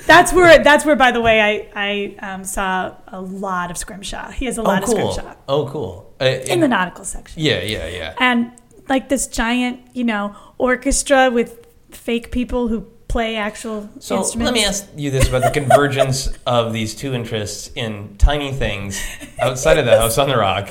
that's 0.06 0.32
where 0.32 0.64
that's 0.64 0.86
where. 0.86 0.96
By 0.96 1.10
the 1.12 1.20
way, 1.20 1.36
I 1.42 1.52
I 1.88 2.32
um, 2.32 2.44
saw 2.44 2.96
a 3.08 3.20
lot 3.20 3.70
of 3.70 3.76
Scrimshaw. 3.76 4.30
He 4.30 4.46
has 4.46 4.56
a 4.56 4.62
lot 4.62 4.84
oh, 4.84 4.86
cool. 4.86 5.08
of 5.08 5.14
Scrimshaw 5.14 5.36
Oh, 5.48 5.66
cool. 5.68 6.14
Uh, 6.18 6.24
in 6.24 6.60
the 6.60 6.68
nautical 6.68 7.04
section, 7.04 7.42
Yeah, 7.42 7.60
yeah, 7.60 7.88
yeah. 7.88 8.14
and 8.18 8.52
like 8.88 9.10
this 9.10 9.26
giant, 9.26 9.80
you 9.92 10.04
know, 10.04 10.34
orchestra 10.56 11.30
with 11.30 11.66
fake 11.90 12.30
people 12.30 12.68
who 12.68 12.86
play 13.10 13.36
actual 13.36 13.88
So 13.98 14.18
instruments. 14.18 14.44
let 14.44 14.54
me 14.54 14.64
ask 14.64 14.86
you 14.96 15.10
this 15.10 15.28
about 15.28 15.42
the 15.42 15.50
convergence 15.50 16.28
of 16.46 16.72
these 16.72 16.94
two 16.94 17.12
interests 17.12 17.70
in 17.74 18.16
tiny 18.18 18.52
things 18.52 19.00
outside 19.40 19.78
of 19.78 19.84
the 19.84 19.98
House 19.98 20.16
on 20.18 20.28
the 20.28 20.36
Rock. 20.36 20.68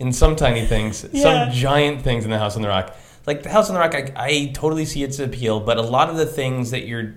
In 0.00 0.12
some 0.12 0.36
tiny 0.36 0.66
things, 0.66 1.06
Yeah. 1.12 1.22
some 1.22 1.52
giant 1.52 2.02
things 2.02 2.24
in 2.24 2.30
the 2.30 2.38
House 2.38 2.56
on 2.56 2.62
the 2.62 2.68
Rock. 2.68 2.94
Like 3.26 3.42
the 3.42 3.48
House 3.50 3.68
on 3.68 3.74
the 3.74 3.80
Rock, 3.80 3.94
I, 3.94 4.12
I 4.16 4.50
totally 4.54 4.84
see 4.84 5.02
its 5.02 5.18
appeal, 5.18 5.60
but 5.60 5.76
a 5.78 5.82
lot 5.82 6.08
of 6.10 6.16
the 6.16 6.26
things 6.26 6.70
that 6.72 6.86
you're 6.86 7.14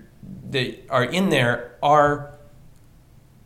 that 0.52 0.86
are 0.90 1.04
in 1.06 1.30
there 1.30 1.78
are 1.82 2.38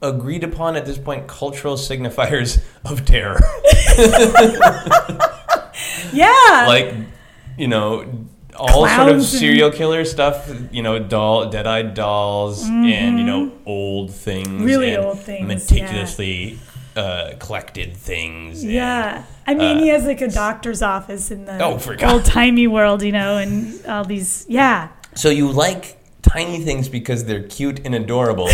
agreed 0.02 0.44
upon 0.44 0.76
at 0.76 0.86
this 0.86 0.98
point 0.98 1.28
cultural 1.28 1.76
signifiers 1.76 2.62
of 2.84 3.06
terror. 3.06 3.40
Yeah, 6.14 6.66
like 6.68 6.94
you 7.58 7.68
know 7.68 8.06
all 8.58 8.88
sort 8.88 9.10
of 9.10 9.22
serial 9.24 9.72
killer 9.72 10.06
stuff 10.06 10.50
you 10.72 10.82
know 10.82 10.98
doll 11.00 11.50
dead-eyed 11.50 11.94
dolls 11.94 12.64
and 12.66 13.20
you 13.20 13.26
know 13.26 13.52
old 13.66 14.12
things 14.14 14.48
Mm-hmm. 14.48 14.64
Really 14.66 14.94
and 14.94 15.06
old 15.06 15.20
things, 15.20 15.48
meticulously 15.48 16.58
uh, 16.96 17.34
collected 17.40 17.96
things 17.98 18.64
and- 18.64 18.72
Yeah. 18.72 19.24
I 19.48 19.54
mean, 19.54 19.78
uh, 19.78 19.80
he 19.82 19.88
has 19.90 20.06
like 20.06 20.22
a 20.22 20.30
doctor's 20.30 20.82
office 20.82 21.30
in 21.30 21.46
the 21.46 21.62
Oh, 21.64 21.80
old 22.10 22.26
timey 22.26 22.68
world, 22.68 23.04
you 23.04 23.12
know, 23.12 23.38
and 23.38 23.86
all 23.86 24.04
these. 24.06 24.46
Yeah. 24.50 24.88
so 25.14 25.30
you 25.30 25.52
like 25.52 25.98
tiny 26.22 26.60
things 26.64 26.90
because 26.90 27.26
they're 27.26 27.44
cute 27.44 27.80
and 27.86 27.94
adorable 27.94 28.50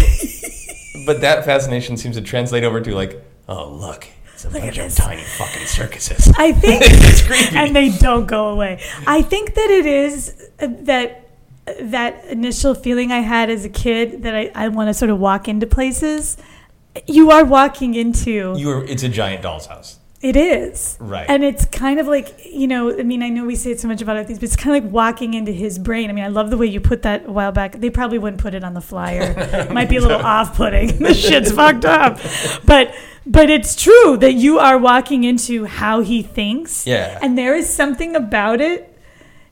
but 1.05 1.21
that 1.21 1.45
fascination 1.45 1.95
seems 1.97 2.15
to 2.17 2.21
translate 2.21 2.63
over 2.65 2.81
to 2.81 2.93
like 2.93 3.23
oh 3.47 3.69
look 3.71 4.07
a 4.45 4.49
Look 4.49 4.63
at 4.63 4.75
this. 4.75 4.95
tiny 4.95 5.23
fucking 5.23 5.65
circuses 5.67 6.31
I 6.37 6.51
think. 6.51 6.81
it's 6.85 7.21
creepy 7.27 7.55
and 7.55 7.75
they 7.75 7.89
don't 7.89 8.25
go 8.25 8.49
away. 8.49 8.81
I 9.07 9.21
think 9.21 9.53
that 9.55 9.69
it 9.69 9.85
is 9.85 10.49
uh, 10.59 10.67
that 10.81 11.17
that 11.79 12.25
initial 12.25 12.73
feeling 12.73 13.11
I 13.11 13.19
had 13.19 13.49
as 13.49 13.63
a 13.65 13.69
kid 13.69 14.23
that 14.23 14.35
I, 14.35 14.51
I 14.55 14.67
want 14.69 14.89
to 14.89 14.93
sort 14.93 15.11
of 15.11 15.19
walk 15.19 15.47
into 15.47 15.67
places. 15.67 16.37
You 17.07 17.31
are 17.31 17.45
walking 17.45 17.95
into 17.95 18.53
you 18.57 18.67
were 18.67 18.83
it's 18.83 19.03
a 19.03 19.09
giant 19.09 19.43
doll's 19.43 19.67
house 19.67 19.99
it 20.21 20.35
is. 20.35 20.97
Right. 20.99 21.25
and 21.27 21.43
it's 21.43 21.65
kind 21.65 21.99
of 21.99 22.07
like 22.07 22.45
you 22.45 22.67
know 22.67 22.97
I 22.97 23.03
mean 23.03 23.23
I 23.23 23.29
know 23.29 23.45
we 23.45 23.55
say 23.55 23.71
it 23.71 23.79
so 23.79 23.87
much 23.87 24.01
about 24.01 24.17
other 24.17 24.25
things 24.25 24.39
but 24.39 24.45
it's 24.45 24.55
kind 24.55 24.75
of 24.75 24.83
like 24.83 24.93
walking 24.93 25.33
into 25.33 25.51
his 25.51 25.79
brain. 25.79 26.09
I 26.09 26.13
mean 26.13 26.23
I 26.23 26.27
love 26.27 26.49
the 26.49 26.57
way 26.57 26.67
you 26.67 26.79
put 26.79 27.01
that 27.03 27.25
a 27.27 27.31
while 27.31 27.51
back. 27.51 27.79
They 27.79 27.89
probably 27.89 28.19
wouldn't 28.19 28.41
put 28.41 28.53
it 28.53 28.63
on 28.63 28.73
the 28.73 28.81
flyer. 28.81 29.33
It 29.37 29.71
might 29.77 29.89
be 29.89 29.97
a 29.97 30.01
little 30.01 30.21
off-putting. 30.21 30.97
This 31.11 31.19
shit's 31.19 31.51
fucked 31.51 31.85
up. 31.85 32.19
But 32.65 32.93
but 33.25 33.49
it's 33.49 33.75
true 33.75 34.17
that 34.17 34.33
you 34.33 34.59
are 34.59 34.77
walking 34.77 35.23
into 35.23 35.65
how 35.65 36.01
he 36.01 36.21
thinks. 36.21 36.85
Yeah. 36.87 37.19
and 37.21 37.37
there 37.37 37.55
is 37.55 37.71
something 37.71 38.15
about 38.15 38.61
it. 38.61 38.87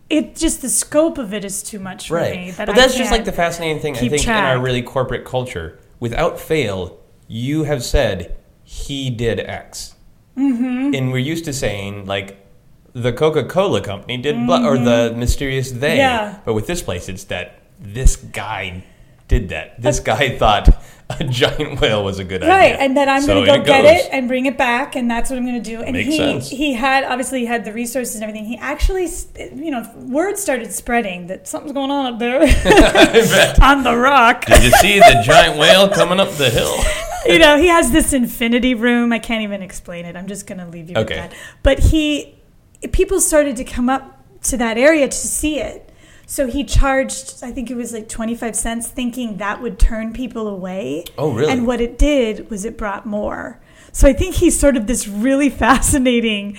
It 0.10 0.36
just 0.36 0.62
the 0.62 0.70
scope 0.70 1.18
of 1.20 1.34
it 1.34 1.46
is 1.46 1.62
too 1.62 1.80
much 1.80 2.08
for 2.08 2.16
right. 2.16 2.36
me 2.36 2.52
that 2.52 2.66
but 2.66 2.76
I 2.76 2.80
that's 2.82 2.96
just 2.96 3.12
like 3.12 3.26
the 3.26 3.32
fascinating 3.32 3.80
thing 3.80 3.96
i 3.96 4.00
think 4.00 4.24
in 4.24 4.30
our 4.30 4.60
really 4.60 4.82
corporate 4.82 5.26
culture. 5.26 5.80
Without 6.00 6.40
fail 6.40 7.00
you 7.28 7.64
have 7.64 7.84
said 7.84 8.36
he 8.64 9.10
did 9.10 9.40
x 9.40 9.96
mm-hmm. 10.40 10.94
and 10.96 11.12
we're 11.12 11.18
used 11.34 11.46
to 11.46 11.54
saying 11.54 12.06
like 12.06 12.38
the 12.94 13.12
coca-cola 13.14 13.82
company 13.82 14.18
did 14.18 14.36
blah, 14.48 14.66
or 14.66 14.78
the 14.78 15.14
mysterious 15.16 15.72
they 15.72 15.98
Mm-hmm. 15.98 15.98
Yeah. 16.00 16.40
but 16.46 16.54
with 16.54 16.68
this 16.68 16.82
place 16.82 17.08
it's 17.10 17.26
that 17.26 17.48
this 17.80 18.16
guy 18.16 18.84
did 19.28 19.50
that. 19.50 19.80
This 19.80 20.00
guy 20.00 20.36
thought 20.40 20.68
a 21.20 21.24
giant 21.42 21.80
whale 21.80 22.04
was 22.04 22.18
a 22.18 22.24
good 22.24 22.42
Right, 22.42 22.50
idea. 22.50 22.72
Right, 22.74 22.80
and 22.82 22.98
then 22.98 23.08
I'm 23.08 23.22
So 23.22 23.36
going 23.36 23.46
to 23.46 23.58
go 23.60 23.64
get 23.64 23.84
goes. 23.84 24.06
it 24.06 24.10
and 24.12 24.28
bring 24.28 24.48
it 24.48 24.58
back, 24.58 24.96
and 24.96 25.06
that's 25.10 25.30
what 25.30 25.38
I'm 25.38 25.46
going 25.46 25.62
to 25.62 25.70
do. 25.70 25.84
And 25.84 25.94
Makes 25.94 26.10
he 26.10 26.18
sense. 26.18 26.50
he 26.50 26.74
had 26.74 27.04
obviously 27.04 27.42
he 27.42 27.46
had 27.46 27.64
the 27.64 27.72
resources 27.72 28.16
and 28.16 28.24
everything. 28.24 28.46
He 28.46 28.58
actually, 28.58 29.08
you 29.54 29.70
know, 29.70 29.88
word 29.96 30.40
started 30.40 30.74
spreading 30.74 31.28
that 31.28 31.48
something's 31.48 31.74
going 31.74 31.92
on 31.92 32.12
up 32.14 32.18
there 32.20 32.42
on 33.62 33.84
the 33.84 33.96
rock. 33.96 34.46
Did 34.48 34.64
you 34.64 34.72
see 34.82 34.98
the 34.98 35.22
giant 35.24 35.60
whale 35.60 35.88
coming 35.90 36.20
up 36.20 36.32
the 36.32 36.50
hill? 36.50 36.76
You 37.26 37.40
know, 37.40 37.58
he 37.58 37.68
has 37.68 37.92
this 37.92 38.14
infinity 38.14 38.74
room. 38.74 39.12
I 39.14 39.20
can't 39.20 39.42
even 39.44 39.62
explain 39.62 40.06
it. 40.06 40.16
I'm 40.16 40.28
just 40.28 40.48
going 40.48 40.60
to 40.60 40.68
leave 40.68 40.90
you 40.90 40.96
Okay. 40.98 41.22
with 41.22 41.32
that. 41.32 41.34
But 41.64 41.80
he, 41.80 42.36
people 42.92 43.20
started 43.22 43.56
to 43.58 43.64
come 43.64 43.90
up 43.90 44.24
to 44.44 44.58
that 44.58 44.78
area 44.78 45.08
to 45.08 45.18
see 45.18 45.60
it. 45.60 45.92
So 46.26 46.46
he 46.46 46.64
charged, 46.64 47.44
I 47.44 47.52
think 47.52 47.72
it 47.72 47.76
was 47.76 47.92
like 47.92 48.08
25 48.08 48.56
cents, 48.56 48.88
thinking 48.88 49.38
that 49.38 49.62
would 49.62 49.80
turn 49.80 50.14
people 50.14 50.48
away. 50.48 51.04
Oh, 51.18 51.32
really? 51.34 51.52
And 51.52 51.66
what 51.66 51.82
it 51.82 51.98
did 51.98 52.50
was 52.52 52.66
it 52.66 52.78
brought 52.78 53.06
more. 53.06 53.60
So 53.92 54.08
I 54.08 54.14
think 54.14 54.36
he's 54.36 54.58
sort 54.60 54.78
of 54.78 54.86
this 54.86 55.08
really 55.08 55.50
fascinating 55.66 56.58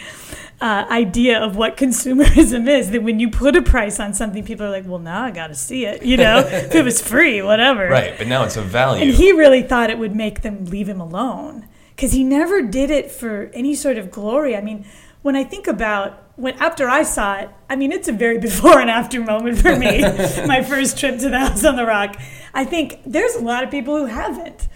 uh, 0.60 0.84
idea 0.90 1.38
of 1.40 1.56
what 1.56 1.76
consumerism 1.76 2.68
is. 2.68 2.90
That 2.90 3.02
when 3.02 3.18
you 3.20 3.30
put 3.30 3.56
a 3.56 3.62
price 3.62 3.98
on 3.98 4.12
something, 4.14 4.44
people 4.44 4.66
are 4.66 4.70
like, 4.70 4.86
"Well, 4.86 4.98
now 4.98 5.24
I 5.24 5.30
got 5.30 5.46
to 5.48 5.54
see 5.54 5.86
it." 5.86 6.02
You 6.02 6.16
know, 6.16 6.38
if 6.46 6.74
it 6.74 6.84
was 6.84 7.00
free, 7.00 7.42
whatever. 7.42 7.88
Right, 7.88 8.16
but 8.18 8.26
now 8.26 8.44
it's 8.44 8.56
a 8.56 8.62
value. 8.62 9.04
And 9.04 9.14
he 9.14 9.32
really 9.32 9.62
thought 9.62 9.90
it 9.90 9.98
would 9.98 10.14
make 10.14 10.42
them 10.42 10.64
leave 10.66 10.88
him 10.88 11.00
alone 11.00 11.68
because 11.96 12.12
he 12.12 12.24
never 12.24 12.62
did 12.62 12.90
it 12.90 13.10
for 13.10 13.50
any 13.54 13.74
sort 13.74 13.96
of 13.98 14.10
glory. 14.10 14.54
I 14.56 14.60
mean, 14.60 14.84
when 15.22 15.36
I 15.36 15.44
think 15.44 15.66
about 15.66 16.22
when 16.36 16.54
after 16.54 16.88
I 16.88 17.02
saw 17.02 17.36
it, 17.36 17.50
I 17.68 17.76
mean, 17.76 17.92
it's 17.92 18.08
a 18.08 18.12
very 18.12 18.38
before 18.48 18.80
and 18.80 18.90
after 18.90 19.20
moment 19.22 19.58
for 19.58 19.76
me. 19.76 20.00
my 20.46 20.62
first 20.62 20.98
trip 20.98 21.18
to 21.20 21.28
the 21.30 21.38
House 21.38 21.64
on 21.64 21.76
the 21.76 21.84
Rock. 21.86 22.16
I 22.52 22.64
think 22.64 23.00
there's 23.06 23.34
a 23.34 23.40
lot 23.40 23.62
of 23.64 23.70
people 23.70 23.96
who 23.96 24.06
haven't, 24.06 24.66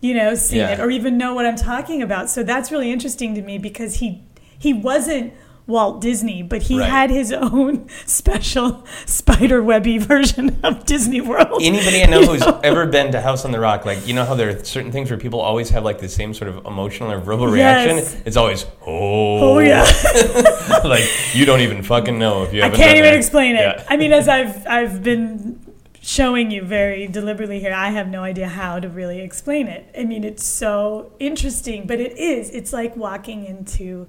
you 0.00 0.12
know, 0.14 0.34
seen 0.34 0.58
Yeah. 0.58 0.72
it 0.72 0.80
or 0.80 0.90
even 0.90 1.16
know 1.16 1.34
what 1.34 1.46
I'm 1.46 1.56
talking 1.56 2.02
about. 2.02 2.28
So 2.30 2.42
that's 2.42 2.72
really 2.72 2.90
interesting 2.90 3.34
to 3.36 3.42
me 3.42 3.58
because 3.58 3.96
he 3.96 4.22
he 4.62 4.72
wasn't 4.72 5.32
Walt 5.66 6.00
Disney, 6.00 6.42
but 6.42 6.62
he 6.62 6.78
Right. 6.78 6.88
had 6.88 7.10
his 7.10 7.32
own 7.32 7.88
special 8.06 8.84
spider 9.06 9.62
webby 9.62 9.96
version 9.98 10.58
of 10.64 10.84
Disney 10.86 11.20
World. 11.20 11.60
Anybody 11.62 12.02
I 12.02 12.06
know 12.06 12.20
You 12.22 12.26
who's 12.32 12.40
know? 12.40 12.60
ever 12.64 12.86
been 12.86 13.12
to 13.12 13.20
House 13.20 13.44
on 13.44 13.52
the 13.52 13.60
Rock, 13.60 13.84
like 13.86 14.04
you 14.06 14.12
know 14.12 14.24
how 14.24 14.34
there 14.34 14.50
are 14.50 14.64
certain 14.64 14.90
things 14.90 15.08
where 15.10 15.18
people 15.18 15.40
always 15.40 15.70
have 15.70 15.84
like 15.84 15.98
the 15.98 16.08
same 16.08 16.34
sort 16.34 16.48
of 16.50 16.66
emotional 16.66 17.12
or 17.12 17.18
verbal 17.18 17.46
Yes. 17.56 17.86
reaction. 17.86 18.22
It's 18.26 18.36
always 18.36 18.66
oh, 18.86 19.54
Oh 19.54 19.58
yeah. 19.60 19.84
like 20.84 21.04
you 21.34 21.44
don't 21.44 21.60
even 21.60 21.82
fucking 21.82 22.18
know 22.18 22.42
if 22.42 22.52
you 22.52 22.62
I 22.62 22.68
can't 22.70 22.96
even 22.98 23.02
there. 23.02 23.16
explain 23.16 23.54
it. 23.54 23.60
Yeah. 23.60 23.84
I 23.88 23.96
mean, 23.96 24.12
as 24.12 24.28
I've 24.28 24.66
I've 24.66 25.02
been 25.02 25.60
showing 26.00 26.50
you 26.50 26.62
very 26.64 27.06
deliberately 27.06 27.60
here, 27.60 27.72
I 27.72 27.90
have 27.90 28.08
no 28.08 28.24
idea 28.24 28.48
how 28.48 28.80
to 28.80 28.88
really 28.88 29.20
explain 29.20 29.68
it. 29.68 29.88
I 29.96 30.02
mean, 30.02 30.24
it's 30.24 30.44
so 30.44 31.12
interesting, 31.20 31.86
but 31.86 32.00
it 32.00 32.18
is. 32.18 32.50
It's 32.50 32.72
like 32.72 32.96
walking 32.96 33.44
into 33.46 34.08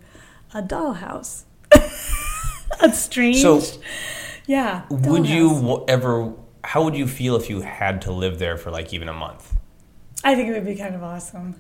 a 0.54 0.62
dollhouse. 0.62 1.44
a 2.82 2.92
strange. 2.92 3.42
So, 3.42 3.62
yeah. 4.46 4.84
would 4.90 5.28
you 5.28 5.50
dollhouse. 5.50 5.86
ever? 5.88 6.34
How 6.64 6.84
would 6.84 6.96
you 6.96 7.08
feel 7.08 7.36
if 7.36 7.50
you 7.50 7.62
had 7.62 8.02
to 8.04 8.12
live 8.12 8.40
there 8.40 8.58
for 8.58 8.72
like 8.72 8.94
even 8.94 9.10
a 9.10 9.14
month? 9.14 9.56
I 10.24 10.36
think 10.36 10.50
it 10.50 10.54
would 10.54 10.66
be 10.66 10.76
kind 10.76 10.96
of 10.96 11.04
awesome. 11.04 11.56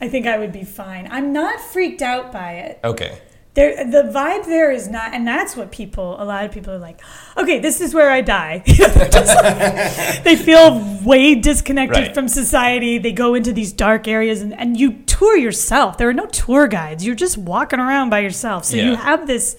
I 0.00 0.08
think 0.08 0.26
I 0.26 0.38
would 0.38 0.52
be 0.52 0.64
fine. 0.64 1.08
I'm 1.10 1.32
not 1.32 1.60
freaked 1.60 2.02
out 2.02 2.32
by 2.32 2.52
it. 2.54 2.80
Okay. 2.84 3.20
There, 3.58 3.84
the 3.84 4.10
vibe 4.12 4.44
there 4.46 4.70
is 4.70 4.88
not, 4.88 5.12
and 5.14 5.26
that's 5.26 5.56
what 5.56 5.72
people. 5.72 6.16
A 6.20 6.24
lot 6.24 6.44
of 6.44 6.52
people 6.52 6.72
are 6.72 6.78
like, 6.78 7.00
"Okay, 7.36 7.58
this 7.58 7.80
is 7.80 7.92
where 7.94 8.10
I 8.10 8.20
die." 8.20 8.62
Like- 8.68 10.22
they 10.24 10.36
feel 10.36 10.80
way 11.04 11.34
disconnected 11.34 11.96
Right. 12.04 12.14
from 12.14 12.28
society. 12.28 12.98
They 12.98 13.12
go 13.12 13.34
into 13.34 13.52
these 13.52 13.72
dark 13.72 14.06
areas, 14.06 14.40
and, 14.42 14.52
and 14.54 14.78
you 14.78 14.92
tour 15.06 15.36
yourself. 15.36 15.98
There 15.98 16.08
are 16.08 16.14
no 16.14 16.26
tour 16.26 16.68
guides. 16.68 17.04
You're 17.04 17.14
just 17.26 17.36
walking 17.38 17.80
around 17.80 18.10
by 18.10 18.20
yourself. 18.20 18.64
So 18.64 18.76
you 18.76 18.94
have 18.96 19.26
this, 19.26 19.56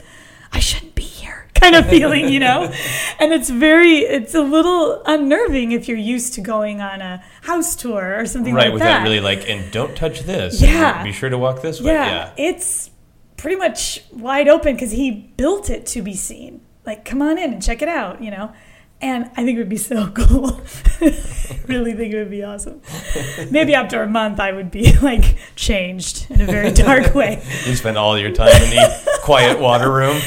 "I 0.53 0.59
shouldn't 0.59 0.95
be 0.95 1.03
here" 1.03 1.47
kind 1.59 1.75
of 1.75 1.87
feeling, 1.89 2.29
you 2.29 2.39
know. 2.39 2.71
and 3.19 3.33
it's 3.33 3.49
very, 3.49 3.97
it's 3.99 4.33
a 4.33 4.41
little 4.41 5.01
unnerving 5.05 5.73
if 5.73 5.87
you're 5.89 5.97
used 6.15 6.33
to 6.35 6.41
going 6.41 6.79
on 6.79 7.01
a 7.01 7.21
house 7.41 7.75
tour 7.75 8.15
or 8.17 8.25
something 8.25 8.53
Right, 8.53 8.65
like 8.67 8.73
with 8.73 8.81
that. 8.83 8.99
that 8.99 9.03
really 9.03 9.19
like, 9.19 9.49
and 9.49 9.69
don't 9.71 9.93
touch 9.95 10.21
this. 10.21 10.61
Yeah. 10.61 11.03
be 11.03 11.11
sure 11.11 11.29
to 11.29 11.37
walk 11.37 11.61
this 11.61 11.81
way. 11.81 11.91
Yeah, 11.93 12.05
Yeah. 12.37 12.49
it's 12.49 12.89
pretty 13.39 13.55
much 13.55 14.03
wide 14.11 14.47
open 14.47 14.75
because 14.75 14.91
he 14.91 15.11
built 15.11 15.69
it 15.69 15.85
to 15.87 16.01
be 16.01 16.13
seen. 16.13 16.61
Like, 16.85 17.05
come 17.05 17.21
on 17.21 17.37
in 17.37 17.53
and 17.53 17.63
check 17.63 17.81
it 17.81 17.87
out, 17.87 18.21
you 18.21 18.31
know? 18.31 18.51
And 19.01 19.31
I 19.37 19.45
think 19.45 19.55
it 19.55 19.59
would 19.59 19.69
be 19.69 19.77
so 19.77 20.09
cool. 20.15 20.61
really 21.67 21.93
think 21.93 22.13
it 22.13 22.17
would 22.17 22.29
be 22.29 22.43
awesome. 22.43 22.81
Maybe 23.49 23.73
after 23.73 24.03
a 24.03 24.07
month, 24.07 24.41
I 24.41 24.51
would 24.51 24.71
be 24.71 24.91
like 25.01 25.37
changed 25.55 26.29
in 26.29 26.41
a 26.41 26.45
very 26.45 26.71
dark 26.71 27.15
way. 27.15 27.41
You 27.65 27.75
spend 27.75 27.97
all 27.97 28.17
your 28.17 28.31
time 28.31 28.61
in 28.61 28.69
the 28.71 29.19
quiet 29.23 29.59
water 29.59 29.89
room. 29.91 30.19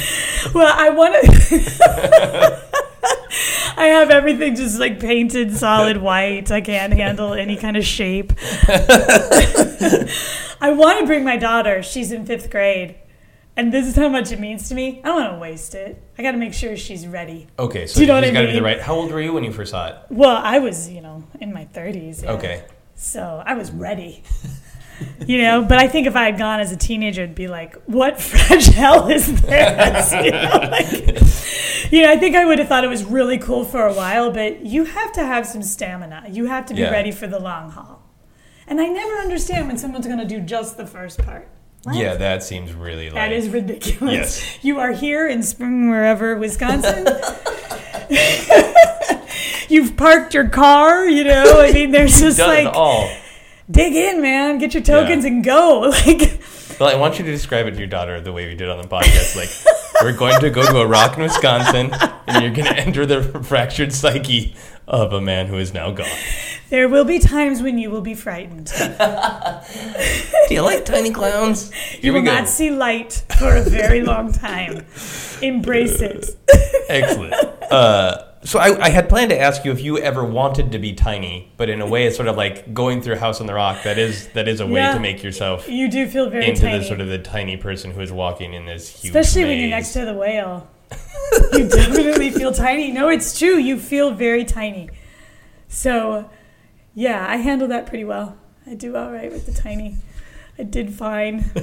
Well, 0.55 0.75
I 0.75 0.91
want 0.91 1.23
to. 1.23 2.63
I 3.77 3.87
have 3.87 4.11
everything 4.11 4.55
just 4.55 4.79
like 4.79 5.01
painted 5.01 5.55
solid 5.57 5.99
white. 5.99 6.51
I 6.51 6.61
can't 6.61 6.93
handle 6.93 7.35
any 7.35 7.57
kind 7.57 7.77
of 7.77 7.85
shape. 7.85 8.33
I 10.61 10.71
want 10.71 11.01
to 11.01 11.07
bring 11.07 11.25
my 11.25 11.37
daughter. 11.37 11.83
She's 11.83 12.13
in 12.13 12.25
fifth 12.25 12.49
grade. 12.51 12.95
And 13.57 13.71
this 13.73 13.87
is 13.87 13.95
how 13.97 14.09
much 14.09 14.33
it 14.33 14.41
means 14.41 14.69
to 14.71 14.75
me. 14.75 15.01
I 15.05 15.09
don't 15.09 15.21
want 15.21 15.33
to 15.35 15.39
waste 15.39 15.75
it. 15.75 16.03
I 16.17 16.23
got 16.23 16.33
to 16.33 16.39
make 16.39 16.55
sure 16.55 16.75
she's 16.77 17.07
ready. 17.07 17.49
Okay, 17.59 17.87
so 17.87 17.97
Do 17.97 18.01
you 18.01 18.07
know 18.07 18.15
what 18.15 18.25
she's 18.25 18.31
I 18.31 18.35
got 18.35 18.41
to 18.43 18.47
be 18.47 18.53
the 18.55 18.63
right. 18.63 18.81
How 18.81 18.95
old 18.95 19.11
were 19.13 19.21
you 19.21 19.33
when 19.35 19.45
you 19.45 19.53
first 19.53 19.73
saw 19.73 19.89
it? 19.89 19.97
Well, 20.09 20.37
I 20.43 20.59
was, 20.59 20.89
you 20.89 21.03
know, 21.03 21.25
in 21.41 21.53
my 21.53 21.67
30s. 21.67 22.23
yeah. 22.23 22.33
Okay. 22.33 22.65
So 22.95 23.43
I 23.45 23.55
was 23.55 23.71
ready. 23.71 24.23
You 25.27 25.39
know, 25.43 25.65
but 25.65 25.79
I 25.79 25.89
think 25.89 26.07
if 26.07 26.15
I 26.15 26.25
had 26.27 26.39
gone 26.39 26.61
as 26.61 26.71
a 26.71 26.77
teenager, 26.77 27.25
it'd 27.25 27.35
be 27.35 27.49
like, 27.49 27.75
what 27.87 28.21
fresh 28.21 28.67
hell 28.67 29.09
is 29.11 29.27
this? 29.43 30.13
You 30.23 30.31
know, 30.31 30.69
like, 30.71 31.93
you 31.93 32.03
know, 32.03 32.11
I 32.13 32.17
think 32.19 32.37
I 32.37 32.45
would 32.45 32.59
have 32.61 32.69
thought 32.69 32.85
it 32.85 32.89
was 32.89 33.05
really 33.05 33.37
cool 33.37 33.65
for 33.65 33.85
a 33.87 33.93
while, 33.93 34.31
but 34.31 34.65
you 34.65 34.85
have 34.85 35.13
to 35.13 35.27
have 35.27 35.47
some 35.47 35.63
stamina. 35.63 36.27
You 36.31 36.47
have 36.47 36.67
to 36.67 36.75
be 36.75 36.83
Yeah. 36.83 36.91
ready 36.91 37.11
for 37.11 37.27
the 37.27 37.41
long 37.41 37.71
haul. 37.71 38.01
And 38.69 38.81
I 38.81 38.87
never 38.87 39.15
understand 39.17 39.67
when 39.67 39.77
someone's 39.77 40.07
going 40.07 40.21
to 40.21 40.25
do 40.27 40.41
just 40.41 40.77
the 40.77 40.87
first 40.87 41.23
part. 41.25 41.49
What? 41.85 41.97
Yeah, 41.97 42.15
that 42.15 42.43
seems 42.45 42.73
really 42.73 43.07
like. 43.07 43.15
That 43.15 43.33
is 43.33 43.49
ridiculous. 43.49 44.13
Yes. 44.13 44.59
You 44.63 44.79
are 44.79 44.93
here 44.93 45.27
in 45.27 45.43
spring, 45.43 45.91
wherever, 45.91 46.37
Wisconsin. 46.37 47.07
You've 49.69 49.97
parked 49.97 50.35
your 50.35 50.49
car, 50.49 51.07
you 51.09 51.25
know. 51.25 51.61
I 51.61 51.73
mean, 51.73 51.91
there's 51.91 52.21
just 52.21 52.39
like, 52.39 52.67
all. 52.75 53.11
dig 53.71 53.95
in, 53.95 54.21
man, 54.21 54.59
get 54.59 54.75
your 54.75 54.83
tokens 54.83 55.25
Yeah. 55.25 55.31
and 55.33 55.45
go. 55.45 55.93
Like, 56.07 56.41
Well, 56.79 56.89
I 56.89 56.95
want 56.99 57.19
you 57.19 57.25
to 57.25 57.31
describe 57.31 57.67
it 57.67 57.73
to 57.73 57.79
your 57.79 57.87
daughter 57.87 58.21
the 58.21 58.33
way 58.33 58.47
we 58.49 58.55
did 58.55 58.69
on 58.69 58.81
the 58.81 58.89
podcast. 58.89 59.35
Like, 59.37 59.51
we're 60.03 60.17
going 60.17 60.41
to 60.41 60.51
go 60.51 60.63
to 60.65 60.79
a 60.79 60.87
rock 60.87 61.17
in 61.17 61.23
Wisconsin, 61.23 61.93
and 62.27 62.43
you're 62.43 62.53
going 62.53 62.73
to 62.73 62.77
enter 62.81 63.07
the 63.07 63.23
fractured 63.45 63.93
psyche 63.93 64.55
of 64.89 65.13
a 65.13 65.21
man 65.21 65.47
who 65.47 65.57
is 65.59 65.73
now 65.73 65.91
gone. 65.93 66.09
there 66.71 66.89
will 66.89 67.05
be 67.05 67.19
times 67.19 67.63
when 67.63 67.79
you 67.79 67.91
will 67.91 68.01
be 68.01 68.15
frightened. 68.15 68.67
Do 70.49 70.55
you 70.55 70.63
like 70.63 70.85
tiny 70.85 71.11
clowns? 71.13 71.73
Here 71.73 72.01
You 72.03 72.13
will 72.15 72.23
go. 72.23 72.33
not 72.33 72.49
see 72.49 72.71
light 72.71 73.25
for 73.39 73.57
a 73.57 73.63
very 73.63 74.03
long 74.03 74.33
time. 74.33 74.85
Embrace 75.41 76.01
it. 76.01 76.37
Excellent. 76.89 77.35
Uh, 77.71 78.32
so 78.45 78.59
I, 78.59 78.87
I 78.87 78.89
had 78.91 79.09
planned 79.09 79.31
to 79.31 79.41
ask 79.41 79.65
you 79.65 79.71
if 79.73 79.81
you 79.81 79.99
ever 79.99 80.25
wanted 80.25 80.73
to 80.73 80.79
be 80.79 80.93
tiny, 80.95 81.53
but 81.57 81.69
in 81.69 81.81
a 81.81 81.87
way, 81.87 82.07
it's 82.07 82.17
sort 82.17 82.29
of 82.29 82.37
like 82.37 82.75
going 82.75 83.01
through 83.03 83.17
House 83.17 83.41
on 83.41 83.47
the 83.47 83.55
Rock. 83.55 83.83
That 83.85 83.99
is 83.99 84.29
that 84.35 84.49
is 84.49 84.61
a 84.61 84.67
way 84.67 84.81
Yeah. 84.81 84.95
to 84.95 85.01
make 85.01 85.23
yourself 85.23 85.69
You 85.69 85.89
do 85.89 86.07
feel 86.09 86.29
very 86.29 86.47
into 86.49 86.63
tiny. 86.63 86.79
the 86.79 86.85
sort 86.85 87.01
of 87.01 87.09
the 87.09 87.19
tiny 87.19 87.57
person 87.57 87.93
who 87.93 88.01
is 88.01 88.11
walking 88.13 88.53
in 88.55 88.67
this 88.67 88.89
huge. 89.03 89.15
Especially 89.15 89.45
when 89.45 89.59
you're 89.59 89.71
next 89.71 89.93
to 89.95 90.05
the 90.05 90.15
whale. 90.15 90.69
you 91.53 91.69
definitely 91.69 92.31
feel 92.31 92.53
tiny. 92.53 92.91
No, 92.93 93.09
it's 93.09 93.39
true. 93.39 93.57
You 93.57 93.79
feel 93.79 94.11
very 94.13 94.45
tiny. 94.45 94.91
So, 95.69 96.29
yeah, 96.95 97.25
I 97.27 97.37
handle 97.37 97.69
that 97.69 97.87
pretty 97.87 98.05
well. 98.05 98.37
I 98.67 98.75
do 98.75 98.97
all 98.97 99.11
right 99.11 99.33
with 99.33 99.47
the 99.47 99.53
tiny. 99.53 99.97
I 100.59 100.63
did 100.65 100.93
fine. 100.93 101.51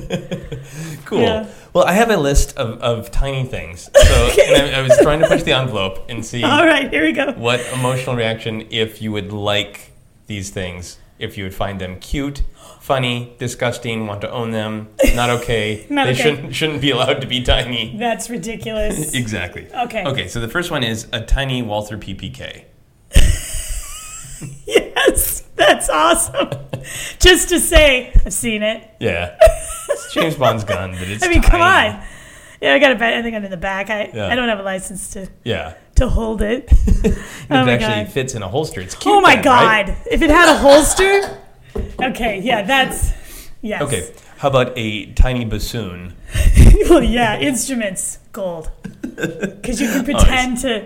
Cool. 1.06 1.22
Yeah. 1.22 1.48
Well, 1.74 1.86
I 1.86 1.94
have 1.94 2.12
a 2.12 2.18
list 2.18 2.56
of, 2.58 2.80
of 2.82 3.10
tiny 3.10 3.44
things. 3.44 3.90
So 3.96 4.30
and 4.46 4.76
I, 4.76 4.80
I 4.80 4.82
was 4.82 4.96
trying 5.02 5.20
to 5.22 5.28
push 5.28 5.42
the 5.42 5.54
envelope 5.54 6.06
and 6.08 6.24
see 6.24 6.44
All 6.44 6.64
right, 6.66 6.88
here 6.92 7.04
we 7.04 7.14
go. 7.14 7.32
what 7.34 7.62
emotional 7.74 8.16
reaction 8.16 8.68
if 8.70 9.02
you 9.02 9.12
would 9.12 9.32
like 9.34 9.92
these 10.28 10.52
things, 10.52 11.00
if 11.18 11.36
you 11.36 11.46
would 11.46 11.56
find 11.56 11.82
them 11.82 12.00
cute, 12.00 12.44
funny, 12.80 13.34
disgusting, 13.40 14.06
want 14.06 14.22
to 14.22 14.30
own 14.30 14.52
them, 14.52 14.90
not 15.16 15.32
okay. 15.32 15.88
Not 15.90 16.06
they 16.06 16.12
okay. 16.12 16.22
shouldn't 16.22 16.56
shouldn't 16.56 16.82
be 16.82 16.92
allowed 16.92 17.22
to 17.22 17.28
be 17.28 17.42
tiny. 17.44 17.96
That's 17.98 18.30
ridiculous. 18.30 19.16
Exactly. 19.16 19.68
Okay. 19.74 20.04
Okay, 20.06 20.28
so 20.28 20.40
the 20.40 20.48
first 20.50 20.70
one 20.70 20.84
is 20.84 21.08
a 21.12 21.22
tiny 21.22 21.64
Walther 21.64 21.98
PPK. 21.98 22.66
Yes, 24.66 24.89
that's 25.70 25.90
awesome. 25.90 26.50
Just 27.20 27.50
to 27.50 27.60
say, 27.60 28.12
I've 28.26 28.34
seen 28.34 28.64
it. 28.64 28.90
Yeah. 29.00 29.38
It's 29.90 30.14
James 30.14 30.36
Bond's 30.36 30.64
gun, 30.64 30.92
but 30.92 31.08
it's 31.08 31.24
I 31.24 31.28
mean, 31.28 31.42
come 31.42 31.62
on. 31.62 32.02
Yeah, 32.62 32.74
I 32.74 32.80
got 32.80 32.92
a 32.92 32.96
bet. 32.96 33.14
I 33.14 33.22
think 33.22 33.36
I'm 33.36 33.46
in 33.46 33.52
the 33.52 33.58
back. 33.58 33.90
I, 33.90 34.10
Yeah. 34.14 34.28
I 34.28 34.36
don't 34.36 34.50
have 34.50 34.60
a 34.60 34.64
license 34.64 35.12
to 35.12 35.28
Yeah. 35.44 35.76
to 35.96 36.10
hold 36.10 36.42
it. 36.42 36.72
Oh 37.52 37.62
it 37.64 37.66
my 37.66 37.72
actually 37.72 38.04
God. 38.04 38.14
fits 38.14 38.36
in 38.36 38.44
a 38.44 38.48
holster, 38.48 38.80
it's 38.80 38.94
cute. 38.94 39.12
Oh 39.16 39.22
my 39.22 39.36
then, 39.36 39.46
right? 39.46 39.88
god! 39.88 39.98
If 40.12 40.22
it 40.22 40.30
had 40.30 40.50
a 40.54 40.58
holster, 40.60 41.40
okay, 42.00 42.40
yeah, 42.42 42.62
that's 42.62 43.12
yes. 43.62 43.82
Okay, 43.82 44.14
how 44.38 44.50
about 44.50 44.72
a 44.78 45.12
tiny 45.14 45.46
bassoon? 45.46 46.14
well, 46.92 47.02
yeah, 47.02 47.40
instruments 47.40 48.20
gold 48.34 48.70
because 49.02 49.82
you 49.82 49.88
can 49.88 50.02
oh, 50.02 50.04
pretend 50.04 50.60
to 50.60 50.86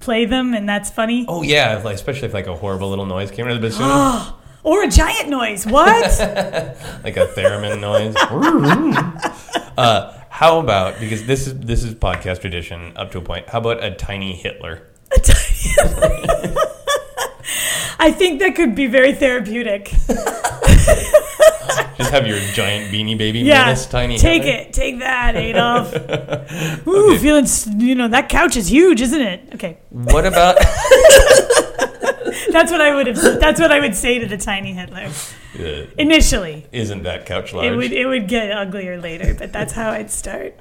play 0.00 0.24
them, 0.24 0.54
and 0.54 0.68
that's 0.68 0.90
funny. 0.90 1.24
Oh 1.28 1.42
yeah, 1.42 1.80
like, 1.84 1.94
especially 1.94 2.28
if 2.28 2.34
like 2.34 2.46
a 2.46 2.54
horrible 2.56 2.88
little 2.90 3.06
noise 3.06 3.30
came 3.30 3.46
out 3.46 3.52
of 3.52 3.60
the 3.60 3.68
bassoon, 3.68 4.34
Or 4.62 4.82
a 4.84 4.88
giant 4.88 5.28
noise. 5.28 5.66
What? 5.66 6.04
like 7.04 7.16
a 7.16 7.26
theremin 7.34 7.80
noise. 7.80 8.14
uh, 9.78 10.12
how 10.28 10.58
about 10.60 11.00
because 11.00 11.24
this 11.26 11.46
is 11.46 11.58
this 11.60 11.82
is 11.82 11.94
podcast 11.94 12.40
tradition 12.40 12.96
up 12.96 13.10
to 13.12 13.18
a 13.18 13.22
point. 13.22 13.48
How 13.48 13.58
about 13.58 13.82
a 13.82 13.90
tiny 13.94 14.34
Hitler? 14.34 14.82
I 17.98 18.12
think 18.12 18.40
that 18.40 18.54
could 18.54 18.74
be 18.74 18.86
very 18.86 19.14
therapeutic. 19.14 19.92
Just 21.98 22.10
have 22.10 22.26
your 22.26 22.38
giant 22.52 22.92
beanie 22.92 23.16
baby 23.16 23.38
Yeah, 23.40 23.64
menace 23.64 23.86
tiny. 23.86 24.18
take 24.18 24.42
it, 24.44 24.72
take 24.72 24.98
that, 24.98 25.34
Adolf. 25.46 25.94
Ooh, 26.86 27.16
feeling 27.18 27.46
you 27.78 27.94
know 27.94 28.08
that 28.08 28.28
couch 28.28 28.56
is 28.56 28.70
huge, 28.70 29.00
isn't 29.00 29.20
it? 29.20 29.48
Okay, 29.54 29.78
What 29.90 30.26
about? 30.26 30.56
that's 32.50 32.70
what 32.70 32.80
I 32.80 32.94
would 32.94 33.06
have. 33.06 33.16
That's 33.40 33.58
what 33.60 33.72
I 33.72 33.80
would 33.80 33.94
say 33.94 34.18
to 34.18 34.26
the 34.26 34.36
tiny 34.36 34.72
Hitler 34.74 35.08
Uh, 35.58 35.86
initially. 35.98 36.66
isn't 36.72 37.02
that 37.04 37.24
couch 37.24 37.52
large? 37.54 37.66
It 37.72 37.76
would 37.76 37.92
it 37.92 38.06
would 38.06 38.28
get 38.28 38.50
uglier 38.52 38.98
later, 39.00 39.34
but 39.34 39.52
that's 39.52 39.72
how 39.72 39.90
I'd 39.90 40.10
start. 40.10 40.54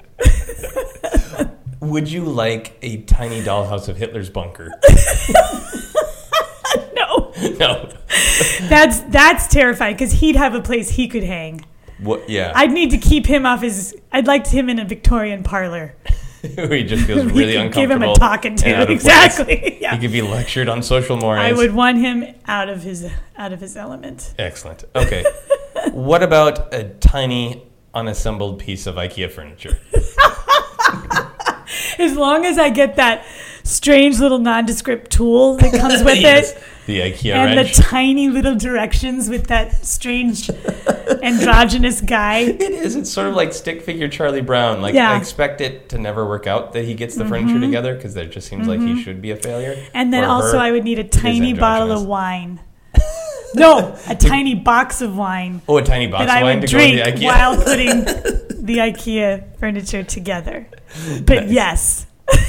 Would 1.82 2.10
you 2.10 2.24
like 2.24 2.78
a 2.82 3.02
tiny 3.04 3.42
dollhouse 3.42 3.90
of 3.90 3.98
Hitler's 3.98 4.30
bunker? 4.30 4.72
No, 7.60 7.90
that's 8.70 9.02
that's 9.02 9.48
terrifying 9.48 9.96
because 9.96 10.12
he'd 10.14 10.36
have 10.36 10.56
a 10.56 10.62
place 10.62 10.90
he 10.92 11.08
could 11.08 11.24
hang. 11.24 11.66
What? 12.00 12.30
Yeah. 12.30 12.52
I'd 12.56 12.72
need 12.72 12.92
to 12.92 12.98
keep 12.98 13.26
him 13.26 13.46
off 13.46 13.62
his. 13.62 13.96
I'd 14.12 14.28
like 14.28 14.48
him 14.48 14.70
in 14.70 14.80
a 14.80 14.86
Victorian 14.86 15.44
parlor. 15.44 15.96
he 16.42 16.84
just 16.84 17.06
feels 17.06 17.26
really 17.32 17.56
uncomfortable. 17.56 17.82
give 17.82 17.92
him 17.92 18.04
a 18.04 18.16
talking 18.16 18.56
to. 18.58 18.92
Exactly. 18.92 19.78
Yeah. 19.82 19.96
He 19.96 20.02
could 20.02 20.12
be 20.12 20.22
lectured 20.22 20.70
on 20.70 20.82
social 20.84 21.18
mores. 21.18 21.40
I 21.40 21.52
would 21.52 21.74
want 21.74 21.98
him 21.98 22.26
out 22.48 22.70
of 22.70 22.84
his 22.84 23.10
out 23.38 23.52
of 23.54 23.60
his 23.60 23.76
element. 23.76 24.34
Excellent. 24.38 24.84
Okay. 24.96 25.24
what 25.92 26.24
about 26.24 26.74
a 26.74 26.86
tiny 27.00 27.64
unassembled 27.94 28.60
piece 28.60 28.88
of 28.88 28.96
IKEA 28.96 29.32
furniture? 29.32 29.78
As 31.98 32.16
long 32.16 32.46
as 32.46 32.58
I 32.58 32.70
get 32.70 32.98
that 32.98 33.26
strange 33.64 34.20
little 34.20 34.38
nondescript 34.40 35.12
tool 35.12 35.56
that 35.58 35.72
comes 35.74 36.04
with 36.04 36.20
Yes. 36.20 36.52
it. 36.52 36.64
The 36.86 37.00
IKEA 37.02 37.34
And 37.34 37.56
wrench. 37.56 37.76
the 37.78 37.82
tiny 37.84 38.30
little 38.30 38.56
directions 38.56 39.28
with 39.30 39.48
that 39.48 39.86
strange 39.86 40.50
androgynous 41.24 42.02
guy. 42.02 42.40
it 42.42 42.62
is. 42.62 42.96
It's 42.96 43.12
sort 43.12 43.28
of 43.28 43.36
like 43.36 43.54
stick 43.54 43.82
figure 43.82 44.08
Charlie 44.08 44.42
Brown. 44.42 44.82
Like 44.82 44.94
Yeah. 44.94 45.08
Mm-hmm. 45.08 45.16
I 45.16 45.20
expect 45.20 45.62
it 45.62 45.90
to 45.90 45.98
never 45.98 46.26
work 46.28 46.48
out 46.48 46.74
that 46.74 46.86
he 46.86 46.94
gets 46.94 47.16
the 47.16 47.26
furniture 47.26 47.60
together 47.60 47.96
because 47.96 48.16
it 48.16 48.32
just 48.32 48.48
seems 48.48 48.68
like 48.68 48.80
he 48.80 49.02
should 49.02 49.22
be 49.22 49.32
a 49.32 49.36
failure. 49.36 49.84
And 49.94 50.14
then 50.14 50.24
also. 50.24 50.58
I 50.58 50.72
would 50.72 50.84
need 50.84 51.00
a 51.00 51.04
tiny 51.04 51.54
bottle 51.54 51.92
of 51.92 52.06
wine. 52.06 52.60
No, 53.54 53.98
a 54.10 54.16
tiny 54.20 54.54
box 54.54 55.00
of 55.00 55.16
wine 55.16 55.62
Oh, 55.70 55.78
a 55.78 55.82
tiny 55.82 56.08
box 56.08 56.26
that 56.26 56.30
of 56.30 56.36
I 56.42 56.44
wine 56.44 56.60
would 56.60 56.68
to 56.68 56.74
go 56.74 56.78
to 56.78 56.92
drink 56.92 57.20
the 57.20 57.22
IKEA. 57.22 57.26
while 57.26 57.56
putting 57.56 58.66
the 58.66 58.78
IKEA 58.80 59.56
furniture 59.58 60.04
together. 60.04 60.68
But 61.26 61.48
yes, 61.50 62.06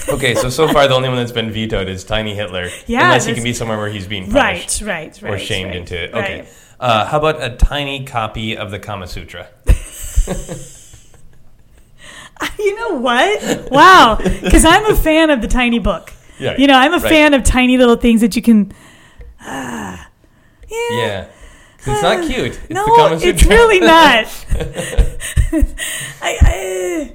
okay, 0.08 0.34
so 0.34 0.48
so 0.48 0.68
far 0.68 0.88
the 0.88 0.94
only 0.94 1.08
one 1.08 1.18
that's 1.18 1.32
been 1.32 1.50
vetoed 1.50 1.88
is 1.88 2.04
Tiny 2.04 2.34
Hitler. 2.34 2.68
Yeah, 2.86 3.04
unless 3.04 3.26
he 3.26 3.34
can 3.34 3.42
be 3.42 3.52
somewhere 3.52 3.78
where 3.78 3.88
he's 3.88 4.06
being 4.06 4.30
right, 4.30 4.56
punished 4.56 4.82
right, 4.82 5.22
right. 5.22 5.32
or 5.32 5.38
shamed 5.38 5.70
right, 5.70 5.76
into 5.76 6.02
it. 6.02 6.14
Okay. 6.14 6.40
right. 6.40 6.48
Uh, 6.78 7.06
how 7.06 7.18
about 7.18 7.42
a 7.42 7.56
tiny 7.56 8.04
copy 8.04 8.56
of 8.56 8.70
the 8.70 8.78
Kama 8.78 9.06
Sutra? 9.06 9.48
You 12.58 12.76
know 12.76 12.96
what? 13.00 13.70
Wow, 13.70 14.18
because 14.18 14.64
I'm 14.64 14.84
a 14.86 14.96
fan 14.96 15.30
of 15.30 15.40
the 15.40 15.48
tiny 15.48 15.78
book. 15.78 16.12
Yeah, 16.38 16.56
You 16.58 16.66
know, 16.66 16.74
I'm 16.74 16.92
a 16.92 16.98
right. 16.98 17.08
fan 17.08 17.34
of 17.34 17.44
tiny 17.44 17.78
little 17.78 17.96
things 17.96 18.20
that 18.20 18.36
you 18.36 18.42
can. 18.42 18.72
Ah, 19.40 20.08
yeah. 20.68 20.76
Yeah. 20.90 21.28
It's 21.78 22.02
not 22.02 22.26
cute. 22.26 22.58
It's 22.64 22.70
no, 22.70 22.84
the 22.84 22.92
Kama 22.96 23.20
Sutra. 23.20 23.34
it's 23.34 23.46
really 23.46 23.80
not. 23.80 24.46
I, 26.22 26.36
I, 26.42 27.14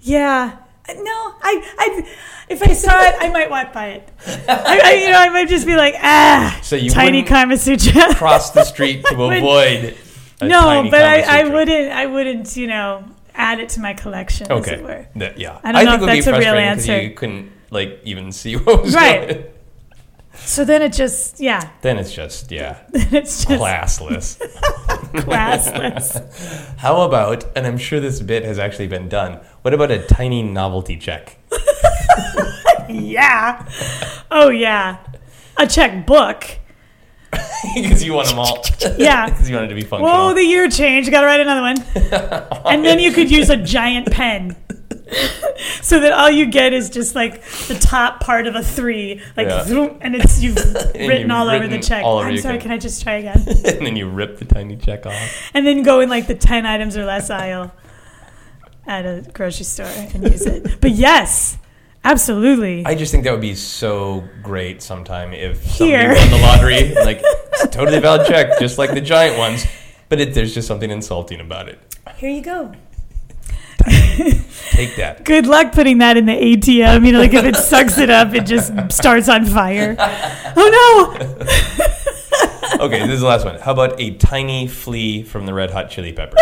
yeah. 0.00 0.56
No, 0.88 1.34
I, 1.42 1.74
I, 1.78 2.06
if 2.48 2.62
I 2.62 2.72
saw 2.72 3.02
it, 3.02 3.14
I 3.18 3.28
might 3.30 3.50
walk 3.50 3.72
by 3.72 3.88
it. 3.88 4.08
I, 4.48 4.80
I, 4.84 4.92
you 4.94 5.08
know, 5.10 5.18
I 5.18 5.28
might 5.30 5.48
just 5.48 5.66
be 5.66 5.74
like, 5.76 5.94
ah, 5.98 6.58
So 6.62 6.76
you 6.76 6.90
tiny 6.90 7.22
Kama 7.22 7.56
Sutra. 7.56 8.14
Cross 8.14 8.50
the 8.50 8.64
street 8.64 9.04
to 9.06 9.14
avoid. 9.22 9.96
A 10.40 10.46
no, 10.48 10.86
but 10.90 11.02
I, 11.02 11.22
Kama 11.22 11.32
I 11.32 11.54
wouldn't, 11.54 11.92
I 11.92 12.06
wouldn't, 12.06 12.56
you 12.56 12.66
know, 12.68 13.04
add 13.34 13.58
it 13.60 13.70
to 13.70 13.80
my 13.80 13.94
collection, 13.94 14.50
as 14.50 14.60
Okay. 14.62 14.74
it 14.76 14.82
were. 14.82 15.06
Yeah. 15.36 15.58
I 15.64 15.72
don't 15.84 16.00
know 16.00 16.06
think 16.06 16.20
if 16.20 16.26
it 16.26 16.30
would 16.32 16.38
be 16.38 16.44
that's 16.44 16.46
a 16.46 16.52
real 16.52 16.60
answer. 16.60 17.02
You 17.02 17.10
couldn't 17.10 17.50
like 17.70 18.00
even 18.04 18.30
see 18.32 18.54
what 18.56 18.82
was 18.82 18.94
Right. 18.94 19.28
going. 19.28 19.44
So 20.38 20.64
then 20.64 20.82
it 20.82 20.92
just, 20.92 21.40
yeah, 21.40 21.70
Then 21.82 21.98
it's 21.98 22.12
just 22.12 22.50
yeah, 22.52 22.78
Then 22.90 23.14
it's 23.14 23.44
just 23.44 23.60
classless. 23.60 24.38
classless. 25.16 26.76
How 26.78 27.02
about? 27.02 27.44
And 27.56 27.66
I'm 27.66 27.78
sure 27.78 28.00
this 28.00 28.20
bit 28.20 28.44
has 28.44 28.58
actually 28.58 28.88
been 28.88 29.08
done. 29.08 29.40
What 29.62 29.74
about 29.74 29.90
a 29.90 30.04
tiny 30.06 30.42
novelty 30.42 30.96
check? 30.96 31.38
yeah. 32.88 33.68
Oh 34.30 34.50
yeah. 34.50 34.98
A 35.56 35.66
checkbook. 35.66 36.58
Because 37.74 38.04
you 38.04 38.12
want 38.12 38.28
them 38.28 38.38
all. 38.38 38.64
Yeah. 38.98 39.28
Because 39.28 39.48
you 39.48 39.56
want 39.56 39.66
it 39.66 39.68
to 39.70 39.74
be 39.74 39.82
functional. 39.82 40.28
Whoa, 40.28 40.34
the 40.34 40.44
year 40.44 40.68
changed. 40.70 41.10
Got 41.10 41.22
to 41.22 41.26
write 41.26 41.40
another 41.40 41.60
one. 41.62 41.76
and 42.66 42.84
then 42.84 42.98
you 42.98 43.12
could 43.12 43.30
use 43.30 43.50
a 43.50 43.56
giant 43.56 44.10
pen. 44.10 44.56
so 45.82 46.00
that 46.00 46.12
all 46.12 46.30
you 46.30 46.46
get 46.46 46.72
is 46.72 46.90
just 46.90 47.14
like 47.14 47.42
the 47.68 47.74
top 47.80 48.20
part 48.20 48.46
of 48.46 48.56
a 48.56 48.62
three, 48.62 49.20
like, 49.36 49.46
Yeah. 49.48 49.64
zoom, 49.64 49.98
and 50.00 50.16
it's 50.16 50.42
you've 50.42 50.56
written 50.94 51.20
you've 51.20 51.30
all 51.30 51.48
over 51.48 51.66
the 51.68 51.76
written 51.76 51.82
check. 51.82 52.04
all 52.04 52.18
over 52.18 52.28
I'm 52.28 52.36
sorry, 52.38 52.54
check. 52.56 52.62
can 52.62 52.70
I 52.72 52.78
just 52.78 53.02
try 53.02 53.14
again? 53.14 53.40
and 53.46 53.86
then 53.86 53.96
you 53.96 54.08
rip 54.08 54.38
the 54.38 54.44
tiny 54.44 54.76
check 54.76 55.06
off. 55.06 55.50
and 55.54 55.66
then 55.66 55.82
go 55.82 56.00
in 56.00 56.08
like 56.08 56.26
the 56.26 56.34
10 56.34 56.66
items 56.66 56.96
or 56.96 57.04
less 57.04 57.30
aisle 57.30 57.72
at 58.86 59.04
a 59.04 59.24
grocery 59.32 59.64
store 59.64 59.86
and 59.86 60.24
use 60.24 60.44
it. 60.46 60.80
But 60.80 60.90
yes, 60.92 61.56
absolutely. 62.04 62.84
I 62.84 62.94
just 62.94 63.12
think 63.12 63.24
that 63.24 63.32
would 63.32 63.40
be 63.40 63.54
so 63.54 64.24
great 64.42 64.82
sometime 64.82 65.32
if 65.32 65.64
somebody 65.72 66.06
won 66.18 66.30
the 66.30 66.38
lottery. 66.38 66.94
Like, 66.94 67.20
it's 67.22 67.64
a 67.64 67.68
totally 67.68 68.00
valid 68.00 68.26
check, 68.26 68.58
just 68.58 68.78
like 68.78 68.90
the 68.92 69.00
giant 69.00 69.38
ones. 69.38 69.66
But 70.08 70.20
it, 70.20 70.34
there's 70.34 70.54
just 70.54 70.68
something 70.68 70.90
insulting 70.90 71.40
about 71.40 71.68
it. 71.68 71.80
Here 72.16 72.30
you 72.30 72.40
go. 72.42 72.72
Take 73.86 74.96
that. 74.96 75.20
Good 75.24 75.46
luck 75.46 75.72
putting 75.72 75.98
that 75.98 76.16
in 76.16 76.26
the 76.26 76.32
ATM. 76.32 77.06
You 77.06 77.12
know, 77.12 77.20
like 77.20 77.34
if 77.34 77.44
it 77.44 77.56
sucks 77.56 77.98
it 77.98 78.10
up, 78.10 78.34
it 78.34 78.46
just 78.46 78.72
starts 78.92 79.28
on 79.28 79.44
fire. 79.46 79.96
Oh 79.98 81.16
no! 81.18 81.26
Okay, 82.80 83.00
this 83.06 83.14
is 83.14 83.20
the 83.20 83.26
last 83.26 83.44
one. 83.44 83.58
How 83.60 83.72
about 83.72 84.00
a 84.00 84.10
tiny 84.16 84.66
flea 84.66 85.22
from 85.22 85.46
the 85.46 85.54
Red 85.54 85.70
Hot 85.70 85.88
Chili 85.88 86.12
Peppers? 86.12 86.40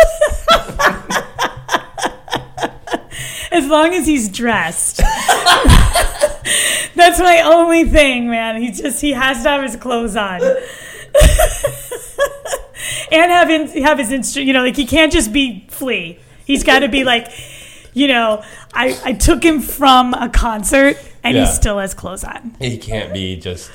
As 3.51 3.67
long 3.67 3.93
as 3.93 4.05
he's 4.05 4.27
dressed. 4.27 4.97
That's 6.95 7.19
my 7.19 7.41
only 7.45 7.85
thing, 7.85 8.29
man. 8.29 8.61
He 8.61 8.71
just 8.71 8.99
he 9.01 9.11
has 9.11 9.43
to 9.43 9.49
have 9.49 9.63
his 9.63 9.77
clothes 9.77 10.17
on. 10.17 10.41
and 13.11 13.31
have 13.31 13.49
in, 13.49 13.67
have 13.83 13.97
his 13.97 14.11
instrument, 14.11 14.47
you 14.47 14.53
know, 14.53 14.63
like 14.63 14.75
he 14.75 14.85
can't 14.85 15.13
just 15.13 15.31
be 15.31 15.65
flea. 15.69 16.19
He's 16.45 16.63
got 16.63 16.79
to 16.79 16.87
be 16.87 17.03
like, 17.03 17.27
you 17.93 18.07
know, 18.07 18.43
I, 18.73 18.99
I 19.03 19.13
took 19.13 19.43
him 19.43 19.61
from 19.61 20.13
a 20.13 20.29
concert 20.29 20.97
and 21.23 21.35
Yeah. 21.35 21.45
he 21.45 21.51
still 21.51 21.79
has 21.79 21.93
clothes 21.93 22.23
on. 22.23 22.55
He 22.59 22.77
can't 22.77 23.13
be 23.13 23.35
just. 23.37 23.71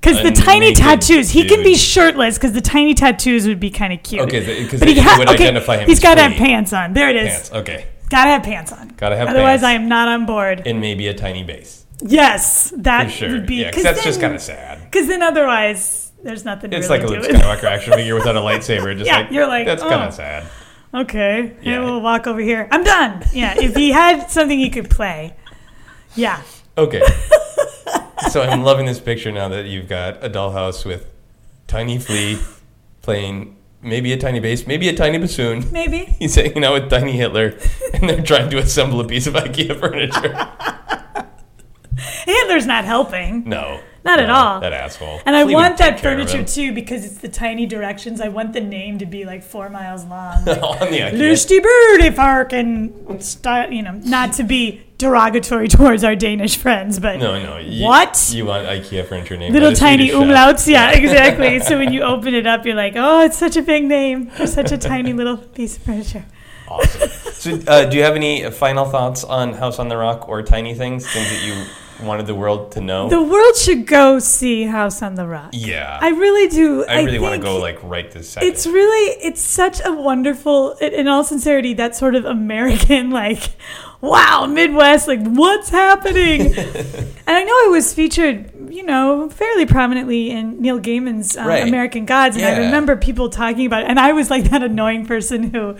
Because 0.00 0.22
the 0.22 0.30
tiny 0.30 0.72
tattoos, 0.72 1.30
he 1.30 1.48
can 1.48 1.64
be 1.64 1.70
dude. 1.72 1.78
shirtless 1.80 2.38
because 2.38 2.52
the 2.52 2.60
tiny 2.60 2.94
tattoos 2.94 3.46
would 3.48 3.58
be 3.58 3.70
kind 3.70 3.92
of 3.92 4.02
cute. 4.04 4.22
Okay, 4.22 4.62
because 4.62 4.78
But 4.78 4.88
he 4.88 5.00
ha- 5.00 5.16
would 5.18 5.28
identify 5.28 5.78
him 5.78 5.88
He's 5.88 5.98
as 5.98 6.02
got 6.02 6.14
to 6.14 6.22
have 6.22 6.32
pants 6.34 6.72
on. 6.72 6.92
There 6.92 7.10
it 7.10 7.16
is. 7.16 7.28
Pants. 7.32 7.52
Okay. 7.52 7.86
Gotta 8.08 8.30
have 8.30 8.44
pants 8.44 8.70
on. 8.72 8.88
Gotta 8.96 9.16
have 9.16 9.26
pants. 9.26 9.36
Otherwise, 9.36 9.60
pants. 9.62 9.64
I 9.64 9.72
am 9.72 9.88
not 9.88 10.06
on 10.06 10.26
board. 10.26 10.62
And 10.64 10.80
maybe 10.80 11.08
a 11.08 11.14
tiny 11.14 11.42
bass. 11.42 11.86
yes, 12.00 12.72
that 12.76 13.06
For 13.06 13.10
sure. 13.10 13.30
would 13.32 13.46
be. 13.46 13.56
yeah, 13.56 13.70
because 13.70 13.82
that's 13.82 14.04
just 14.04 14.20
kind 14.20 14.32
of 14.32 14.40
sad. 14.40 14.84
Because 14.84 15.08
then 15.08 15.22
otherwise, 15.22 16.12
there's 16.22 16.44
nothing. 16.44 16.72
It's 16.72 16.88
really 16.88 17.00
like 17.02 17.10
a 17.10 17.14
to 17.14 17.20
Luke 17.20 17.30
it. 17.30 17.34
Skywalker 17.42 17.64
action 17.64 17.92
figure 17.94 18.14
without 18.14 18.36
a 18.36 18.40
lightsaber. 18.40 18.96
Just 18.96 19.06
Yeah, 19.10 19.22
like, 19.22 19.30
you're 19.32 19.48
like, 19.48 19.66
that's 19.66 19.82
oh. 19.82 19.88
kind 19.88 20.04
of 20.04 20.14
sad. 20.14 20.44
Okay, 20.94 21.52
Yeah. 21.62 21.80
we'll 21.84 22.00
walk 22.00 22.26
over 22.26 22.40
here. 22.40 22.68
I'm 22.70 22.82
done. 22.84 23.24
Yeah, 23.32 23.54
if 23.58 23.74
he 23.76 23.90
had 23.92 24.30
something 24.30 24.58
he 24.58 24.70
could 24.70 24.88
play, 24.90 25.34
yeah. 26.14 26.40
Okay. 26.78 27.02
so 28.30 28.42
I'm 28.42 28.62
loving 28.62 28.86
this 28.86 29.00
picture 29.00 29.30
now 29.32 29.48
that 29.48 29.66
you've 29.66 29.88
got 29.88 30.24
a 30.24 30.30
dollhouse 30.30 30.84
with 30.84 31.06
tiny 31.66 31.98
flea 31.98 32.38
playing 33.02 33.56
maybe 33.82 34.12
a 34.12 34.16
tiny 34.16 34.40
bass, 34.40 34.66
maybe 34.66 34.88
a 34.88 34.96
tiny 34.96 35.18
bassoon. 35.18 35.64
Maybe. 35.70 36.04
He's 36.18 36.34
hanging 36.34 36.64
out 36.64 36.72
with 36.74 36.90
tiny 36.90 37.12
Hitler, 37.12 37.58
and 37.94 38.08
they're 38.08 38.22
trying 38.22 38.50
to 38.50 38.58
assemble 38.58 39.00
a 39.00 39.06
piece 39.06 39.26
of 39.26 39.34
IKEA 39.34 39.78
furniture. 39.78 40.48
Hitler's 42.24 42.66
not 42.66 42.84
helping. 42.84 43.48
No. 43.48 43.80
Not 44.06 44.18
at 44.20 44.30
all. 44.30 44.60
That 44.60 44.72
asshole. 44.72 45.20
And 45.26 45.34
I 45.36 45.44
Flea 45.44 45.54
want 45.54 45.78
that 45.78 46.00
furniture 46.00 46.42
too 46.44 46.72
because 46.72 47.04
it's 47.04 47.18
the 47.18 47.28
tiny 47.28 47.66
directions. 47.66 48.20
I 48.20 48.28
want 48.28 48.52
the 48.52 48.60
name 48.60 48.98
to 48.98 49.06
be 49.06 49.24
like 49.24 49.42
four 49.42 49.68
miles 49.68 50.04
long. 50.04 50.44
Like, 50.46 50.62
On 50.62 50.90
the 50.90 51.00
IKEA. 51.00 51.30
Lusty 51.30 51.60
birdie 51.60 52.10
park 52.14 52.52
and 52.52 53.22
style, 53.22 53.72
you 53.72 53.82
know, 53.82 53.92
not 54.04 54.32
to 54.34 54.44
be 54.44 54.82
derogatory 54.98 55.68
towards 55.76 56.02
our 56.04 56.16
Danish 56.16 56.56
friends, 56.56 56.98
but 56.98 57.18
No, 57.18 57.42
no. 57.42 57.58
You, 57.58 57.84
What? 57.84 58.30
You 58.32 58.46
want 58.46 58.66
IKEA 58.66 59.06
furniture 59.06 59.36
name? 59.36 59.52
little 59.52 59.72
tiny 59.74 60.08
Swedish 60.08 60.28
chef. 60.28 60.36
umlauts. 60.56 60.66
Yeah, 60.68 60.90
exactly. 61.00 61.60
so 61.60 61.76
when 61.78 61.92
you 61.92 62.02
open 62.02 62.32
it 62.34 62.46
up, 62.46 62.64
you're 62.64 62.74
like, 62.76 62.94
oh, 62.96 63.22
it's 63.24 63.36
such 63.36 63.56
a 63.56 63.62
big 63.62 63.84
name 63.84 64.28
for 64.30 64.46
such 64.46 64.72
a 64.72 64.78
tiny 64.78 65.12
little 65.12 65.36
piece 65.36 65.76
of 65.76 65.82
furniture. 65.82 66.24
Awesome. 66.68 67.08
So, 67.32 67.58
uh, 67.68 67.84
do 67.84 67.96
you 67.96 68.02
have 68.02 68.16
any 68.16 68.50
final 68.50 68.86
thoughts 68.86 69.22
on 69.22 69.52
House 69.52 69.78
on 69.78 69.88
the 69.88 69.96
Rock 69.96 70.28
or 70.28 70.42
Tiny 70.42 70.74
Things? 70.74 71.06
Things 71.06 71.28
that 71.30 71.42
you 71.46 71.64
wanted 72.02 72.26
the 72.26 72.34
world 72.34 72.72
to 72.72 72.80
know? 72.80 73.08
The 73.08 73.22
world 73.22 73.56
should 73.56 73.86
go 73.86 74.18
see 74.18 74.64
House 74.64 75.02
on 75.02 75.14
the 75.14 75.26
Rock. 75.26 75.50
yeah. 75.52 75.98
I 76.00 76.10
really 76.10 76.48
do. 76.48 76.84
I 76.86 77.02
really 77.02 77.18
want 77.18 77.34
to 77.34 77.40
go 77.40 77.58
like 77.58 77.82
right 77.82 78.10
this 78.10 78.30
second. 78.30 78.48
It's 78.48 78.66
really, 78.66 79.16
it's 79.22 79.40
such 79.40 79.80
a 79.84 79.92
wonderful, 79.92 80.72
in 80.72 81.08
all 81.08 81.24
sincerity, 81.24 81.74
that 81.74 81.96
sort 81.96 82.14
of 82.14 82.24
American, 82.24 83.10
like, 83.22 83.50
wow, 84.00 84.46
Midwest, 84.46 85.08
like, 85.08 85.20
what's 85.24 85.68
happening? 85.70 86.40
and 86.56 87.14
I 87.26 87.42
know 87.44 87.58
it 87.66 87.70
was 87.70 87.92
featured, 87.94 88.52
you 88.70 88.82
know, 88.82 89.28
fairly 89.30 89.66
prominently 89.66 90.30
in 90.30 90.60
Neil 90.60 90.78
Gaiman's 90.78 91.36
um, 91.36 91.46
Right. 91.46 91.66
American 91.66 92.04
Gods. 92.06 92.36
And 92.36 92.44
I 92.44 92.58
remember 92.58 92.96
people 92.96 93.28
talking 93.30 93.66
about 93.66 93.82
it. 93.82 93.88
And 93.88 93.98
I 93.98 94.12
was 94.12 94.30
like 94.30 94.50
that 94.50 94.62
annoying 94.62 95.06
person 95.06 95.54
who, 95.54 95.76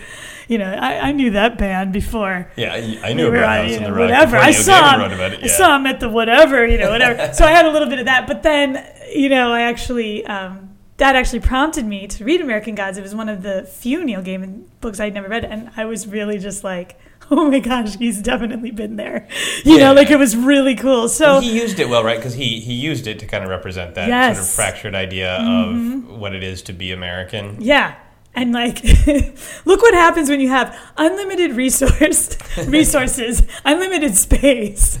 you 0.47 0.57
know, 0.57 0.71
I, 0.73 1.09
I 1.09 1.11
knew 1.11 1.31
that 1.31 1.57
band 1.57 1.93
before. 1.93 2.51
yeah, 2.55 2.73
I, 2.73 3.09
I 3.09 3.13
knew 3.13 3.31
We 3.31 3.37
about 3.37 3.61
House 3.63 3.71
you 3.71 3.77
on 3.77 3.83
the 3.83 3.91
Rock. 3.91 3.99
whatever. 3.99 4.37
I 4.37 4.51
saw 4.51 4.95
him. 4.95 5.11
about 5.11 5.33
it. 5.33 5.43
I 5.43 5.47
saw 5.47 5.75
him 5.75 5.85
at 5.85 5.99
the 5.99 6.09
whatever, 6.09 6.65
you 6.65 6.77
know, 6.77 6.89
whatever. 6.89 7.33
so 7.33 7.45
I 7.45 7.51
had 7.51 7.65
a 7.65 7.71
little 7.71 7.87
bit 7.89 7.99
of 7.99 8.05
that, 8.05 8.27
but 8.27 8.43
then, 8.43 8.83
you 9.13 9.29
know, 9.29 9.51
I 9.53 9.61
actually 9.61 10.25
um, 10.25 10.75
that 10.97 11.15
actually 11.15 11.41
prompted 11.41 11.85
me 11.85 12.07
to 12.07 12.25
read 12.25 12.41
American 12.41 12.73
Gods. 12.73 12.97
It 12.97 13.01
was 13.03 13.13
one 13.13 13.29
of 13.29 13.43
the 13.43 13.63
few 13.63 14.03
Neil 14.03 14.21
Gaiman 14.23 14.63
books 14.81 14.99
I'd 14.99 15.13
never 15.13 15.27
read, 15.29 15.45
and 15.45 15.69
I 15.77 15.85
was 15.85 16.07
really 16.07 16.39
just 16.39 16.63
like, 16.63 16.97
oh 17.31 17.49
my 17.51 17.59
gosh, 17.59 17.97
he's 17.97 18.21
definitely 18.21 18.71
been 18.71 18.95
there. 18.95 19.27
You 19.63 19.77
Yeah. 19.77 19.85
know, 19.87 19.93
like 19.93 20.09
it 20.11 20.17
was 20.19 20.35
really 20.35 20.75
cool. 20.75 21.09
So 21.09 21.39
he 21.39 21.59
used 21.59 21.79
it 21.79 21.89
well, 21.89 22.03
right? 22.03 22.17
Because 22.17 22.33
he, 22.35 22.59
he 22.59 22.73
used 22.73 23.07
it 23.07 23.19
to 23.19 23.25
kind 23.25 23.43
of 23.43 23.49
represent 23.49 23.95
that 23.95 24.03
sort 24.07 24.13
of 24.13 24.37
Yes. 24.37 24.37
Mm-hmm. 24.37 24.55
fractured 24.55 24.95
idea 24.95 25.35
of 25.37 26.09
what 26.09 26.33
it 26.35 26.43
is 26.43 26.61
to 26.63 26.73
be 26.73 26.91
American. 26.91 27.57
Yeah. 27.59 27.95
And 28.35 28.53
like, 28.53 28.83
look 29.65 29.81
what 29.81 29.95
happens 29.95 30.29
when 30.29 30.39
you 30.39 30.49
have 30.49 30.77
unlimited 30.95 31.53
resource 31.53 32.37
resources, 32.67 33.41
unlimited 33.65 34.15
space, 34.15 34.99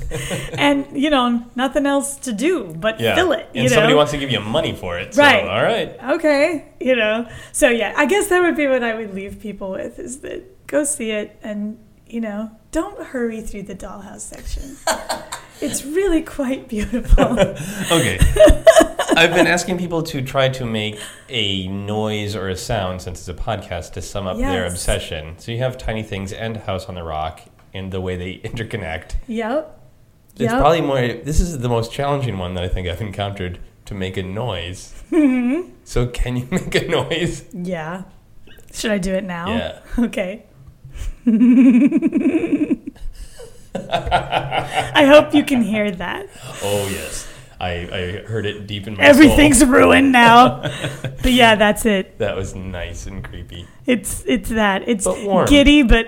and 0.57 0.87
you 0.99 1.11
know 1.11 1.45
nothing 1.55 1.85
else 1.85 2.15
to 2.15 2.31
do 2.31 2.73
but 2.79 2.99
Yeah. 2.99 3.13
fill 3.13 3.33
it. 3.33 3.47
and 3.53 3.63
you 3.63 3.69
somebody 3.69 3.93
wants 3.93 4.11
to 4.13 4.17
give 4.17 4.31
you 4.31 4.39
money 4.39 4.73
for 4.75 4.97
it. 4.97 5.13
So, 5.13 5.21
Right. 5.21 5.43
all 5.43 5.61
right. 5.61 6.15
okay, 6.15 6.65
you 6.79 6.95
know. 6.95 7.27
So 7.51 7.69
yeah, 7.69 7.93
I 7.95 8.07
guess 8.07 8.25
that 8.29 8.41
would 8.41 8.55
be 8.55 8.65
what 8.67 8.83
I 8.83 8.95
would 8.95 9.13
leave 9.13 9.39
people 9.39 9.69
with: 9.69 9.99
is 9.99 10.21
that 10.21 10.65
go 10.65 10.83
see 10.83 11.11
it, 11.11 11.37
and 11.43 11.77
you 12.09 12.21
know, 12.21 12.51
don't 12.71 13.01
hurry 13.07 13.41
through 13.41 13.63
the 13.63 13.75
dollhouse 13.75 14.21
section. 14.21 14.75
it's 15.61 15.83
really 15.85 16.21
quite 16.21 16.67
beautiful. 16.67 17.37
Okay. 17.91 18.19
I've 19.15 19.33
been 19.33 19.47
asking 19.47 19.79
people 19.79 20.03
to 20.03 20.21
try 20.21 20.47
to 20.49 20.65
make 20.65 20.99
a 21.27 21.67
noise 21.69 22.35
or 22.35 22.49
a 22.49 22.55
sound, 22.55 23.01
since 23.01 23.27
it's 23.27 23.29
a 23.29 23.33
podcast, 23.43 23.93
to 23.93 24.01
sum 24.01 24.27
up 24.27 24.37
their 24.37 24.67
obsession. 24.67 25.35
So 25.39 25.51
you 25.51 25.57
have 25.59 25.75
Tiny 25.77 26.03
Things 26.03 26.31
and 26.33 26.57
House 26.57 26.85
on 26.85 26.93
the 26.95 27.01
Rock 27.03 27.41
and 27.73 27.91
the 27.91 27.99
way 28.01 28.15
they 28.15 28.37
interconnect. 28.49 29.15
yep. 29.27 29.73
It's 30.33 30.41
Yep. 30.51 30.59
probably 30.59 30.81
more, 30.81 30.99
this 31.01 31.39
is 31.39 31.57
the 31.59 31.69
most 31.69 31.91
challenging 31.91 32.37
one 32.37 32.53
that 32.53 32.63
I 32.63 32.67
think 32.67 32.87
I've 32.87 33.01
encountered 33.01 33.57
to 33.85 33.95
make 33.95 34.17
a 34.17 34.23
noise. 34.23 34.93
Mm-hmm. 35.11 35.71
So 35.83 36.05
can 36.05 36.37
you 36.37 36.47
make 36.51 36.75
a 36.75 36.87
noise? 36.87 37.45
Yeah. 37.53 38.03
Should 38.71 38.91
I 38.91 38.99
do 38.99 39.15
it 39.15 39.23
now? 39.23 39.47
Yeah. 39.49 39.79
Okay. 39.97 40.43
I 43.75 45.05
hope 45.05 45.33
you 45.33 45.43
can 45.43 45.61
hear 45.61 45.91
that. 45.91 46.27
Oh, 46.63 46.87
yes. 46.91 47.27
I, 47.59 47.71
I 47.71 48.11
heard 48.27 48.45
it 48.45 48.67
deep 48.67 48.85
in 48.87 48.95
my 48.97 49.03
Everything's 49.03 49.59
soul. 49.59 49.69
ruined 49.69 50.11
now. 50.11 50.61
but 51.01 51.31
yeah, 51.31 51.55
that's 51.55 51.85
it. 51.85 52.19
That 52.19 52.35
was 52.35 52.53
nice 52.55 53.07
and 53.07 53.23
creepy. 53.23 53.65
It's 53.87 54.23
it's 54.27 54.49
that. 54.49 54.87
It's 54.87 55.05
But 55.05 55.47
giddy, 55.47 55.81
but 55.81 56.07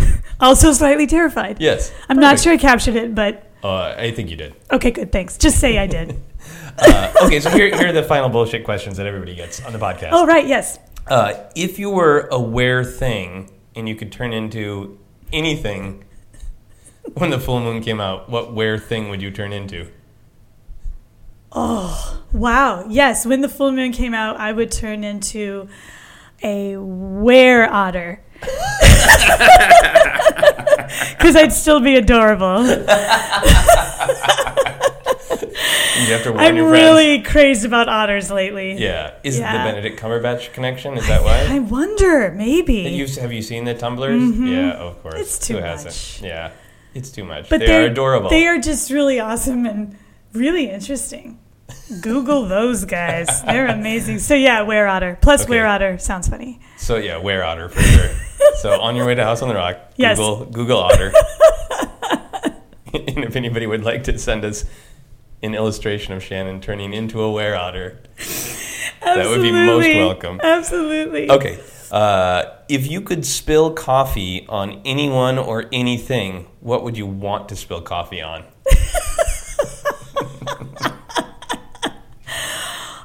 also 0.40 0.72
slightly 0.72 1.06
terrified. 1.06 1.58
Yes. 1.60 1.92
I'm 2.08 2.18
not 2.18 2.40
sure 2.40 2.52
I 2.52 2.56
captured 2.56 2.96
it, 2.96 3.14
but 3.14 3.44
Uh, 3.62 3.94
I 3.96 4.10
think 4.10 4.28
you 4.30 4.36
did. 4.36 4.54
okay, 4.72 4.90
good. 4.90 5.12
Thanks. 5.12 5.38
Just 5.38 5.60
say 5.60 5.78
I 5.78 5.86
did. 5.86 6.20
Uh, 6.78 7.12
okay, 7.24 7.38
so 7.40 7.50
here, 7.50 7.74
here 7.76 7.88
are 7.88 7.92
the 7.92 8.02
final 8.04 8.28
bullshit 8.28 8.64
questions 8.64 8.96
that 8.96 9.06
everybody 9.06 9.34
gets 9.36 9.64
on 9.64 9.72
the 9.72 9.78
podcast. 9.78 10.10
oh 10.12 10.26
right, 10.26 10.46
yes. 10.46 10.78
Uh, 11.06 11.32
if 11.54 11.78
you 11.78 11.90
were 11.90 12.28
a 12.32 12.40
where 12.40 12.82
thing 12.84 13.50
and 13.78 13.88
you 13.88 13.94
could 13.94 14.12
turn 14.12 14.32
into 14.32 14.98
anything 15.32 16.04
when 17.14 17.30
the 17.30 17.38
full 17.38 17.60
moon 17.60 17.82
came 17.82 18.00
out, 18.00 18.28
what 18.28 18.52
where 18.52 18.78
thing 18.78 19.08
would 19.08 19.22
you 19.22 19.30
turn 19.30 19.52
into? 19.52 19.88
Oh, 21.50 22.22
wow. 22.32 22.84
Yes. 22.88 23.24
When 23.24 23.40
the 23.40 23.48
full 23.48 23.72
moon 23.72 23.92
came 23.92 24.12
out, 24.12 24.36
I 24.36 24.52
would 24.52 24.70
turn 24.70 25.02
into 25.04 25.68
a 26.42 26.76
were 26.76 27.66
otter. 27.70 28.22
Because 31.10 31.36
I'd 31.36 31.52
still 31.52 31.80
be 31.80 31.96
adorable. 31.96 32.64
You 35.42 36.12
have 36.12 36.22
to 36.24 36.32
warn 36.32 36.44
I'm 36.44 36.56
your 36.56 36.68
friends. 36.68 36.84
really 36.84 37.22
crazed 37.22 37.64
about 37.64 37.88
otters 37.88 38.30
lately. 38.30 38.74
Yeah. 38.74 39.14
Is 39.24 39.36
it 39.38 39.42
the 39.42 39.46
Benedict 39.46 40.00
Cumberbatch 40.00 40.52
connection? 40.52 40.96
Is 40.98 41.06
that 41.08 41.22
why? 41.22 41.46
I 41.48 41.58
wonder, 41.58 42.30
maybe. 42.32 42.74
You, 42.90 43.06
have 43.20 43.32
you 43.32 43.42
seen 43.42 43.64
the 43.64 43.74
tumblers? 43.74 44.22
Yeah, 44.38 44.72
of 44.72 45.02
course. 45.02 45.14
Mm-hmm. 45.14 45.22
It's 45.22 45.38
too 45.38 45.54
Who 45.54 45.60
much. 45.60 45.82
hasn't? 45.84 46.20
Yeah. 46.26 46.50
It's 46.94 47.10
too 47.10 47.24
much. 47.24 47.48
but 47.48 47.60
they 47.60 47.66
they're 47.66 47.86
adorable. 47.90 48.30
They 48.30 48.46
are 48.46 48.58
just 48.58 48.90
really 48.90 49.20
awesome 49.20 49.66
and 49.66 49.96
really 50.32 50.70
interesting. 50.70 51.38
Google 52.00 52.46
those 52.46 52.84
guys. 52.84 53.42
They're 53.42 53.66
amazing. 53.80 54.18
So 54.20 54.34
yeah, 54.34 54.62
were 54.62 54.86
otter. 54.86 55.18
Plus 55.20 55.44
Okay. 55.44 55.58
were 55.60 55.66
otter 55.66 55.98
sounds 55.98 56.28
funny. 56.28 56.60
So 56.78 56.96
yeah, 56.96 57.18
where 57.18 57.44
otter 57.44 57.68
for 57.68 57.80
sure. 57.82 58.10
so 58.62 58.80
on 58.80 58.96
your 58.96 59.04
way 59.06 59.14
to 59.14 59.22
House 59.24 59.42
on 59.42 59.48
the 59.48 59.54
Rock, 59.54 59.78
Yes. 59.96 60.16
Google 60.18 60.44
Google 60.46 60.78
otter. 60.78 61.12
and 62.94 63.24
if 63.24 63.36
anybody 63.36 63.66
would 63.66 63.84
like 63.84 64.04
to 64.04 64.18
send 64.18 64.44
us 64.44 64.64
an 65.42 65.54
illustration 65.54 66.14
of 66.14 66.22
Shanan 66.22 66.60
turning 66.60 66.92
into 66.92 67.20
a 67.22 67.32
were 67.32 67.54
otter, 67.54 68.00
That 69.02 69.28
would 69.28 69.42
be 69.42 69.52
most 69.52 69.86
welcome. 69.86 70.40
Absolutely. 70.42 71.30
okay. 71.30 71.60
Uh, 71.90 72.44
if 72.68 72.90
you 72.90 73.00
could 73.00 73.24
spill 73.24 73.72
coffee 73.72 74.44
on 74.48 74.82
anyone 74.84 75.38
or 75.38 75.64
anything, 75.72 76.46
what 76.60 76.82
would 76.84 76.96
you 76.98 77.06
want 77.06 77.48
to 77.48 77.56
spill 77.56 77.80
coffee 77.80 78.20
on? 78.20 78.44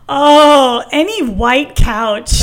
Oh, 0.09 0.83
any 0.91 1.23
white 1.23 1.75
couch. 1.75 2.42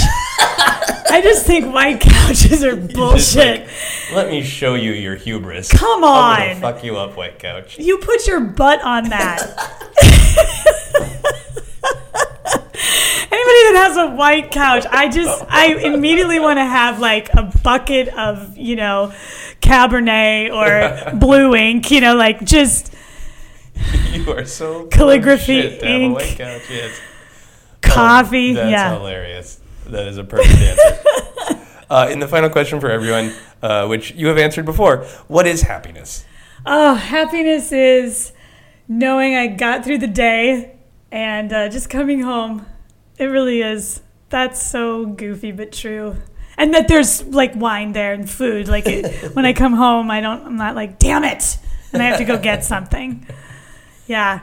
I 1.11 1.21
just 1.23 1.47
think 1.47 1.73
white 1.73 2.01
couches 2.01 2.63
are 2.65 2.77
bullshit. 2.95 3.61
like, 3.63 3.69
Let 4.15 4.31
me 4.31 4.43
show 4.43 4.75
you 4.75 4.93
your 4.93 5.17
hubris. 5.17 5.71
Come 5.73 6.05
I'm 6.05 6.55
on. 6.55 6.61
fuck 6.61 6.85
you 6.85 6.97
up, 6.97 7.17
white 7.17 7.39
couch. 7.39 7.79
You 7.79 7.99
put 7.99 8.27
your 8.27 8.41
butt 8.41 8.81
on 8.83 9.09
that. 9.11 9.41
Anybody 13.33 13.63
that 13.73 13.87
has 13.89 13.97
a 13.97 14.15
white 14.17 14.51
couch, 14.51 14.85
I 14.91 15.09
just, 15.09 15.45
I 15.49 15.75
immediately 15.75 16.41
want 16.41 16.59
to 16.59 16.65
have 16.65 16.99
like 16.99 17.29
a 17.35 17.43
bucket 17.63 18.09
of, 18.09 18.57
you 18.57 18.75
know, 18.77 19.13
Cabernet 19.61 20.51
or 20.53 21.15
blue 21.19 21.55
ink, 21.55 21.91
you 21.91 22.01
know, 22.01 22.17
like 22.17 22.45
just 22.45 22.93
You 24.13 24.33
are 24.33 24.45
so 24.45 24.87
Calligraphy, 24.87 25.63
shit 25.63 25.73
have 25.75 25.83
a 25.83 25.87
ink. 25.95 26.17
white 26.17 26.37
couch. 26.37 26.63
Yes. 26.71 27.01
coffee. 27.83 28.51
Oh, 28.53 28.55
that's 28.55 28.71
yeah. 28.71 28.93
hilarious. 28.99 29.60
That 29.91 30.07
is 30.07 30.19
a 30.19 30.25
perfect 30.25 30.59
answer. 30.59 31.65
uh, 31.91 32.09
and 32.11 32.21
the 32.21 32.29
final 32.29 32.51
question 32.51 32.81
for 32.81 32.91
everyone, 32.91 33.35
uh, 33.63 33.87
which 33.87 34.13
you 34.13 34.29
have 34.29 34.39
answered 34.39 34.65
before: 34.65 35.05
What 35.29 35.47
is 35.47 35.63
happiness? 35.63 36.25
Oh, 36.67 36.95
happiness 36.95 37.73
is 37.73 38.33
knowing 38.87 39.35
I 39.35 39.47
got 39.47 39.85
through 39.85 39.99
the 39.99 40.07
day 40.07 40.77
and 41.11 41.53
uh, 41.53 41.69
just 41.69 41.89
coming 41.89 42.21
home. 42.21 42.67
It 43.19 43.27
really 43.27 43.63
is. 43.63 44.03
That's 44.29 44.63
so 44.63 45.07
goofy 45.07 45.53
but 45.53 45.73
true. 45.73 46.17
And 46.57 46.75
that 46.75 46.89
there's 46.89 47.25
like 47.25 47.55
wine 47.57 47.93
there 47.93 48.13
and 48.13 48.29
food. 48.29 48.69
Like 48.69 48.87
it, 48.87 49.33
when 49.35 49.47
I 49.47 49.53
come 49.53 49.73
home, 49.73 50.11
I 50.11 50.21
don't. 50.21 50.45
I'm 50.45 50.57
not 50.57 50.75
like, 50.75 50.99
damn 50.99 51.25
it, 51.25 51.59
and 51.93 52.03
I 52.03 52.07
have 52.07 52.19
to 52.19 52.25
go 52.25 52.39
get 52.39 52.65
something. 52.65 53.27
Yeah, 54.07 54.41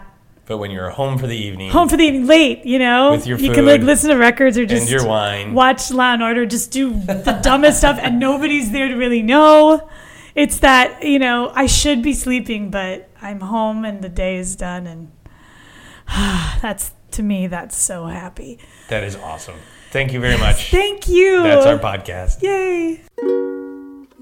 But 0.47 0.57
when 0.59 0.71
you're 0.71 0.89
home 0.89 1.17
for 1.17 1.27
the 1.27 1.35
evening, 1.35 1.71
home 1.71 1.89
for 1.89 1.97
the 1.97 2.05
evening, 2.05 2.25
late. 2.25 2.65
You 2.65 2.79
know, 2.79 3.11
With 3.11 3.27
your 3.27 3.37
you 3.37 3.51
can 3.51 3.65
like 3.65 3.81
listen 3.81 4.09
to 4.09 4.15
records 4.15 4.57
or 4.57 4.65
just 4.65 4.89
your 4.89 5.05
wine, 5.05 5.53
watch 5.53 5.91
Law 5.91 6.13
and 6.13 6.23
Order, 6.23 6.45
just 6.45 6.71
do 6.71 6.93
the 6.93 7.39
dumbest 7.43 7.79
stuff, 7.79 7.99
and 8.01 8.19
nobody's 8.19 8.71
there 8.71 8.87
to 8.87 8.95
really 8.95 9.21
know. 9.21 9.89
it's 10.35 10.59
that 10.59 11.03
you 11.03 11.19
know 11.19 11.51
I 11.53 11.65
should 11.65 12.01
be 12.01 12.13
sleeping, 12.13 12.71
but 12.71 13.09
I'm 13.21 13.41
home 13.41 13.83
and 13.83 14.01
the 14.01 14.09
day 14.09 14.37
is 14.37 14.55
done, 14.55 14.87
and 14.87 15.11
that's 16.61 16.91
to 17.11 17.23
me 17.23 17.47
that's 17.47 17.75
so 17.75 18.05
happy. 18.05 18.57
That 18.87 19.03
is 19.03 19.17
awesome. 19.17 19.55
Thank 19.91 20.13
you 20.13 20.19
very 20.19 20.37
much. 20.37 20.71
Thank 20.71 21.07
you. 21.07 21.43
That's 21.43 21.65
our 21.65 21.77
podcast. 21.77 22.41
Yay. 22.41 23.46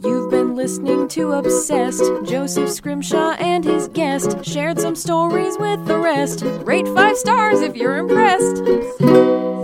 You've 0.03 0.29
been 0.29 0.55
listening 0.55 1.07
to 1.09 1.31
Obsessed. 1.31 2.03
Joseph 2.25 2.69
Scrimshaw 2.69 3.31
and 3.39 3.63
his 3.63 3.87
guest 3.87 4.43
shared 4.43 4.77
some 4.79 4.95
stories 4.95 5.57
with 5.57 5.85
the 5.85 5.97
rest. 5.97 6.41
Rate 6.65 6.87
five 6.89 7.15
stars 7.17 7.61
if 7.61 7.77
you're 7.77 7.97
impressed. 7.97 9.54